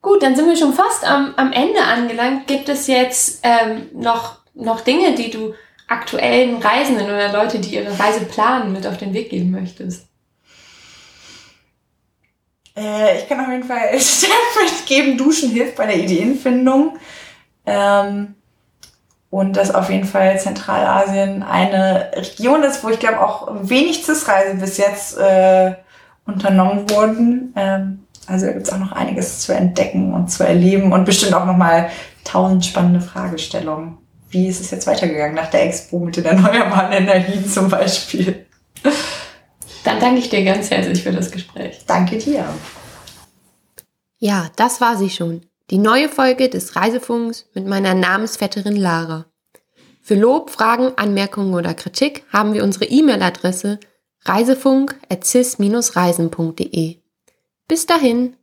Gut, 0.00 0.22
dann 0.22 0.36
sind 0.36 0.46
wir 0.46 0.56
schon 0.56 0.72
fast 0.72 1.04
am, 1.04 1.34
am 1.36 1.52
Ende 1.52 1.82
angelangt. 1.82 2.46
Gibt 2.46 2.68
es 2.68 2.86
jetzt 2.86 3.40
ähm, 3.42 3.88
noch, 3.92 4.38
noch 4.54 4.80
Dinge, 4.82 5.16
die 5.16 5.30
du 5.30 5.54
aktuellen 5.88 6.62
Reisenden 6.62 7.06
oder 7.06 7.32
Leute, 7.32 7.58
die 7.58 7.74
ihre 7.74 7.98
Reise 7.98 8.24
planen, 8.24 8.72
mit 8.72 8.86
auf 8.86 8.98
den 8.98 9.12
Weg 9.12 9.30
geben 9.30 9.50
möchtest? 9.50 10.06
Äh, 12.76 13.18
ich 13.18 13.28
kann 13.28 13.40
auf 13.40 13.50
jeden 13.50 13.64
Fall 13.64 13.80
Step 13.98 14.30
mitgeben, 14.62 15.16
Duschen 15.16 15.50
hilft 15.50 15.76
bei 15.76 15.86
der 15.86 15.96
Ideenfindung. 15.96 16.98
Ähm, 17.64 18.34
und 19.30 19.56
dass 19.56 19.74
auf 19.74 19.90
jeden 19.90 20.06
Fall 20.06 20.38
Zentralasien 20.38 21.42
eine 21.42 22.10
Region 22.14 22.62
ist, 22.62 22.84
wo 22.84 22.90
ich 22.90 22.98
glaube 22.98 23.20
auch 23.20 23.48
wenig 23.62 24.04
CIS-Reise 24.04 24.54
bis 24.54 24.76
jetzt 24.76 25.18
äh, 25.18 25.74
unternommen 26.26 26.88
wurden. 26.90 27.52
Ähm, 27.56 28.06
also 28.26 28.46
da 28.46 28.52
gibt 28.52 28.66
es 28.66 28.72
auch 28.72 28.78
noch 28.78 28.92
einiges 28.92 29.40
zu 29.40 29.52
entdecken 29.52 30.14
und 30.14 30.30
zu 30.30 30.44
erleben 30.44 30.92
und 30.92 31.04
bestimmt 31.04 31.34
auch 31.34 31.44
nochmal 31.44 31.90
tausend 32.24 32.64
spannende 32.64 33.00
Fragestellungen. 33.00 33.98
Wie 34.30 34.48
ist 34.48 34.60
es 34.60 34.70
jetzt 34.70 34.86
weitergegangen 34.86 35.36
nach 35.36 35.50
der 35.50 35.64
Expo 35.64 35.98
mit 35.98 36.16
den 36.16 36.24
erneuerbaren 36.24 36.92
Energien 36.92 37.48
zum 37.48 37.68
Beispiel? 37.68 38.46
Dann 39.86 39.98
danke 40.00 40.18
ich 40.18 40.28
dir 40.28 40.44
ganz 40.44 40.70
herzlich 40.70 41.02
für 41.04 41.12
das 41.12 41.30
Gespräch. 41.30 41.78
Danke 41.86 42.18
dir. 42.18 42.44
Ja, 44.18 44.50
das 44.56 44.80
war 44.80 44.96
sie 44.96 45.10
schon. 45.10 45.42
Die 45.70 45.78
neue 45.78 46.08
Folge 46.08 46.48
des 46.48 46.74
Reisefunks 46.74 47.48
mit 47.54 47.68
meiner 47.68 47.94
Namensvetterin 47.94 48.74
Lara. 48.74 49.26
Für 50.02 50.16
Lob, 50.16 50.50
Fragen, 50.50 50.90
Anmerkungen 50.96 51.54
oder 51.54 51.72
Kritik 51.72 52.24
haben 52.32 52.52
wir 52.52 52.64
unsere 52.64 52.86
E-Mail-Adresse 52.86 53.78
reisefunk.cis-reisen.de. 54.24 56.96
Bis 57.68 57.86
dahin. 57.86 58.34